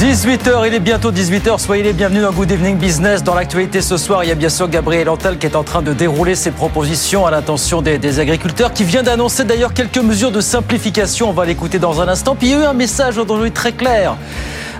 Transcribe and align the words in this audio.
18h, 0.00 0.66
il 0.66 0.72
est 0.72 0.80
bientôt 0.80 1.12
18h, 1.12 1.58
soyez 1.58 1.82
les 1.82 1.92
bienvenus 1.92 2.22
dans 2.22 2.32
Good 2.32 2.50
Evening 2.50 2.78
Business. 2.78 3.22
Dans 3.22 3.34
l'actualité 3.34 3.82
ce 3.82 3.98
soir, 3.98 4.24
il 4.24 4.28
y 4.28 4.30
a 4.30 4.34
bien 4.34 4.48
sûr 4.48 4.66
Gabriel 4.66 5.10
Antal 5.10 5.36
qui 5.36 5.44
est 5.44 5.54
en 5.54 5.62
train 5.62 5.82
de 5.82 5.92
dérouler 5.92 6.36
ses 6.36 6.52
propositions 6.52 7.26
à 7.26 7.30
l'intention 7.30 7.82
des, 7.82 8.18
agriculteurs, 8.18 8.72
qui 8.72 8.82
vient 8.82 9.02
d'annoncer 9.02 9.44
d'ailleurs 9.44 9.74
quelques 9.74 9.98
mesures 9.98 10.30
de 10.30 10.40
simplification, 10.40 11.28
on 11.28 11.34
va 11.34 11.44
l'écouter 11.44 11.78
dans 11.78 12.00
un 12.00 12.08
instant. 12.08 12.34
Puis 12.34 12.46
il 12.46 12.52
y 12.52 12.54
a 12.54 12.60
eu 12.60 12.64
un 12.64 12.72
message 12.72 13.18
aujourd'hui 13.18 13.52
très 13.52 13.72
clair 13.72 14.16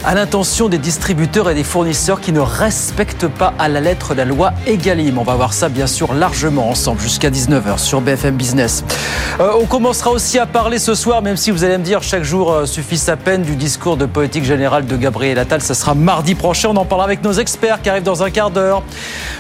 à 0.05 0.15
l'intention 0.15 0.69
des 0.69 0.79
distributeurs 0.79 1.51
et 1.51 1.55
des 1.55 1.65
fournisseurs 1.65 2.21
qui 2.21 2.33
ne 2.33 2.41
respectent 2.41 3.29
pas 3.29 3.53
à 3.59 3.69
la 3.69 3.81
lettre 3.81 4.15
la 4.15 4.25
loi 4.25 4.53
Egalim. 4.67 5.19
On 5.19 5.25
va 5.25 5.35
voir 5.35 5.53
ça 5.53 5.69
bien 5.69 5.87
sûr 5.87 6.15
largement 6.15 6.71
ensemble 6.71 7.01
jusqu'à 7.01 7.31
19h 7.31 7.79
sur 7.79 8.01
BFM 8.01 8.37
Business. 8.37 8.83
Euh, 9.41 9.53
on 9.61 9.67
commencera 9.67 10.11
aussi 10.11 10.39
à 10.39 10.47
parler 10.47 10.79
ce 10.79 10.95
soir, 10.95 11.21
même 11.21 11.37
si 11.37 11.51
vous 11.51 11.65
allez 11.65 11.77
me 11.77 11.85
dire 11.85 12.03
chaque 12.03 12.23
jour 12.23 12.51
euh, 12.51 12.67
suffit 12.67 12.97
sa 12.97 13.17
peine 13.17 13.43
du 13.43 13.57
discours 13.57 13.99
de 13.99 14.07
politique 14.07 14.45
générale 14.45 14.87
de 14.87 14.97
Gabriel 14.97 15.39
Attal. 15.39 15.61
Ça 15.61 15.75
sera 15.75 15.95
mardi 15.95 16.35
prochain. 16.35 16.71
On 16.71 16.77
en 16.77 16.87
parlera 16.87 17.05
avec 17.05 17.23
nos 17.23 17.33
experts 17.33 17.83
qui 17.83 17.91
arrivent 17.91 18.03
dans 18.03 18.23
un 18.23 18.31
quart 18.31 18.51
d'heure. 18.51 18.83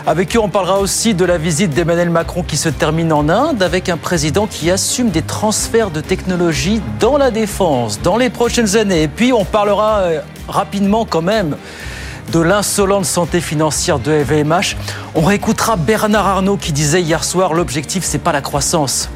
Avec 0.06 0.36
eux, 0.36 0.40
on 0.40 0.48
parlera 0.48 0.78
aussi 0.78 1.14
de 1.14 1.24
la 1.24 1.38
visite 1.38 1.70
d'Emmanuel 1.70 2.10
Macron 2.10 2.42
qui 2.42 2.58
se 2.58 2.68
termine 2.68 3.12
en 3.12 3.28
Inde 3.30 3.62
avec 3.62 3.88
un 3.88 3.96
président 3.96 4.46
qui 4.46 4.70
assume 4.70 5.08
des 5.08 5.22
transferts 5.22 5.90
de 5.90 6.02
technologie 6.02 6.82
dans 6.98 7.16
la 7.16 7.30
défense 7.30 8.00
dans 8.02 8.18
les 8.18 8.28
prochaines 8.28 8.76
années. 8.76 9.04
Et 9.04 9.08
puis 9.08 9.32
on 9.32 9.44
parlera 9.44 10.00
euh, 10.00 10.20
rapidement 10.50 11.04
quand 11.04 11.22
même 11.22 11.56
de 12.32 12.40
l'insolente 12.40 13.04
santé 13.04 13.40
financière 13.40 13.98
de 13.98 14.12
FVMH. 14.12 14.76
On 15.14 15.22
réécoutera 15.22 15.76
Bernard 15.76 16.26
Arnault 16.26 16.56
qui 16.56 16.72
disait 16.72 17.02
hier 17.02 17.24
soir 17.24 17.54
l'objectif 17.54 18.04
c'est 18.04 18.18
pas 18.18 18.32
la 18.32 18.40
croissance. 18.40 19.08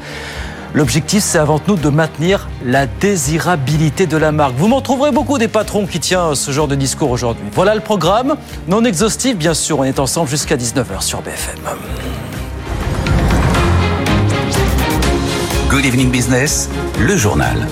L'objectif, 0.75 1.23
c'est 1.23 1.37
avant 1.37 1.57
tout 1.57 1.77
de 1.77 1.87
maintenir 1.87 2.49
la 2.65 2.85
désirabilité 2.85 4.07
de 4.07 4.17
la 4.17 4.33
marque. 4.33 4.55
Vous 4.57 4.67
m'en 4.67 4.81
trouverez 4.81 5.11
beaucoup 5.11 5.37
des 5.37 5.47
patrons 5.47 5.87
qui 5.87 6.01
tiennent 6.01 6.35
ce 6.35 6.51
genre 6.51 6.67
de 6.67 6.75
discours 6.75 7.11
aujourd'hui. 7.11 7.45
Voilà 7.53 7.75
le 7.75 7.79
programme, 7.79 8.35
non 8.67 8.83
exhaustif, 8.83 9.37
bien 9.37 9.53
sûr. 9.53 9.79
On 9.79 9.83
est 9.85 9.99
ensemble 9.99 10.29
jusqu'à 10.29 10.57
19h 10.57 11.01
sur 11.01 11.21
BFM. 11.21 11.55
Good 15.69 15.85
Evening 15.85 16.11
Business, 16.11 16.69
le 16.99 17.15
journal. 17.15 17.67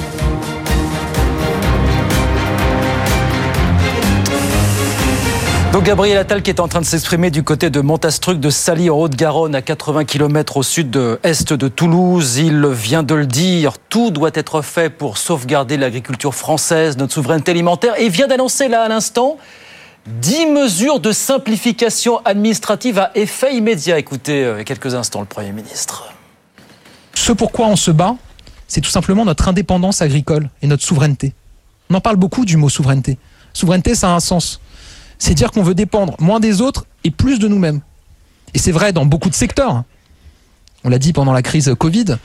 Donc 5.74 5.86
Gabriel 5.86 6.20
Attal 6.20 6.44
qui 6.44 6.52
est 6.52 6.60
en 6.60 6.68
train 6.68 6.82
de 6.82 6.86
s'exprimer 6.86 7.32
du 7.32 7.42
côté 7.42 7.72
de 7.72 7.82
Montastruc 7.82 8.40
de 8.40 8.52
Sally 8.52 8.92
en 8.92 8.98
Haute-Garonne 9.00 9.56
à 9.56 9.64
80 9.64 10.06
km 10.06 10.58
au 10.58 10.62
sud 10.62 10.92
de 10.92 11.20
est 11.24 11.52
de 11.52 11.68
Toulouse. 11.68 12.38
Il 12.38 12.68
vient 12.68 13.02
de 13.02 13.16
le 13.16 13.26
dire, 13.26 13.80
tout 13.90 14.12
doit 14.12 14.30
être 14.36 14.62
fait 14.62 14.92
pour 14.92 15.18
sauvegarder 15.18 15.78
l'agriculture 15.78 16.36
française, 16.36 16.96
notre 16.98 17.14
souveraineté 17.14 17.50
alimentaire 17.50 18.00
et 18.00 18.10
vient 18.10 18.28
d'annoncer 18.28 18.68
là 18.68 18.84
à 18.84 18.88
l'instant 18.88 19.40
10 20.06 20.46
mesures 20.46 21.00
de 21.00 21.12
simplification 21.12 22.24
administrative 22.24 23.00
à 23.00 23.10
effet 23.16 23.56
immédiat. 23.56 23.98
Écoutez 23.98 24.46
euh, 24.46 24.64
quelques 24.64 24.94
instants 24.94 25.22
le 25.22 25.26
Premier 25.26 25.54
ministre. 25.54 26.14
Ce 27.16 27.32
pourquoi 27.32 27.66
on 27.66 27.78
se 27.78 27.90
bat, 27.90 28.16
c'est 28.68 28.82
tout 28.82 28.92
simplement 28.92 29.26
notre 29.26 29.48
indépendance 29.48 30.04
agricole 30.04 30.52
et 30.62 30.68
notre 30.68 30.84
souveraineté. 30.84 31.34
On 31.90 31.96
en 31.96 32.00
parle 32.00 32.18
beaucoup 32.18 32.46
du 32.46 32.58
mot 32.58 32.70
souveraineté. 32.70 33.18
Souveraineté, 33.54 33.96
ça 33.96 34.10
a 34.10 34.12
un 34.14 34.20
sens 34.20 34.60
c'est 35.20 35.34
dire 35.34 35.52
qu'on 35.52 35.64
veut 35.64 35.76
dépendre 35.76 36.16
moins 36.20 36.40
des 36.40 36.62
autres 36.62 36.86
et 37.04 37.12
plus 37.12 37.40
de 37.40 37.48
nous-mêmes. 37.48 37.82
Et 38.54 38.60
c'est 38.60 38.72
vrai 38.72 38.94
dans 38.94 39.06
beaucoup 39.06 39.30
de 39.30 39.36
secteurs. 39.36 39.84
On 40.84 40.90
l'a 40.90 41.00
dit 41.00 41.14
pendant 41.14 41.34
la 41.34 41.42
crise 41.42 41.74
Covid, 41.78 42.18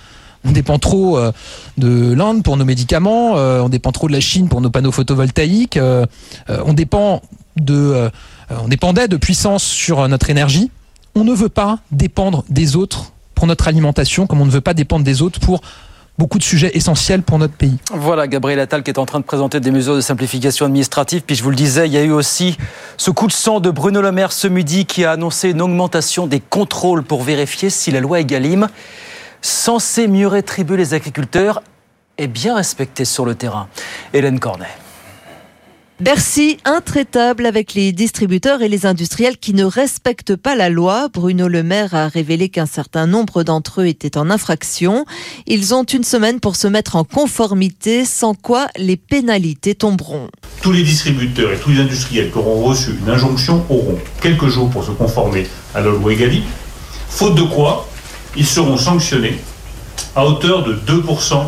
on 0.44 0.52
dépend 0.52 0.78
trop 0.78 1.18
euh, 1.18 1.32
de 1.76 2.12
l'Inde 2.12 2.42
pour 2.42 2.56
nos 2.56 2.64
médicaments, 2.64 3.36
euh, 3.36 3.60
on 3.60 3.68
dépend 3.68 3.92
trop 3.92 4.08
de 4.08 4.12
la 4.12 4.20
Chine 4.20 4.48
pour 4.48 4.60
nos 4.60 4.70
panneaux 4.70 4.92
photovoltaïques, 4.92 5.76
euh, 5.76 6.06
on 6.48 6.72
dépend 6.72 7.22
de, 7.56 8.08
on 8.50 8.68
dépendait 8.68 9.08
de 9.08 9.16
puissance 9.16 9.64
sur 9.64 10.06
notre 10.08 10.30
énergie. 10.30 10.70
On 11.16 11.24
ne 11.24 11.32
veut 11.32 11.48
pas 11.48 11.80
dépendre 11.90 12.44
des 12.48 12.76
autres 12.76 13.12
pour 13.34 13.48
notre 13.48 13.66
alimentation, 13.66 14.28
comme 14.28 14.40
on 14.40 14.46
ne 14.46 14.50
veut 14.50 14.60
pas 14.60 14.74
dépendre 14.74 15.04
des 15.04 15.22
autres 15.22 15.40
pour 15.40 15.60
beaucoup 16.18 16.38
de 16.38 16.42
sujets 16.42 16.76
essentiels 16.76 17.22
pour 17.22 17.38
notre 17.38 17.54
pays. 17.54 17.78
Voilà, 17.92 18.26
Gabriel 18.26 18.58
Attal 18.60 18.82
qui 18.82 18.90
est 18.90 18.98
en 18.98 19.06
train 19.06 19.20
de 19.20 19.24
présenter 19.24 19.60
des 19.60 19.70
mesures 19.70 19.94
de 19.94 20.00
simplification 20.00 20.66
administrative. 20.66 21.22
Puis 21.22 21.36
je 21.36 21.44
vous 21.44 21.50
le 21.50 21.56
disais, 21.56 21.86
il 21.86 21.92
y 21.92 21.96
a 21.96 22.02
eu 22.02 22.10
aussi 22.10 22.58
ce 22.96 23.10
coup 23.10 23.28
de 23.28 23.32
sang 23.32 23.60
de 23.60 23.70
Bruno 23.70 24.02
Le 24.02 24.10
Maire 24.12 24.32
ce 24.32 24.48
midi 24.48 24.84
qui 24.84 25.04
a 25.04 25.12
annoncé 25.12 25.50
une 25.50 25.62
augmentation 25.62 26.26
des 26.26 26.40
contrôles 26.40 27.04
pour 27.04 27.22
vérifier 27.22 27.70
si 27.70 27.90
la 27.92 28.00
loi 28.00 28.20
Egalim, 28.20 28.68
censée 29.40 30.08
mieux 30.08 30.26
rétribuer 30.26 30.76
les 30.76 30.94
agriculteurs, 30.94 31.62
est 32.18 32.26
bien 32.26 32.56
respectée 32.56 33.04
sur 33.04 33.24
le 33.24 33.36
terrain. 33.36 33.68
Hélène 34.12 34.40
Cornet. 34.40 34.66
Bercy 36.00 36.58
intraitable 36.64 37.44
avec 37.44 37.74
les 37.74 37.90
distributeurs 37.90 38.62
et 38.62 38.68
les 38.68 38.86
industriels 38.86 39.36
qui 39.36 39.52
ne 39.52 39.64
respectent 39.64 40.36
pas 40.36 40.54
la 40.54 40.68
loi. 40.68 41.08
Bruno 41.12 41.48
Le 41.48 41.64
Maire 41.64 41.92
a 41.92 42.06
révélé 42.06 42.50
qu'un 42.50 42.66
certain 42.66 43.08
nombre 43.08 43.42
d'entre 43.42 43.80
eux 43.80 43.86
étaient 43.86 44.16
en 44.16 44.30
infraction. 44.30 45.04
Ils 45.48 45.74
ont 45.74 45.82
une 45.82 46.04
semaine 46.04 46.38
pour 46.38 46.54
se 46.54 46.68
mettre 46.68 46.94
en 46.94 47.02
conformité, 47.02 48.04
sans 48.04 48.34
quoi 48.34 48.68
les 48.76 48.96
pénalités 48.96 49.74
tomberont. 49.74 50.28
Tous 50.62 50.70
les 50.70 50.84
distributeurs 50.84 51.52
et 51.52 51.58
tous 51.58 51.70
les 51.70 51.80
industriels 51.80 52.30
qui 52.30 52.38
auront 52.38 52.62
reçu 52.62 52.92
une 53.02 53.10
injonction 53.10 53.66
auront 53.68 53.98
quelques 54.22 54.46
jours 54.46 54.70
pour 54.70 54.84
se 54.84 54.92
conformer 54.92 55.48
à 55.74 55.80
la 55.80 55.90
loi 55.90 56.12
Egali, 56.12 56.44
faute 57.08 57.34
de 57.34 57.42
quoi 57.42 57.88
ils 58.36 58.46
seront 58.46 58.76
sanctionnés 58.76 59.40
à 60.14 60.24
hauteur 60.24 60.62
de 60.62 60.74
2% 60.74 61.42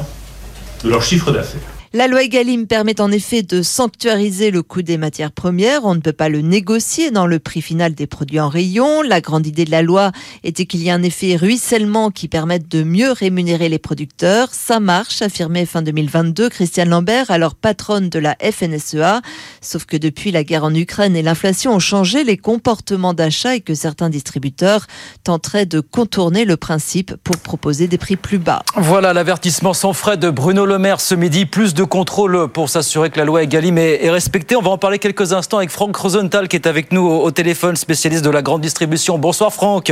de 0.83 0.89
leur 0.89 1.03
chiffre 1.05 1.31
d'affaires. 1.31 1.70
La 1.93 2.07
loi 2.07 2.23
Egalim 2.23 2.69
permet 2.69 3.01
en 3.01 3.11
effet 3.11 3.43
de 3.43 3.63
sanctuariser 3.63 4.53
le 4.53 4.63
coût 4.63 4.83
des 4.83 4.97
matières 4.97 5.33
premières. 5.33 5.85
On 5.85 5.97
ne 5.97 6.01
peut 6.01 6.13
pas 6.13 6.29
le 6.29 6.41
négocier 6.41 7.11
dans 7.11 7.27
le 7.27 7.41
prix 7.41 7.63
final 7.63 7.95
des 7.95 8.07
produits 8.07 8.39
en 8.39 8.49
rayon. 8.49 9.03
La 9.03 9.21
grande 9.21 9.45
idée 9.45 9.65
de 9.65 9.73
la 9.73 9.83
loi 9.83 10.13
était 10.45 10.67
qu'il 10.67 10.83
y 10.83 10.87
ait 10.87 10.93
un 10.93 11.03
effet 11.03 11.35
ruissellement 11.35 12.13
qui 12.13 12.29
permette 12.29 12.69
de 12.69 12.85
mieux 12.85 13.11
rémunérer 13.11 13.69
les 13.69 13.81
producteurs. 13.81 14.51
Ça 14.53 14.79
marche, 14.79 15.21
affirmait 15.21 15.67
fin 15.67 15.83
2022 15.83 16.49
Christiane 16.49 16.91
Lambert, 16.91 17.33
alors 17.33 17.57
patronne 17.57 18.09
de 18.09 18.21
la 18.21 18.37
FNSEA. 18.41 19.21
Sauf 19.61 19.85
que 19.85 19.97
depuis 19.97 20.31
la 20.31 20.45
guerre 20.45 20.63
en 20.63 20.73
Ukraine 20.73 21.17
et 21.17 21.23
l'inflation 21.23 21.75
ont 21.75 21.81
changé 21.81 22.23
les 22.23 22.37
comportements 22.37 23.15
d'achat 23.15 23.57
et 23.57 23.63
que 23.63 23.75
certains 23.75 24.11
distributeurs 24.11 24.87
tenteraient 25.25 25.67
de 25.67 25.81
contourner 25.81 26.45
le 26.45 26.57
principe 26.57 27.17
pour 27.25 27.39
proposer 27.39 27.89
des 27.89 27.99
prix 27.99 28.15
plus 28.15 28.39
bas. 28.39 28.63
Voilà 28.77 29.13
l'avertissement 29.13 29.75
sans 29.75 29.93
frais 29.93 30.17
de 30.17 30.31
Bruno 30.31 30.67
Le 30.67 30.79
ce 30.99 31.17
midi. 31.17 31.47
Plus 31.47 31.75
de 31.75 31.80
de 31.81 31.85
contrôle 31.85 32.49
pour 32.49 32.69
s'assurer 32.69 33.09
que 33.09 33.19
la 33.19 33.25
loi 33.25 33.43
Egalim 33.43 33.79
est, 33.79 34.05
est, 34.05 34.11
respectée. 34.11 34.55
On 34.55 34.61
va 34.61 34.71
en 34.71 34.77
parler 34.77 34.99
quelques 34.99 35.33
instants 35.33 35.57
avec 35.57 35.71
Franck 35.71 35.97
Rosenthal 35.97 36.47
qui 36.47 36.57
est 36.57 36.67
avec 36.67 36.93
nous 36.93 37.01
au, 37.01 37.25
au 37.25 37.31
téléphone, 37.31 37.75
spécialiste 37.75 38.23
de 38.23 38.29
la 38.29 38.43
grande 38.43 38.61
distribution. 38.61 39.17
Bonsoir 39.17 39.51
Franck. 39.51 39.91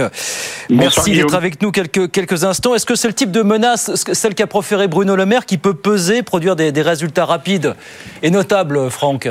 Merci 0.69 1.12
d'être 1.12 1.34
avec 1.34 1.62
nous 1.62 1.72
quelques, 1.72 2.10
quelques 2.10 2.44
instants. 2.44 2.75
Est-ce 2.75 2.84
que 2.84 2.94
c'est 2.94 3.09
le 3.09 3.15
type 3.15 3.31
de 3.31 3.41
menace, 3.41 3.91
celle 4.12 4.34
qu'a 4.34 4.47
proféré 4.47 4.87
Bruno 4.87 5.16
Le 5.16 5.25
Maire, 5.25 5.47
qui 5.47 5.56
peut 5.56 5.72
peser, 5.72 6.22
produire 6.22 6.56
des, 6.56 6.72
des 6.72 6.82
résultats 6.82 7.25
rapides 7.25 7.75
et 8.22 8.31
notables, 8.31 8.91
Franck? 8.91 9.27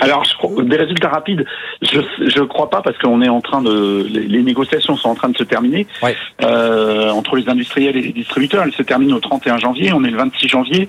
Alors, 0.00 0.22
des 0.62 0.76
résultats 0.76 1.10
rapides, 1.10 1.44
je 1.82 1.98
ne 1.98 2.46
crois 2.46 2.70
pas 2.70 2.80
parce 2.80 2.96
qu'on 2.96 3.20
est 3.20 3.28
en 3.28 3.42
train 3.42 3.60
de 3.60 4.06
les, 4.08 4.22
les, 4.22 4.42
négociations 4.42 4.96
sont 4.96 5.10
en 5.10 5.14
train 5.14 5.28
de 5.28 5.36
se 5.36 5.44
terminer 5.44 5.86
ouais. 6.02 6.16
euh, 6.42 7.10
entre 7.10 7.36
les 7.36 7.46
industriels 7.48 7.96
et 7.96 8.02
les 8.02 8.12
distributeurs. 8.12 8.62
Elles 8.64 8.72
se 8.72 8.82
terminent 8.82 9.14
au 9.14 9.20
31 9.20 9.58
janvier. 9.58 9.92
On 9.92 10.02
est 10.04 10.10
le 10.10 10.16
26 10.16 10.48
janvier 10.48 10.88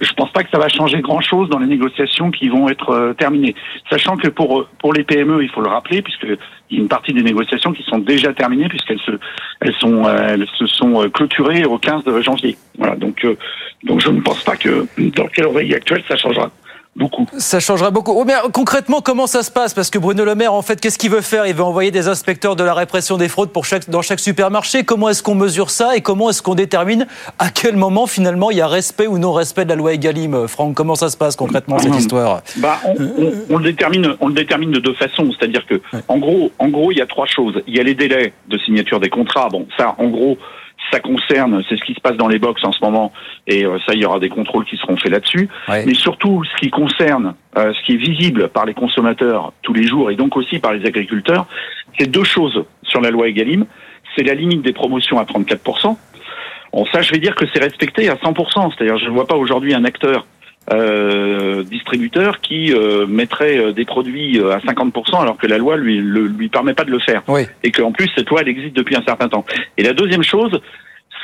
je 0.00 0.12
pense 0.14 0.30
pas 0.32 0.42
que 0.42 0.50
ça 0.50 0.58
va 0.58 0.68
changer 0.68 1.00
grand-chose 1.00 1.48
dans 1.48 1.58
les 1.58 1.66
négociations 1.66 2.30
qui 2.30 2.48
vont 2.48 2.68
être 2.68 2.90
euh, 2.90 3.12
terminées. 3.12 3.54
Sachant 3.90 4.16
que 4.16 4.28
pour 4.28 4.66
pour 4.78 4.92
les 4.92 5.04
PME, 5.04 5.42
il 5.42 5.50
faut 5.50 5.60
le 5.60 5.68
rappeler, 5.68 6.02
puisque 6.02 6.26
il 6.70 6.76
y 6.76 6.80
a 6.80 6.82
une 6.82 6.88
partie 6.88 7.12
des 7.12 7.22
négociations 7.22 7.72
qui 7.72 7.82
sont 7.82 7.98
déjà 7.98 8.32
terminées, 8.32 8.68
puisqu'elles 8.68 9.00
se 9.00 9.12
elles 9.60 9.74
sont 9.74 10.04
euh, 10.06 10.28
elles 10.28 10.46
se 10.58 10.66
sont 10.66 11.08
clôturées 11.10 11.64
au 11.64 11.78
15 11.78 12.02
janvier. 12.22 12.56
Voilà. 12.78 12.96
Donc 12.96 13.24
euh, 13.24 13.36
donc 13.84 14.00
je 14.00 14.10
ne 14.10 14.20
pense 14.20 14.42
pas 14.42 14.56
que 14.56 14.86
dans 14.98 15.24
le 15.24 15.30
calendrier 15.30 15.74
actuel 15.76 16.02
ça 16.08 16.16
changera 16.16 16.50
beaucoup. 16.96 17.26
Ça 17.38 17.60
changera 17.60 17.90
beaucoup. 17.90 18.12
Oh, 18.14 18.24
mais 18.24 18.34
concrètement, 18.52 19.00
comment 19.00 19.26
ça 19.26 19.42
se 19.42 19.50
passe? 19.50 19.74
Parce 19.74 19.90
que 19.90 19.98
Bruno 19.98 20.24
Le 20.24 20.34
Maire, 20.34 20.52
en 20.52 20.62
fait, 20.62 20.80
qu'est-ce 20.80 20.98
qu'il 20.98 21.10
veut 21.10 21.20
faire? 21.20 21.46
Il 21.46 21.54
veut 21.54 21.62
envoyer 21.62 21.90
des 21.90 22.08
inspecteurs 22.08 22.56
de 22.56 22.64
la 22.64 22.74
répression 22.74 23.16
des 23.16 23.28
fraudes 23.28 23.50
pour 23.50 23.64
chaque, 23.64 23.88
dans 23.88 24.02
chaque 24.02 24.20
supermarché. 24.20 24.84
Comment 24.84 25.08
est-ce 25.08 25.22
qu'on 25.22 25.34
mesure 25.34 25.70
ça 25.70 25.96
et 25.96 26.00
comment 26.00 26.30
est-ce 26.30 26.42
qu'on 26.42 26.54
détermine 26.54 27.06
à 27.38 27.50
quel 27.50 27.76
moment, 27.76 28.06
finalement, 28.06 28.50
il 28.50 28.58
y 28.58 28.60
a 28.60 28.68
respect 28.68 29.06
ou 29.06 29.18
non-respect 29.18 29.64
de 29.64 29.70
la 29.70 29.76
loi 29.76 29.94
Egalim 29.94 30.46
Franck, 30.48 30.74
comment 30.74 30.94
ça 30.94 31.08
se 31.08 31.16
passe 31.16 31.36
concrètement, 31.36 31.78
cette 31.78 31.94
histoire? 31.96 32.42
Bah, 32.56 32.78
on, 32.84 33.02
on, 33.02 33.32
on, 33.50 33.58
le 33.58 33.64
détermine, 33.64 34.14
on 34.20 34.28
le 34.28 34.34
détermine 34.34 34.70
de 34.70 34.80
deux 34.80 34.94
façons. 34.94 35.30
C'est-à-dire 35.38 35.66
que, 35.66 35.74
ouais. 35.74 36.00
en, 36.08 36.18
gros, 36.18 36.50
en 36.58 36.68
gros, 36.68 36.92
il 36.92 36.98
y 36.98 37.02
a 37.02 37.06
trois 37.06 37.26
choses. 37.26 37.62
Il 37.66 37.76
y 37.76 37.80
a 37.80 37.82
les 37.82 37.94
délais 37.94 38.32
de 38.48 38.58
signature 38.58 39.00
des 39.00 39.10
contrats. 39.10 39.48
Bon, 39.48 39.66
ça, 39.76 39.94
en 39.98 40.08
gros, 40.08 40.38
ça 40.90 41.00
concerne, 41.00 41.62
c'est 41.68 41.76
ce 41.76 41.84
qui 41.84 41.94
se 41.94 42.00
passe 42.00 42.16
dans 42.16 42.28
les 42.28 42.38
box 42.38 42.64
en 42.64 42.72
ce 42.72 42.80
moment, 42.82 43.12
et 43.46 43.64
euh, 43.64 43.78
ça, 43.86 43.94
il 43.94 44.00
y 44.00 44.04
aura 44.04 44.18
des 44.18 44.28
contrôles 44.28 44.64
qui 44.64 44.76
seront 44.76 44.96
faits 44.96 45.12
là-dessus. 45.12 45.48
Ouais. 45.68 45.84
Mais 45.86 45.94
surtout, 45.94 46.42
ce 46.44 46.56
qui 46.60 46.70
concerne, 46.70 47.34
euh, 47.56 47.72
ce 47.72 47.86
qui 47.86 47.94
est 47.94 47.96
visible 47.96 48.48
par 48.48 48.66
les 48.66 48.74
consommateurs 48.74 49.52
tous 49.62 49.72
les 49.72 49.86
jours, 49.86 50.10
et 50.10 50.16
donc 50.16 50.36
aussi 50.36 50.58
par 50.58 50.72
les 50.72 50.86
agriculteurs, 50.86 51.46
c'est 51.98 52.10
deux 52.10 52.24
choses 52.24 52.64
sur 52.82 53.00
la 53.00 53.10
loi 53.10 53.28
Egalim. 53.28 53.66
C'est 54.16 54.24
la 54.24 54.34
limite 54.34 54.62
des 54.62 54.72
promotions 54.72 55.18
à 55.20 55.24
34%. 55.24 55.96
Bon, 56.72 56.86
ça, 56.92 57.02
je 57.02 57.12
vais 57.12 57.18
dire 57.18 57.34
que 57.34 57.44
c'est 57.52 57.62
respecté 57.62 58.08
à 58.08 58.14
100%. 58.14 58.72
C'est-à-dire, 58.74 58.98
je 58.98 59.04
ne 59.04 59.10
vois 59.10 59.26
pas 59.26 59.36
aujourd'hui 59.36 59.74
un 59.74 59.84
acteur 59.84 60.26
euh, 60.72 61.62
distributeur 61.64 62.40
qui 62.40 62.72
euh, 62.72 63.06
mettrait 63.06 63.58
euh, 63.58 63.72
des 63.72 63.84
produits 63.84 64.38
euh, 64.38 64.52
à 64.52 64.58
50% 64.58 65.20
alors 65.20 65.36
que 65.36 65.46
la 65.46 65.58
loi 65.58 65.76
lui 65.76 65.98
le, 65.98 66.26
lui 66.26 66.48
permet 66.48 66.74
pas 66.74 66.84
de 66.84 66.90
le 66.90 66.98
faire 67.00 67.22
Oui. 67.28 67.42
et 67.64 67.72
qu'en 67.72 67.92
plus 67.92 68.08
cette 68.14 68.28
loi 68.30 68.42
elle 68.42 68.48
existe 68.48 68.76
depuis 68.76 68.96
un 68.96 69.02
certain 69.02 69.28
temps. 69.28 69.44
Et 69.76 69.82
la 69.82 69.92
deuxième 69.92 70.22
chose, 70.22 70.60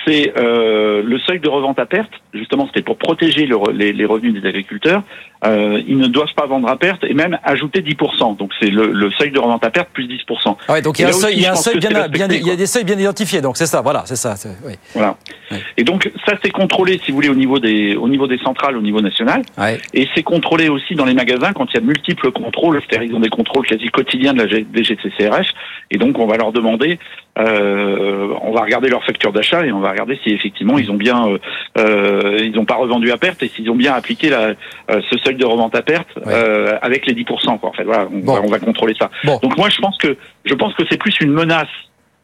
c'est 0.07 0.33
euh, 0.39 1.03
le 1.05 1.19
seuil 1.21 1.41
de 1.41 1.49
revente 1.49 1.79
à 1.79 1.87
perte. 1.87 2.11
Justement, 2.33 2.67
c'était 2.67 2.83
pour 2.83 2.97
protéger 2.99 3.47
le 3.47 3.57
les, 3.73 3.93
les 3.93 4.05
revenus 4.05 4.41
des 4.41 4.47
agriculteurs. 4.49 5.03
Euh, 5.45 5.83
ils 5.87 5.99
ne 5.99 6.07
doivent 6.07 6.33
pas 6.35 6.47
vendre 6.47 6.69
à 6.69 6.77
perte 6.77 7.05
et 7.05 7.13
même 7.15 7.39
ajouter 7.45 7.81
10%. 7.83 8.37
Donc 8.39 8.53
c'est 8.59 8.71
le, 8.71 8.87
le 8.93 9.11
seuil 9.13 9.31
de 9.31 9.39
revente 9.39 9.65
à 9.65 9.71
perte 9.71 9.89
plus 9.93 10.07
10%. 10.07 10.57
Ah 10.69 10.73
ouais, 10.73 10.83
donc 10.83 10.99
il 10.99 11.03
y 11.03 11.05
a 11.05 11.09
Et 11.09 11.11
un 11.11 11.15
là 11.15 11.19
seuil, 11.21 11.33
aussi, 11.33 11.39
il 11.39 11.43
y 11.43 11.47
a 11.47 11.49
je 11.49 11.51
un 11.51 11.55
pense 11.55 11.65
seuil 11.65 11.75
que 11.75 11.79
bien, 11.81 11.89
c'est 11.89 11.95
bien- 11.95 12.03
respecté, 12.27 12.35
il 12.37 12.41
y 12.41 12.51
a 12.51 12.53
quoi. 12.53 12.57
des 12.57 12.67
seuils 12.67 12.85
bien 12.85 12.99
identifiés. 12.99 13.41
Donc 13.43 13.57
c'est 13.57 13.67
ça, 13.67 13.81
voilà, 13.83 14.03
c'est 14.07 14.17
ça. 14.17 14.37
c'est- 14.37 14.57
Oui. 14.67 14.73
Voilà. 14.95 15.17
Ouais. 15.51 15.59
Et 15.77 15.85
donc 15.85 16.11
ça 16.27 16.33
c'est 16.43 16.51
contrôlé, 16.51 16.99
si 17.05 17.11
vous 17.11 17.17
voulez, 17.17 17.29
au 17.29 17.35
niveau 17.35 17.59
des 17.59 17.97
au 17.97 18.09
niveau 18.09 18.27
des 18.27 18.39
centrales, 18.39 18.77
au 18.77 18.81
niveau 18.83 19.01
national. 19.01 19.43
Ouais. 19.59 19.79
Et 19.93 20.09
c'est 20.15 20.23
contrôlé 20.23 20.69
aussi 20.69 20.95
dans 20.95 21.05
les 21.05 21.15
magasins 21.15 21.53
quand 21.53 21.67
il 21.71 21.75
y 21.75 21.79
a 21.79 21.81
de 21.81 21.87
multiples 21.87 22.33
contrôles. 22.33 22.81
C'est-à-dire 22.89 23.11
ils 23.11 23.15
ont 23.15 23.21
des 23.21 23.29
contrôles 23.29 23.67
quasi 23.67 23.89
quotidiens 23.89 24.33
de 24.33 24.43
la 24.43 24.47
DGCCRF. 24.49 25.49
Et 25.91 25.99
donc 25.99 26.19
on 26.19 26.27
va 26.27 26.37
leur 26.39 26.51
demander, 26.53 26.99
euh, 27.39 28.29
on 28.43 28.53
va 28.53 28.63
regarder 28.63 28.89
leur 28.89 29.05
facture 29.05 29.33
d'achat 29.33 29.65
et 29.67 29.73
on 29.73 29.81
va 29.81 29.91
regarder 29.97 30.19
si 30.23 30.31
effectivement 30.33 30.79
ils 30.79 30.91
ont 30.91 30.95
bien, 30.97 31.27
euh, 31.27 31.39
euh, 31.79 32.39
ils 32.43 32.53
n'ont 32.53 32.65
pas 32.67 32.75
revendu 32.77 33.11
à 33.11 33.17
perte 33.17 33.43
et 33.43 33.49
s'ils 33.49 33.71
ont 33.71 33.75
bien 33.77 33.95
appliqué 33.95 34.29
la, 34.29 34.55
euh, 34.91 35.01
ce 35.11 35.19
seuil 35.25 35.37
de 35.37 35.45
revente 35.47 35.75
à 35.75 35.83
perte 35.83 36.09
Ouais. 36.17 36.33
euh, 36.35 36.77
avec 36.83 37.07
les 37.07 37.15
10%. 37.15 37.59
Quoi. 37.59 37.71
En 37.71 37.73
fait, 37.73 37.85
voilà, 37.85 38.09
on, 38.13 38.19
Bon. 38.19 38.35
va, 38.35 38.43
on 38.43 38.49
va 38.51 38.59
contrôler 38.59 38.95
ça. 38.99 39.11
Bon. 39.25 39.39
Donc 39.43 39.57
moi 39.57 39.69
je 39.71 39.79
pense 39.79 39.97
que 39.99 40.17
je 40.45 40.55
pense 40.55 40.75
que 40.75 40.83
c'est 40.91 40.99
plus 40.99 41.19
une 41.21 41.33
menace 41.33 41.69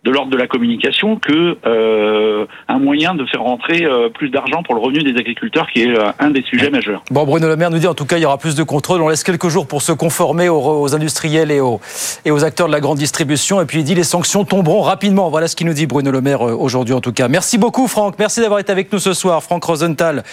de 0.05 0.11
l'ordre 0.11 0.31
de 0.33 0.37
la 0.37 0.49
communication 0.49 1.17
que 1.17 1.57
euh, 1.65 2.45
un 2.67 2.79
moyen 2.81 3.15
de 3.15 3.25
faire 3.25 3.43
rentrer 3.43 3.85
euh, 3.85 4.09
plus 4.09 4.31
d'argent 4.31 4.65
pour 4.65 4.75
le 4.75 4.81
revenu 4.81 5.05
des 5.05 5.17
agriculteurs, 5.17 5.69
qui 5.73 5.83
est 5.83 5.97
euh, 5.97 6.11
un 6.19 6.31
des 6.31 6.43
sujets 6.43 6.71
majeurs. 6.71 7.05
Bon, 7.13 7.25
Bruno 7.25 7.47
Le 7.47 7.55
Maire 7.57 7.71
nous 7.71 7.79
dit 7.79 7.87
en 7.87 7.95
tout 7.95 8.05
cas 8.05 8.17
il 8.19 8.23
y 8.23 8.27
aura 8.27 8.37
plus 8.39 8.57
de 8.57 8.65
contrôle. 8.65 9.01
On 9.01 9.09
laisse 9.09 9.23
quelques 9.23 9.47
jours 9.49 9.69
pour 9.69 9.81
se 9.81 9.93
conformer 9.93 10.49
aux, 10.49 10.59
aux 10.61 10.95
industriels 10.97 11.53
et 11.53 11.61
aux, 11.61 11.81
et 12.25 12.33
aux 12.33 12.43
acteurs 12.45 12.67
de 12.67 12.73
la 12.73 12.81
grande 12.81 12.99
distribution. 12.99 13.61
Et 13.61 13.65
puis 13.65 13.79
il 13.79 13.85
dit 13.85 13.95
les 13.95 14.03
sanctions 14.03 14.45
tomberont 14.45 14.81
rapidement. 14.83 15.31
Voilà 15.31 15.47
ce 15.47 15.55
qu'il 15.55 15.69
nous 15.69 15.73
dit 15.75 15.87
Bruno 15.87 16.11
Le 16.11 16.21
Maire 16.21 16.49
euh, 16.49 16.53
aujourd'hui 16.53 16.95
en 16.95 17.01
tout 17.01 17.13
cas. 17.13 17.29
Merci 17.29 17.57
beaucoup 17.57 17.87
Franck. 17.87 18.17
Merci 18.19 18.41
d'avoir 18.41 18.59
été 18.59 18.73
avec 18.73 18.93
nous 18.93 18.99
ce 18.99 19.13
soir. 19.13 19.41
Franck 19.45 19.63
Rosenthal, 19.63 20.25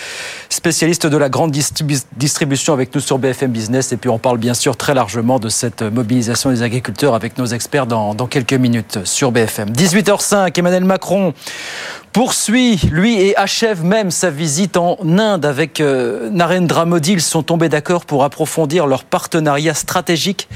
spécialiste 0.50 1.06
de 1.06 1.18
la 1.18 1.30
grande 1.30 1.52
distribu- 1.52 2.06
distribution 2.18 2.74
avec 2.74 2.96
nous 2.96 3.02
sur 3.02 3.20
BFM 3.20 3.52
Business. 3.52 3.92
Et 3.92 3.98
puis 3.98 4.10
on 4.10 4.18
parle 4.18 4.40
bien 4.40 4.56
sûr 4.56 4.78
très 4.78 4.96
largement 4.96 5.38
de 5.38 5.50
cette 5.50 5.84
mobilisation 5.84 6.50
des 6.50 6.64
agriculteurs 6.64 7.14
avec 7.14 7.38
nos 7.38 7.46
experts 7.46 7.86
dans, 7.86 8.16
dans 8.16 8.26
quelques 8.26 8.54
minutes 8.54 9.00
sur 9.04 9.32
BFM. 9.32 9.59
18h05, 9.66 10.58
Emmanuel 10.58 10.86
Macron 10.86 11.34
poursuit, 12.12 12.80
lui, 12.92 13.20
et 13.22 13.38
achève 13.38 13.84
même 13.84 14.12
sa 14.12 14.30
visite 14.30 14.78
en 14.78 14.98
Inde 15.02 15.46
avec 15.46 15.80
euh, 15.80 16.30
Narendra 16.30 16.86
Modi. 16.86 17.14
Ils 17.14 17.22
sont 17.22 17.44
tombés 17.44 17.70
d'accord 17.70 18.06
pour 18.06 18.24
approfondir 18.24 18.88
leur 18.88 19.04
partenariat 19.04 19.74
stratégique 19.74 20.48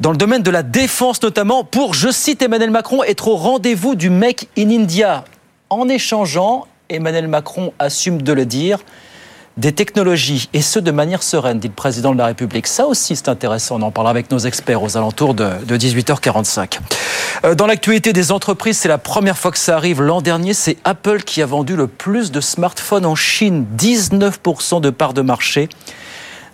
dans 0.00 0.12
le 0.12 0.16
domaine 0.16 0.42
de 0.42 0.50
la 0.50 0.62
défense 0.62 1.20
notamment, 1.22 1.64
pour, 1.64 1.94
je 1.94 2.10
cite 2.10 2.42
Emmanuel 2.42 2.70
Macron, 2.70 3.02
être 3.02 3.28
au 3.28 3.36
rendez-vous 3.36 3.96
du 3.96 4.10
Make 4.10 4.48
in 4.56 4.70
India. 4.70 5.24
En 5.70 5.88
échangeant, 5.88 6.66
Emmanuel 6.88 7.26
Macron 7.28 7.72
assume 7.78 8.22
de 8.22 8.32
le 8.32 8.46
dire, 8.46 8.78
des 9.58 9.72
technologies, 9.72 10.48
et 10.54 10.62
ce 10.62 10.78
de 10.78 10.92
manière 10.92 11.22
sereine, 11.22 11.58
dit 11.58 11.66
le 11.66 11.74
président 11.74 12.12
de 12.12 12.18
la 12.18 12.26
République. 12.26 12.68
Ça 12.68 12.86
aussi, 12.86 13.16
c'est 13.16 13.28
intéressant. 13.28 13.80
On 13.80 13.82
en 13.82 13.90
parlera 13.90 14.12
avec 14.12 14.30
nos 14.30 14.38
experts 14.38 14.82
aux 14.82 14.96
alentours 14.96 15.34
de, 15.34 15.50
de 15.66 15.76
18h45. 15.76 16.78
Euh, 17.44 17.56
Dans 17.56 17.66
l'actualité 17.66 18.12
des 18.12 18.30
entreprises, 18.30 18.78
c'est 18.78 18.88
la 18.88 18.98
première 18.98 19.36
fois 19.36 19.50
que 19.50 19.58
ça 19.58 19.76
arrive. 19.76 20.00
L'an 20.00 20.20
dernier, 20.20 20.54
c'est 20.54 20.76
Apple 20.84 21.22
qui 21.24 21.42
a 21.42 21.46
vendu 21.46 21.74
le 21.74 21.88
plus 21.88 22.30
de 22.30 22.40
smartphones 22.40 23.04
en 23.04 23.16
Chine, 23.16 23.66
19% 23.76 24.80
de 24.80 24.90
part 24.90 25.12
de 25.12 25.22
marché 25.22 25.68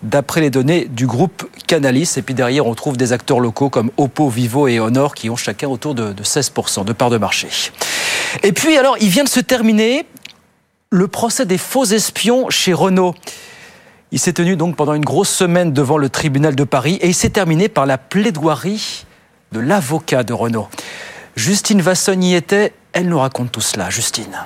d'après 0.03 0.41
les 0.41 0.51
données 0.51 0.87
du 0.87 1.06
groupe 1.06 1.49
Canalis. 1.67 2.15
Et 2.17 2.23
puis 2.23 2.35
derrière, 2.35 2.67
on 2.67 2.75
trouve 2.75 2.97
des 2.97 3.12
acteurs 3.12 3.41
locaux 3.41 3.69
comme 3.69 3.91
Oppo, 3.99 4.29
Vivo 4.31 4.67
et 4.67 4.81
Honor 4.81 5.15
qui 5.15 5.29
ont 5.29 5.37
chacun 5.37 5.69
autour 5.69 5.95
de 5.95 6.12
16% 6.23 6.85
de 6.85 6.93
part 6.93 7.11
de 7.11 7.19
marché. 7.19 7.49
Et 8.43 8.53
puis 8.53 8.77
alors, 8.77 8.97
il 9.01 9.09
vient 9.09 9.25
de 9.25 9.29
se 9.29 9.41
terminer 9.41 10.06
le 10.94 11.08
procès 11.08 11.44
des 11.44 11.58
faux 11.58 11.85
espions 11.85 12.50
chez 12.50 12.73
Renault. 12.73 13.17
Il 14.12 14.20
s'est 14.20 14.32
tenu 14.32 14.55
donc 14.55 14.76
pendant 14.76 14.94
une 14.94 15.05
grosse 15.05 15.29
semaine 15.29 15.73
devant 15.73 15.99
le 15.99 16.08
tribunal 16.08 16.55
de 16.55 16.62
Paris 16.62 16.99
et 17.02 17.08
il 17.08 17.14
s'est 17.14 17.31
terminé 17.31 17.69
par 17.69 17.85
la 17.85 17.99
plaidoirie 17.99 19.05
de 19.50 19.58
l'avocat 19.58 20.23
de 20.23 20.32
Renault. 20.32 20.69
Justine 21.35 21.82
Vasson 21.82 22.20
y 22.20 22.35
était, 22.35 22.73
elle 22.93 23.08
nous 23.08 23.19
raconte 23.19 23.50
tout 23.50 23.61
cela. 23.61 23.91
Justine. 23.91 24.38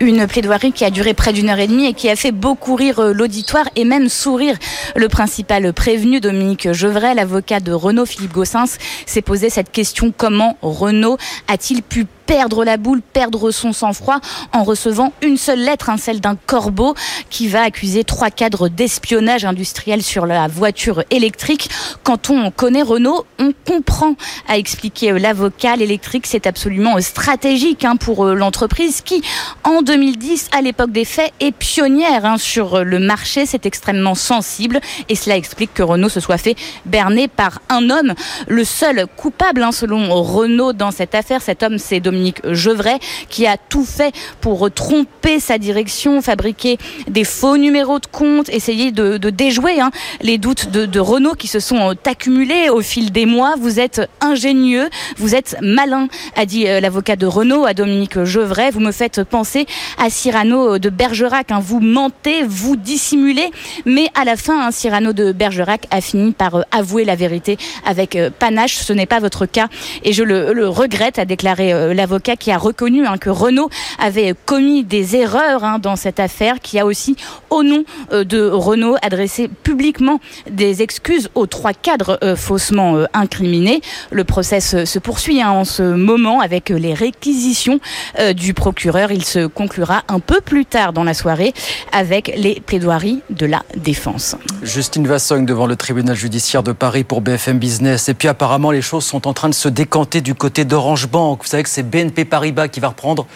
Une 0.00 0.26
plaidoirie 0.26 0.72
qui 0.72 0.86
a 0.86 0.90
duré 0.90 1.12
près 1.12 1.34
d'une 1.34 1.50
heure 1.50 1.58
et 1.58 1.66
demie 1.66 1.86
et 1.86 1.92
qui 1.92 2.08
a 2.08 2.16
fait 2.16 2.32
beaucoup 2.32 2.76
rire 2.76 3.00
euh, 3.00 3.12
l'auditoire 3.12 3.68
et 3.76 3.84
même 3.84 4.08
sourire. 4.08 4.56
Le 4.94 5.08
principal 5.08 5.70
prévenu, 5.74 6.20
Dominique 6.20 6.72
Gevray, 6.72 7.14
l'avocat 7.14 7.60
de 7.60 7.72
Renault, 7.72 8.06
Philippe 8.06 8.32
Gossens, 8.32 8.78
s'est 9.04 9.22
posé 9.22 9.50
cette 9.50 9.70
question 9.70 10.14
comment 10.16 10.56
Renault 10.62 11.18
a-t-il 11.48 11.82
pu 11.82 12.06
perdre 12.26 12.64
la 12.64 12.76
boule, 12.76 13.00
perdre 13.00 13.50
son 13.50 13.72
sang-froid 13.72 14.20
en 14.52 14.64
recevant 14.64 15.12
une 15.22 15.36
seule 15.36 15.60
lettre, 15.60 15.90
hein, 15.90 15.96
celle 15.96 16.20
d'un 16.20 16.36
corbeau 16.36 16.94
qui 17.30 17.48
va 17.48 17.62
accuser 17.62 18.04
trois 18.04 18.30
cadres 18.30 18.68
d'espionnage 18.68 19.44
industriel 19.44 20.02
sur 20.02 20.26
la 20.26 20.48
voiture 20.48 21.04
électrique. 21.10 21.70
Quand 22.02 22.30
on 22.30 22.50
connaît 22.50 22.82
Renault, 22.82 23.24
on 23.38 23.52
comprend, 23.66 24.16
a 24.48 24.58
expliqué 24.58 25.12
euh, 25.12 25.18
l'avocat. 25.18 25.76
L'électrique, 25.76 26.26
c'est 26.26 26.46
absolument 26.46 26.96
euh, 26.96 27.00
stratégique 27.00 27.84
hein, 27.84 27.96
pour 27.96 28.24
euh, 28.24 28.34
l'entreprise 28.34 29.02
qui, 29.02 29.22
en 29.64 29.82
2010, 29.82 30.48
à 30.56 30.62
l'époque 30.62 30.90
des 30.90 31.04
faits, 31.04 31.32
est 31.40 31.52
pionnière 31.52 32.24
hein, 32.24 32.38
sur 32.38 32.84
le 32.84 32.98
marché. 32.98 33.46
C'est 33.46 33.66
extrêmement 33.66 34.14
sensible 34.14 34.80
et 35.08 35.14
cela 35.14 35.36
explique 35.36 35.72
que 35.74 35.82
Renault 35.82 36.08
se 36.08 36.20
soit 36.20 36.38
fait 36.38 36.56
berner 36.84 37.28
par 37.28 37.60
un 37.68 37.90
homme, 37.90 38.14
le 38.48 38.64
seul 38.64 39.06
coupable 39.16 39.62
hein, 39.62 39.72
selon 39.72 40.22
Renault 40.22 40.72
dans 40.72 40.90
cette 40.90 41.14
affaire. 41.14 41.40
Cet 41.42 41.62
homme, 41.62 41.78
c'est 41.78 42.00
Dominique 42.00 42.15
Gevray 42.44 42.98
qui 43.28 43.46
a 43.46 43.56
tout 43.56 43.84
fait 43.84 44.14
pour 44.40 44.70
tromper 44.70 45.40
sa 45.40 45.58
direction, 45.58 46.22
fabriquer 46.22 46.78
des 47.08 47.24
faux 47.24 47.56
numéros 47.56 47.98
de 47.98 48.06
compte, 48.06 48.48
essayer 48.48 48.92
de, 48.92 49.18
déjouer 49.30 49.80
hein, 49.80 49.90
les 50.22 50.38
doutes 50.38 50.70
de, 50.70 50.86
de 50.86 51.00
Renault 51.00 51.34
qui 51.34 51.48
se 51.48 51.60
sont 51.60 51.90
euh, 51.90 51.94
accumulés 52.04 52.68
au 52.70 52.80
fil 52.80 53.10
des 53.12 53.26
mois. 53.26 53.54
Vous 53.58 53.80
êtes 53.80 54.08
ingénieux, 54.20 54.88
vous 55.16 55.34
êtes 55.34 55.56
malin, 55.62 56.08
a 56.36 56.46
dit 56.46 56.66
euh, 56.68 56.80
l'avocat 56.80 57.16
de 57.16 57.26
Renault 57.26 57.64
à 57.66 57.74
Dominique 57.74 58.22
Gevray. 58.24 58.70
Vous 58.70 58.80
me 58.80 58.92
faites 58.92 59.22
penser 59.24 59.66
à 59.98 60.10
Cyrano 60.10 60.78
de 60.78 60.90
Bergerac. 60.90 61.50
hein. 61.50 61.60
Vous 61.60 61.80
mentez, 61.80 62.42
vous 62.46 62.76
dissimulez, 62.76 63.50
mais 63.84 64.08
à 64.14 64.24
la 64.24 64.36
fin, 64.36 64.66
hein, 64.66 64.70
Cyrano 64.70 65.12
de 65.12 65.32
Bergerac 65.32 65.86
a 65.90 66.00
fini 66.00 66.32
par 66.32 66.56
euh, 66.56 66.62
avouer 66.70 67.04
la 67.04 67.16
vérité 67.16 67.58
avec 67.84 68.16
euh, 68.16 68.30
panache. 68.36 68.76
Ce 68.76 68.92
n'est 68.92 69.06
pas 69.06 69.20
votre 69.20 69.46
cas 69.46 69.68
et 70.04 70.12
je 70.12 70.22
le, 70.22 70.52
le 70.52 70.68
regrette, 70.68 71.18
a 71.18 71.24
déclaré 71.24 71.72
euh, 71.72 71.94
l'avocat 72.06 72.36
qui 72.36 72.52
a 72.52 72.58
reconnu 72.58 73.04
hein, 73.04 73.18
que 73.18 73.30
Renault 73.30 73.68
avait 73.98 74.32
commis 74.44 74.84
des 74.84 75.16
erreurs 75.16 75.64
hein, 75.64 75.80
dans 75.80 75.96
cette 75.96 76.20
affaire, 76.20 76.60
qui 76.60 76.78
a 76.78 76.86
aussi, 76.86 77.16
au 77.50 77.64
nom 77.64 77.84
euh, 78.12 78.22
de 78.22 78.48
Renault, 78.48 78.96
adressé 79.02 79.48
publiquement 79.48 80.20
des 80.48 80.82
excuses 80.82 81.28
aux 81.34 81.46
trois 81.46 81.72
cadres 81.72 82.18
euh, 82.22 82.36
faussement 82.36 82.94
euh, 82.94 83.06
incriminés. 83.12 83.80
Le 84.12 84.22
procès 84.22 84.60
se, 84.60 84.84
se 84.84 85.00
poursuit 85.00 85.42
hein, 85.42 85.50
en 85.50 85.64
ce 85.64 85.82
moment 85.82 86.38
avec 86.40 86.70
euh, 86.70 86.78
les 86.78 86.94
réquisitions 86.94 87.80
euh, 88.20 88.32
du 88.32 88.54
procureur. 88.54 89.10
Il 89.10 89.24
se 89.24 89.46
conclura 89.46 90.04
un 90.06 90.20
peu 90.20 90.40
plus 90.40 90.64
tard 90.64 90.92
dans 90.92 91.02
la 91.02 91.14
soirée 91.14 91.54
avec 91.90 92.32
les 92.36 92.60
plaidoiries 92.60 93.20
de 93.30 93.46
la 93.46 93.64
défense. 93.76 94.36
Justine 94.62 95.08
Vassogne 95.08 95.44
devant 95.44 95.66
le 95.66 95.74
tribunal 95.74 96.14
judiciaire 96.14 96.62
de 96.62 96.70
Paris 96.70 97.02
pour 97.02 97.20
BFM 97.20 97.58
Business. 97.58 98.08
Et 98.08 98.14
puis 98.14 98.28
apparemment, 98.28 98.70
les 98.70 98.82
choses 98.82 99.04
sont 99.04 99.26
en 99.26 99.32
train 99.32 99.48
de 99.48 99.54
se 99.54 99.68
décanter 99.68 100.20
du 100.20 100.34
côté 100.34 100.64
d'Orange 100.64 101.08
Bank. 101.08 101.40
Vous 101.42 101.48
savez 101.48 101.62
que 101.62 101.68
c'est 101.68 101.88
BNP 101.96 102.26
Paribas 102.26 102.68
qui 102.68 102.80
va 102.80 102.88
reprendre 102.88 103.26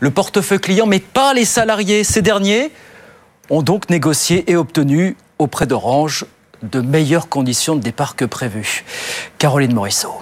le 0.00 0.10
portefeuille 0.10 0.60
client, 0.60 0.86
mais 0.86 1.00
pas 1.00 1.34
les 1.34 1.44
salariés. 1.44 2.04
Ces 2.04 2.22
derniers 2.22 2.70
ont 3.50 3.60
donc 3.60 3.90
négocié 3.90 4.50
et 4.50 4.56
obtenu 4.56 5.14
auprès 5.38 5.66
d'Orange 5.66 6.24
de 6.62 6.80
meilleures 6.80 7.28
conditions 7.28 7.76
de 7.76 7.80
départ 7.80 8.16
que 8.16 8.24
prévues. 8.24 8.84
Caroline 9.36 9.74
Morisseau. 9.74 10.14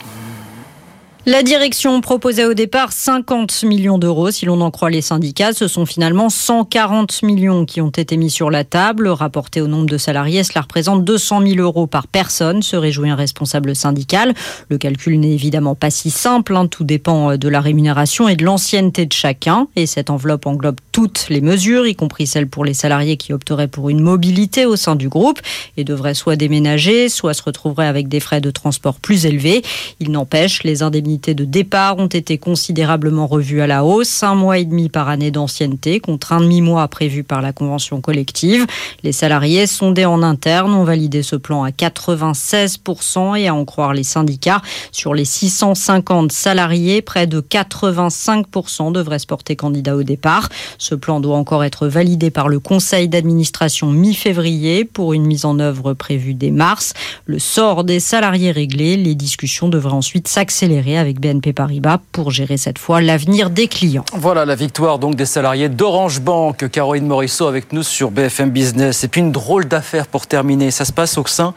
La 1.28 1.42
direction 1.42 2.00
proposait 2.00 2.44
au 2.44 2.54
départ 2.54 2.92
50 2.92 3.64
millions 3.64 3.98
d'euros. 3.98 4.30
Si 4.30 4.46
l'on 4.46 4.60
en 4.60 4.70
croit 4.70 4.90
les 4.90 5.00
syndicats, 5.00 5.52
ce 5.52 5.66
sont 5.66 5.84
finalement 5.84 6.30
140 6.30 7.24
millions 7.24 7.64
qui 7.64 7.80
ont 7.80 7.90
été 7.90 8.16
mis 8.16 8.30
sur 8.30 8.48
la 8.48 8.62
table. 8.62 9.08
Rapporté 9.08 9.60
au 9.60 9.66
nombre 9.66 9.86
de 9.86 9.98
salariés, 9.98 10.44
cela 10.44 10.60
représente 10.60 11.04
200 11.04 11.44
000 11.44 11.58
euros 11.58 11.88
par 11.88 12.06
personne, 12.06 12.62
se 12.62 12.76
réjouit 12.76 13.10
un 13.10 13.16
responsable 13.16 13.74
syndical. 13.74 14.34
Le 14.68 14.78
calcul 14.78 15.18
n'est 15.18 15.32
évidemment 15.32 15.74
pas 15.74 15.90
si 15.90 16.10
simple. 16.10 16.54
Hein. 16.54 16.68
Tout 16.68 16.84
dépend 16.84 17.32
euh, 17.32 17.36
de 17.36 17.48
la 17.48 17.60
rémunération 17.60 18.28
et 18.28 18.36
de 18.36 18.44
l'ancienneté 18.44 19.04
de 19.04 19.12
chacun. 19.12 19.66
Et 19.74 19.86
cette 19.86 20.10
enveloppe 20.10 20.46
englobe 20.46 20.78
toutes 20.92 21.26
les 21.28 21.40
mesures, 21.40 21.88
y 21.88 21.96
compris 21.96 22.28
celles 22.28 22.46
pour 22.46 22.64
les 22.64 22.72
salariés 22.72 23.16
qui 23.16 23.32
opteraient 23.32 23.66
pour 23.66 23.90
une 23.90 24.00
mobilité 24.00 24.64
au 24.64 24.76
sein 24.76 24.94
du 24.94 25.08
groupe 25.08 25.40
et 25.76 25.82
devraient 25.82 26.14
soit 26.14 26.36
déménager, 26.36 27.08
soit 27.08 27.34
se 27.34 27.42
retrouveraient 27.42 27.88
avec 27.88 28.06
des 28.06 28.20
frais 28.20 28.40
de 28.40 28.52
transport 28.52 29.00
plus 29.00 29.26
élevés. 29.26 29.62
Il 29.98 30.12
n'empêche, 30.12 30.62
les 30.62 30.84
indemnités 30.84 31.15
de 31.18 31.44
départ 31.44 31.98
ont 31.98 32.06
été 32.06 32.38
considérablement 32.38 33.26
revues 33.26 33.60
à 33.60 33.66
la 33.66 33.84
hausse, 33.84 34.22
un 34.22 34.34
mois 34.34 34.58
et 34.58 34.64
demi 34.64 34.88
par 34.88 35.08
année 35.08 35.30
d'ancienneté 35.30 36.00
contre 36.00 36.32
un 36.32 36.40
demi-mois 36.40 36.86
prévu 36.88 37.24
par 37.24 37.42
la 37.42 37.52
convention 37.52 38.00
collective. 38.00 38.66
Les 39.02 39.12
salariés 39.12 39.66
sondés 39.66 40.04
en 40.04 40.22
interne 40.22 40.74
ont 40.74 40.84
validé 40.84 41.22
ce 41.22 41.36
plan 41.36 41.64
à 41.64 41.70
96% 41.70 43.38
et 43.38 43.48
à 43.48 43.54
en 43.54 43.64
croire 43.64 43.94
les 43.94 44.04
syndicats, 44.04 44.62
sur 44.92 45.14
les 45.14 45.24
650 45.24 46.32
salariés, 46.32 47.02
près 47.02 47.26
de 47.26 47.40
85% 47.40 48.92
devraient 48.92 49.18
se 49.18 49.26
porter 49.26 49.56
candidat 49.56 49.96
au 49.96 50.02
départ. 50.02 50.48
Ce 50.78 50.94
plan 50.94 51.20
doit 51.20 51.36
encore 51.36 51.64
être 51.64 51.88
validé 51.88 52.30
par 52.30 52.48
le 52.48 52.60
conseil 52.60 53.08
d'administration 53.08 53.90
mi-février 53.90 54.84
pour 54.84 55.12
une 55.12 55.26
mise 55.26 55.44
en 55.44 55.58
œuvre 55.58 55.94
prévue 55.94 56.34
dès 56.34 56.50
mars. 56.50 56.92
Le 57.24 57.38
sort 57.38 57.84
des 57.84 58.00
salariés 58.00 58.50
réglé, 58.50 58.96
les 58.96 59.14
discussions 59.14 59.68
devraient 59.68 59.92
ensuite 59.92 60.28
s'accélérer 60.28 60.98
BNP 61.14 61.52
Paribas 61.52 61.98
pour 62.12 62.30
gérer 62.30 62.56
cette 62.56 62.78
fois 62.78 63.00
l'avenir 63.00 63.50
des 63.50 63.68
clients. 63.68 64.04
Voilà 64.12 64.44
la 64.44 64.54
victoire 64.54 64.98
donc 64.98 65.14
des 65.14 65.24
salariés 65.24 65.68
d'Orange 65.68 66.20
Bank. 66.20 66.68
Caroline 66.70 67.06
Morisseau 67.06 67.46
avec 67.46 67.72
nous 67.72 67.82
sur 67.82 68.10
BFM 68.10 68.50
Business. 68.50 69.04
Et 69.04 69.08
puis 69.08 69.20
une 69.20 69.32
drôle 69.32 69.66
d'affaire 69.66 70.06
pour 70.06 70.26
terminer. 70.26 70.70
Ça 70.70 70.84
se 70.84 70.92
passe 70.92 71.16
au 71.18 71.26
sein 71.26 71.54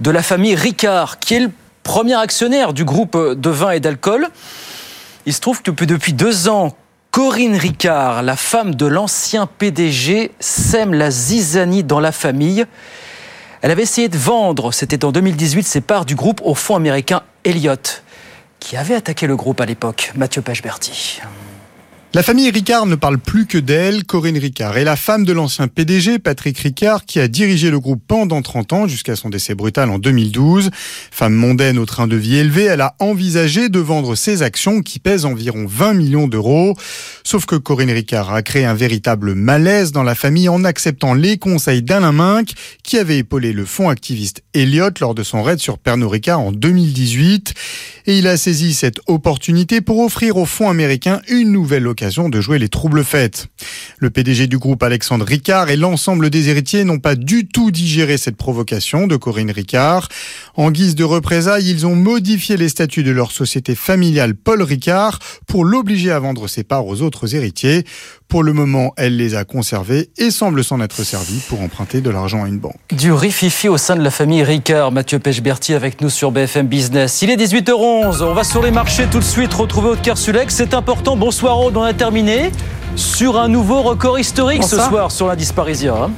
de 0.00 0.10
la 0.10 0.22
famille 0.22 0.54
Ricard, 0.54 1.18
qui 1.18 1.34
est 1.34 1.40
le 1.40 1.50
premier 1.82 2.14
actionnaire 2.14 2.72
du 2.72 2.84
groupe 2.84 3.16
de 3.16 3.50
vin 3.50 3.70
et 3.72 3.80
d'alcool. 3.80 4.28
Il 5.26 5.32
se 5.32 5.40
trouve 5.40 5.62
que 5.62 5.70
depuis 5.84 6.12
deux 6.12 6.48
ans, 6.48 6.74
Corinne 7.10 7.56
Ricard, 7.56 8.22
la 8.22 8.36
femme 8.36 8.74
de 8.74 8.86
l'ancien 8.86 9.46
PDG, 9.46 10.32
sème 10.40 10.94
la 10.94 11.10
zizanie 11.10 11.84
dans 11.84 12.00
la 12.00 12.10
famille. 12.10 12.66
Elle 13.62 13.70
avait 13.70 13.84
essayé 13.84 14.08
de 14.08 14.18
vendre, 14.18 14.72
c'était 14.72 15.04
en 15.04 15.12
2018, 15.12 15.62
ses 15.62 15.80
parts 15.80 16.04
du 16.04 16.16
groupe 16.16 16.40
au 16.44 16.54
fonds 16.54 16.76
américain 16.76 17.22
Elliott 17.44 18.02
qui 18.64 18.78
avait 18.78 18.94
attaqué 18.94 19.26
le 19.26 19.36
groupe 19.36 19.60
à 19.60 19.66
l'époque, 19.66 20.12
Mathieu 20.16 20.40
Pechberti. 20.40 21.20
La 22.14 22.22
famille 22.22 22.48
Ricard 22.48 22.86
ne 22.86 22.94
parle 22.94 23.18
plus 23.18 23.44
que 23.44 23.58
d'elle. 23.58 24.04
Corinne 24.04 24.38
Ricard 24.38 24.76
est 24.76 24.84
la 24.84 24.94
femme 24.94 25.24
de 25.24 25.32
l'ancien 25.32 25.66
PDG, 25.66 26.20
Patrick 26.20 26.56
Ricard, 26.60 27.06
qui 27.06 27.18
a 27.18 27.26
dirigé 27.26 27.72
le 27.72 27.80
groupe 27.80 28.04
pendant 28.06 28.40
30 28.40 28.72
ans 28.72 28.86
jusqu'à 28.86 29.16
son 29.16 29.30
décès 29.30 29.56
brutal 29.56 29.90
en 29.90 29.98
2012. 29.98 30.70
Femme 31.10 31.34
mondaine 31.34 31.76
au 31.76 31.86
train 31.86 32.06
de 32.06 32.14
vie 32.14 32.36
élevé, 32.36 32.66
elle 32.66 32.82
a 32.82 32.94
envisagé 33.00 33.68
de 33.68 33.80
vendre 33.80 34.14
ses 34.14 34.42
actions 34.42 34.80
qui 34.80 35.00
pèsent 35.00 35.24
environ 35.24 35.66
20 35.66 35.94
millions 35.94 36.28
d'euros. 36.28 36.76
Sauf 37.24 37.46
que 37.46 37.56
Corinne 37.56 37.90
Ricard 37.90 38.32
a 38.32 38.42
créé 38.42 38.64
un 38.64 38.74
véritable 38.74 39.34
malaise 39.34 39.90
dans 39.90 40.04
la 40.04 40.14
famille 40.14 40.48
en 40.48 40.62
acceptant 40.62 41.14
les 41.14 41.36
conseils 41.36 41.82
d'Alain 41.82 42.12
Minck, 42.12 42.52
qui 42.84 42.96
avait 42.96 43.18
épaulé 43.18 43.52
le 43.52 43.64
fonds 43.64 43.88
activiste 43.88 44.44
Elliott 44.54 45.00
lors 45.00 45.16
de 45.16 45.24
son 45.24 45.42
raid 45.42 45.58
sur 45.58 45.78
Pernod 45.78 46.12
Ricard 46.12 46.38
en 46.38 46.52
2018. 46.52 47.54
Et 48.06 48.18
il 48.18 48.28
a 48.28 48.36
saisi 48.36 48.72
cette 48.72 49.00
opportunité 49.08 49.80
pour 49.80 49.98
offrir 49.98 50.36
au 50.36 50.44
fonds 50.44 50.70
américain 50.70 51.20
une 51.28 51.50
nouvelle 51.50 51.88
occasion 51.88 52.03
de 52.04 52.40
jouer 52.40 52.58
les 52.58 52.68
troubles 52.68 53.02
fêtes. 53.02 53.46
Le 53.96 54.10
PDG 54.10 54.46
du 54.46 54.58
groupe 54.58 54.82
Alexandre 54.82 55.24
Ricard 55.24 55.70
et 55.70 55.76
l'ensemble 55.76 56.28
des 56.28 56.50
héritiers 56.50 56.84
n'ont 56.84 56.98
pas 56.98 57.14
du 57.14 57.48
tout 57.48 57.70
digéré 57.70 58.18
cette 58.18 58.36
provocation 58.36 59.06
de 59.06 59.16
Corinne 59.16 59.50
Ricard. 59.50 60.08
En 60.54 60.70
guise 60.70 60.94
de 60.96 61.04
représailles, 61.04 61.70
ils 61.70 61.86
ont 61.86 61.96
modifié 61.96 62.58
les 62.58 62.68
statuts 62.68 63.04
de 63.04 63.10
leur 63.10 63.32
société 63.32 63.74
familiale 63.74 64.34
Paul 64.34 64.60
Ricard 64.60 65.18
pour 65.46 65.64
l'obliger 65.64 66.10
à 66.10 66.18
vendre 66.18 66.46
ses 66.46 66.62
parts 66.62 66.86
aux 66.86 67.00
autres 67.00 67.34
héritiers. 67.34 67.84
Pour 68.28 68.42
le 68.42 68.52
moment, 68.52 68.92
elle 68.96 69.16
les 69.16 69.34
a 69.34 69.44
conservés 69.44 70.10
et 70.18 70.30
semble 70.30 70.64
s'en 70.64 70.80
être 70.80 71.04
servie 71.04 71.40
pour 71.48 71.62
emprunter 71.62 72.00
de 72.00 72.10
l'argent 72.10 72.44
à 72.44 72.48
une 72.48 72.58
banque. 72.58 72.80
Du 72.92 73.12
rififi 73.12 73.68
au 73.68 73.78
sein 73.78 73.96
de 73.96 74.02
la 74.02 74.10
famille 74.10 74.42
Ricard. 74.42 74.92
Mathieu 74.92 75.18
Pechberti 75.18 75.72
avec 75.72 76.00
nous 76.00 76.10
sur 76.10 76.32
BFM 76.32 76.66
Business. 76.66 77.22
Il 77.22 77.30
est 77.30 77.36
18h11. 77.36 78.22
On 78.22 78.34
va 78.34 78.44
sur 78.44 78.62
les 78.62 78.70
marchés 78.70 79.06
tout 79.10 79.20
de 79.20 79.24
suite 79.24 79.54
retrouver 79.54 79.90
Aude 79.90 80.02
Kersulex. 80.02 80.54
C'est 80.54 80.74
important. 80.74 81.16
Bonsoir 81.16 81.60
Aude, 81.60 81.76
on 81.76 81.82
a 81.82 81.93
terminé 81.94 82.50
sur 82.96 83.38
un 83.38 83.48
nouveau 83.48 83.82
record 83.82 84.18
historique 84.18 84.64
ce 84.64 84.78
soir 84.78 85.10
sur 85.10 85.26
l'indice 85.26 85.52
parisien. 85.52 85.94
Hein. 85.94 86.10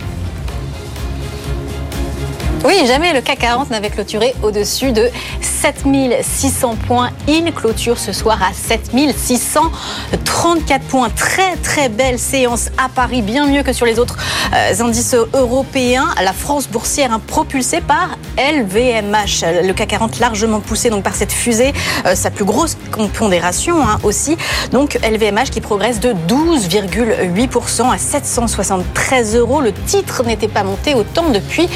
Oui, 2.65 2.87
jamais 2.87 3.13
le 3.13 3.21
CAC 3.21 3.41
40 3.41 3.71
n'avait 3.71 3.91
clôturé 3.91 4.35
au-dessus 4.43 4.93
de 4.93 5.11
7600 5.41 6.77
points. 6.87 7.11
Il 7.29 7.53
clôture 7.53 7.99
ce 7.99 8.13
soir 8.13 8.43
à 8.43 8.53
7634 8.53 10.85
points. 10.85 11.11
Très 11.11 11.57
très 11.57 11.89
belle 11.89 12.19
séance 12.19 12.71
à 12.79 12.89
Paris, 12.89 13.23
bien 13.23 13.47
mieux 13.47 13.63
que 13.63 13.73
sur 13.73 13.87
les 13.87 13.99
autres 13.99 14.17
euh, 14.55 14.75
indices 14.81 15.17
européens. 15.35 16.07
La 16.23 16.33
France 16.33 16.69
boursière 16.69 17.13
hein, 17.13 17.21
propulsée 17.25 17.81
par 17.81 18.17
LVMH. 18.37 19.45
Le 19.63 19.73
CAC 19.73 19.89
40 19.89 20.19
largement 20.19 20.61
poussé 20.61 20.91
donc 20.91 21.05
par 21.05 21.15
cette 21.15 21.33
fusée, 21.33 21.73
euh, 22.07 22.15
sa 22.15 22.31
plus 22.31 22.45
grosse 22.45 22.77
pondération 23.15 23.87
hein, 23.87 23.99
aussi. 24.03 24.37
Donc 24.73 24.99
LVMH 25.03 25.51
qui 25.51 25.61
progresse 25.61 26.01
de 26.01 26.15
12,8% 26.29 27.93
à 27.93 27.99
773 27.99 29.37
euros. 29.37 29.61
Le 29.61 29.73
titre 29.73 30.25
n'était 30.25 30.49
pas 30.49 30.65
monté 30.65 30.95
autant 30.95 31.29
depuis 31.31 31.69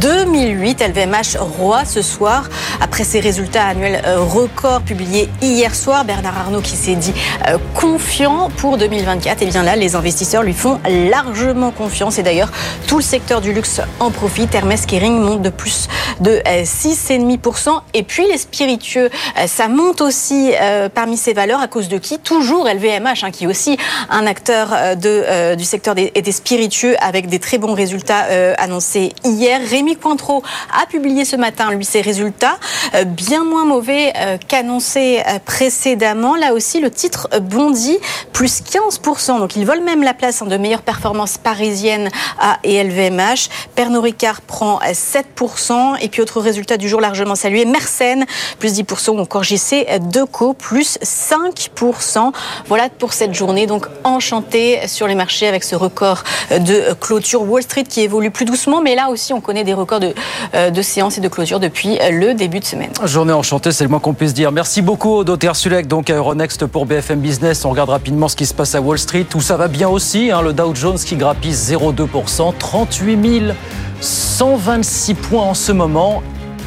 deux 0.00 0.15
2008. 0.24 0.80
LVMH 0.80 1.36
roi 1.38 1.84
ce 1.84 2.00
soir 2.00 2.48
après 2.80 3.04
ses 3.04 3.20
résultats 3.20 3.66
annuels 3.66 4.00
euh, 4.06 4.20
records 4.20 4.80
publiés 4.80 5.28
hier 5.42 5.74
soir. 5.74 6.06
Bernard 6.06 6.38
Arnault 6.38 6.62
qui 6.62 6.74
s'est 6.76 6.94
dit 6.94 7.12
euh, 7.48 7.58
confiant 7.74 8.48
pour 8.56 8.78
2024. 8.78 9.42
Et 9.42 9.46
bien 9.46 9.62
là, 9.62 9.76
les 9.76 9.94
investisseurs 9.94 10.42
lui 10.42 10.54
font 10.54 10.80
largement 10.88 11.70
confiance. 11.70 12.18
Et 12.18 12.22
d'ailleurs, 12.22 12.50
tout 12.86 12.96
le 12.96 13.02
secteur 13.02 13.42
du 13.42 13.52
luxe 13.52 13.82
en 14.00 14.10
profite. 14.10 14.54
Hermès 14.54 14.86
Kering 14.86 15.20
monte 15.20 15.42
de 15.42 15.50
plus 15.50 15.86
de 16.20 16.40
6,5%. 16.46 17.68
Euh, 17.68 17.72
Et 17.92 18.02
puis 18.02 18.26
les 18.26 18.38
spiritueux, 18.38 19.10
ça 19.46 19.68
monte 19.68 20.00
aussi 20.00 20.52
parmi 20.94 21.16
ces 21.16 21.34
valeurs 21.34 21.60
à 21.60 21.68
cause 21.68 21.88
de 21.88 21.98
qui? 21.98 22.18
Toujours 22.18 22.66
LVMH, 22.66 23.22
hein, 23.22 23.30
qui 23.30 23.44
est 23.44 23.46
aussi 23.46 23.76
un 24.08 24.26
acteur 24.26 24.68
de, 24.96 25.54
du 25.54 25.64
secteur 25.64 25.94
des, 25.94 26.10
des 26.10 26.32
spiritueux 26.32 26.96
avec 27.00 27.28
des 27.28 27.38
très 27.38 27.58
bons 27.58 27.74
résultats 27.74 28.24
annoncés 28.58 29.12
hier. 29.24 29.60
Rémi 29.68 29.96
Cointreau 30.06 30.40
a 30.72 30.86
publié 30.86 31.24
ce 31.24 31.34
matin, 31.34 31.72
lui, 31.72 31.84
ses 31.84 32.00
résultats, 32.00 32.58
euh, 32.94 33.02
bien 33.02 33.42
moins 33.42 33.64
mauvais 33.64 34.12
euh, 34.16 34.38
qu'annoncé 34.46 35.20
euh, 35.26 35.40
précédemment. 35.44 36.36
Là 36.36 36.52
aussi, 36.52 36.78
le 36.78 36.92
titre 36.92 37.28
bondit 37.40 37.98
plus 38.32 38.62
15%. 38.62 39.40
Donc, 39.40 39.56
ils 39.56 39.66
volent 39.66 39.82
même 39.82 40.04
la 40.04 40.14
place 40.14 40.44
de 40.44 40.56
meilleure 40.56 40.82
performance 40.82 41.38
parisienne 41.38 42.08
à 42.38 42.58
et 42.62 42.84
LVMH. 42.84 43.48
Pernod 43.74 44.04
Ricard 44.04 44.42
prend 44.42 44.78
7%. 44.78 45.96
Et 46.00 46.08
puis, 46.08 46.22
autre 46.22 46.40
résultat 46.40 46.76
du 46.76 46.88
jour 46.88 47.00
largement 47.00 47.34
salué, 47.34 47.64
Mersenne, 47.64 48.26
plus 48.60 48.74
10%, 48.74 49.10
ou 49.10 49.18
encore 49.18 49.42
JC 49.42 49.86
Deco, 50.02 50.52
plus 50.52 51.00
5%. 51.02 52.30
Voilà 52.68 52.90
pour 52.90 53.12
cette 53.12 53.34
journée. 53.34 53.66
Donc, 53.66 53.86
enchanté 54.04 54.86
sur 54.86 55.08
les 55.08 55.16
marchés 55.16 55.48
avec 55.48 55.64
ce 55.64 55.74
record 55.74 56.22
de 56.52 56.94
clôture. 56.94 57.42
Wall 57.42 57.64
Street 57.64 57.82
qui 57.82 58.02
évolue 58.02 58.30
plus 58.30 58.44
doucement, 58.44 58.80
mais 58.80 58.94
là 58.94 59.08
aussi, 59.08 59.32
on 59.32 59.40
connaît 59.40 59.64
des 59.64 59.74
records 59.74 59.95
de, 60.00 60.14
euh, 60.54 60.70
de 60.70 60.82
séance 60.82 61.18
et 61.18 61.20
de 61.20 61.28
clôture 61.28 61.60
depuis 61.60 61.98
le 62.10 62.34
début 62.34 62.60
de 62.60 62.64
semaine. 62.64 62.90
Journée 63.04 63.32
enchantée, 63.32 63.72
c'est 63.72 63.84
le 63.84 63.90
moins 63.90 64.00
qu'on 64.00 64.14
puisse 64.14 64.34
dire. 64.34 64.52
Merci 64.52 64.82
beaucoup, 64.82 65.24
Doter 65.24 65.54
Sulek, 65.54 65.86
donc 65.86 66.10
à 66.10 66.14
Euronext 66.14 66.66
pour 66.66 66.86
BFM 66.86 67.20
Business. 67.20 67.64
On 67.64 67.70
regarde 67.70 67.90
rapidement 67.90 68.28
ce 68.28 68.36
qui 68.36 68.46
se 68.46 68.54
passe 68.54 68.74
à 68.74 68.80
Wall 68.80 68.98
Street, 68.98 69.26
où 69.34 69.40
ça 69.40 69.56
va 69.56 69.68
bien 69.68 69.88
aussi. 69.88 70.30
Hein, 70.30 70.42
le 70.42 70.52
Dow 70.52 70.74
Jones 70.74 70.98
qui 70.98 71.16
grappille 71.16 71.52
0,2%, 71.52 72.54
38 72.58 73.54
126 74.00 75.14
points 75.14 75.42
en 75.42 75.54
ce 75.54 75.72
moment. 75.72 76.22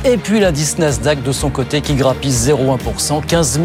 Et 0.06 0.18
puis 0.18 0.40
l'indice 0.40 0.78
Nasdaq 0.78 1.24
de 1.24 1.32
son 1.32 1.50
côté 1.50 1.82
qui 1.82 1.96
grappille 1.96 2.32
0,1%, 2.32 3.26
15 3.26 3.60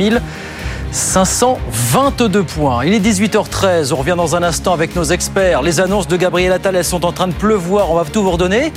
522 0.91 2.45
points. 2.45 2.85
Il 2.85 2.95
est 2.95 3.01
18h13. 3.01 3.93
On 3.93 3.97
revient 3.97 4.15
dans 4.17 4.37
un 4.37 4.43
instant 4.43 4.73
avec 4.73 4.95
nos 4.95 5.05
experts. 5.05 5.63
Les 5.63 5.81
annonces 5.81 6.07
de 6.07 6.17
Gabriel 6.17 6.53
Attal, 6.53 6.83
sont 6.85 7.05
en 7.05 7.13
train 7.13 7.27
de 7.27 7.33
pleuvoir. 7.33 7.91
On 7.91 7.97
va 7.97 8.05
tout 8.05 8.23
vous 8.23 8.31
redonner. 8.31 8.73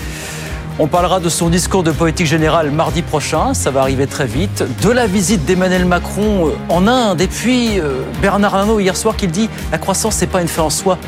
On 0.80 0.86
parlera 0.86 1.20
de 1.20 1.28
son 1.28 1.50
discours 1.50 1.82
de 1.82 1.92
politique 1.92 2.28
générale 2.28 2.70
mardi 2.70 3.02
prochain, 3.02 3.56
ça 3.56 3.72
va 3.72 3.82
arriver 3.82 4.06
très 4.06 4.28
vite, 4.28 4.64
de 4.84 4.92
la 4.92 5.08
visite 5.08 5.44
d'Emmanuel 5.44 5.86
Macron 5.86 6.50
euh, 6.50 6.52
en 6.70 6.86
Inde, 6.86 7.20
et 7.20 7.28
puis 7.28 7.80
euh, 7.80 8.04
Bernard 8.22 8.54
Arnault 8.54 8.80
hier 8.80 8.96
soir 8.96 9.16
qui 9.16 9.28
dit 9.28 9.50
la 9.72 9.80
croissance 9.80 10.22
n'est 10.22 10.28
pas 10.28 10.40
une 10.40 10.48
fin 10.48 10.62
en 10.62 10.70
soi. 10.70 11.00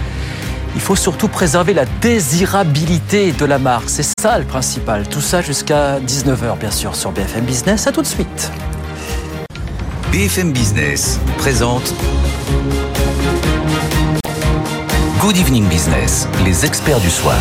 Il 0.74 0.82
faut 0.82 0.96
surtout 0.96 1.28
préserver 1.28 1.76
la 1.76 1.86
désirabilité 2.02 3.32
de 3.32 3.46
la 3.46 3.60
marque. 3.60 3.90
C'est 3.90 4.08
ça 4.20 4.40
le 4.40 4.46
principal. 4.46 5.08
Tout 5.08 5.22
ça 5.22 5.42
jusqu'à 5.42 6.00
19h 6.00 6.58
bien 6.60 6.72
sûr 6.72 6.96
sur 6.96 7.12
BFM 7.12 7.44
Business. 7.44 7.86
À 7.86 7.92
tout 7.92 8.02
de 8.02 8.08
suite. 8.08 8.52
BFM 10.12 10.52
Business 10.52 11.20
présente 11.38 11.94
Good 15.20 15.38
Evening 15.38 15.68
Business, 15.68 16.28
les 16.44 16.66
experts 16.66 17.00
du 17.00 17.10
soir. 17.10 17.36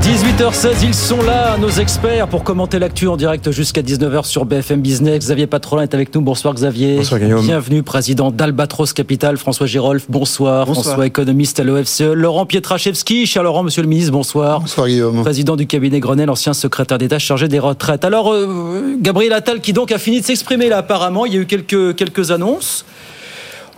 18h16, 0.00 0.84
ils 0.84 0.94
sont 0.94 1.22
là, 1.22 1.58
nos 1.58 1.70
experts, 1.70 2.28
pour 2.28 2.44
commenter 2.44 2.78
l'actu 2.78 3.08
en 3.08 3.16
direct 3.16 3.50
jusqu'à 3.50 3.82
19h 3.82 4.24
sur 4.24 4.44
BFM 4.44 4.80
Business. 4.80 5.18
Xavier 5.18 5.48
Patrolin 5.48 5.82
est 5.82 5.92
avec 5.92 6.14
nous. 6.14 6.20
Bonsoir 6.20 6.54
Xavier. 6.54 6.98
Bonsoir 6.98 7.20
Guillaume. 7.20 7.44
Bienvenue, 7.44 7.82
président 7.82 8.30
d'Albatros 8.30 8.92
Capital. 8.92 9.36
François 9.36 9.66
Girolf, 9.66 10.06
bonsoir. 10.08 10.66
Bonsoir. 10.66 10.84
François, 10.84 11.06
économiste 11.06 11.58
à 11.58 11.64
l'OFCE. 11.64 12.12
Laurent 12.14 12.46
Pietraszewski, 12.46 13.26
cher 13.26 13.42
Laurent, 13.42 13.64
monsieur 13.64 13.82
le 13.82 13.88
ministre, 13.88 14.12
bonsoir. 14.12 14.60
Bonsoir 14.60 14.86
Guillaume. 14.86 15.22
Président 15.22 15.56
du 15.56 15.66
cabinet 15.66 15.98
Grenelle, 15.98 16.30
ancien 16.30 16.54
secrétaire 16.54 16.98
d'État 16.98 17.18
chargé 17.18 17.48
des 17.48 17.58
retraites. 17.58 18.04
Alors, 18.04 18.32
euh, 18.32 18.96
Gabriel 19.00 19.32
Attal 19.32 19.60
qui 19.60 19.72
donc 19.72 19.90
a 19.90 19.98
fini 19.98 20.20
de 20.20 20.24
s'exprimer 20.24 20.68
là 20.68 20.78
apparemment. 20.78 21.26
Il 21.26 21.34
y 21.34 21.36
a 21.36 21.40
eu 21.40 21.46
quelques, 21.46 21.96
quelques 21.96 22.30
annonces. 22.30 22.84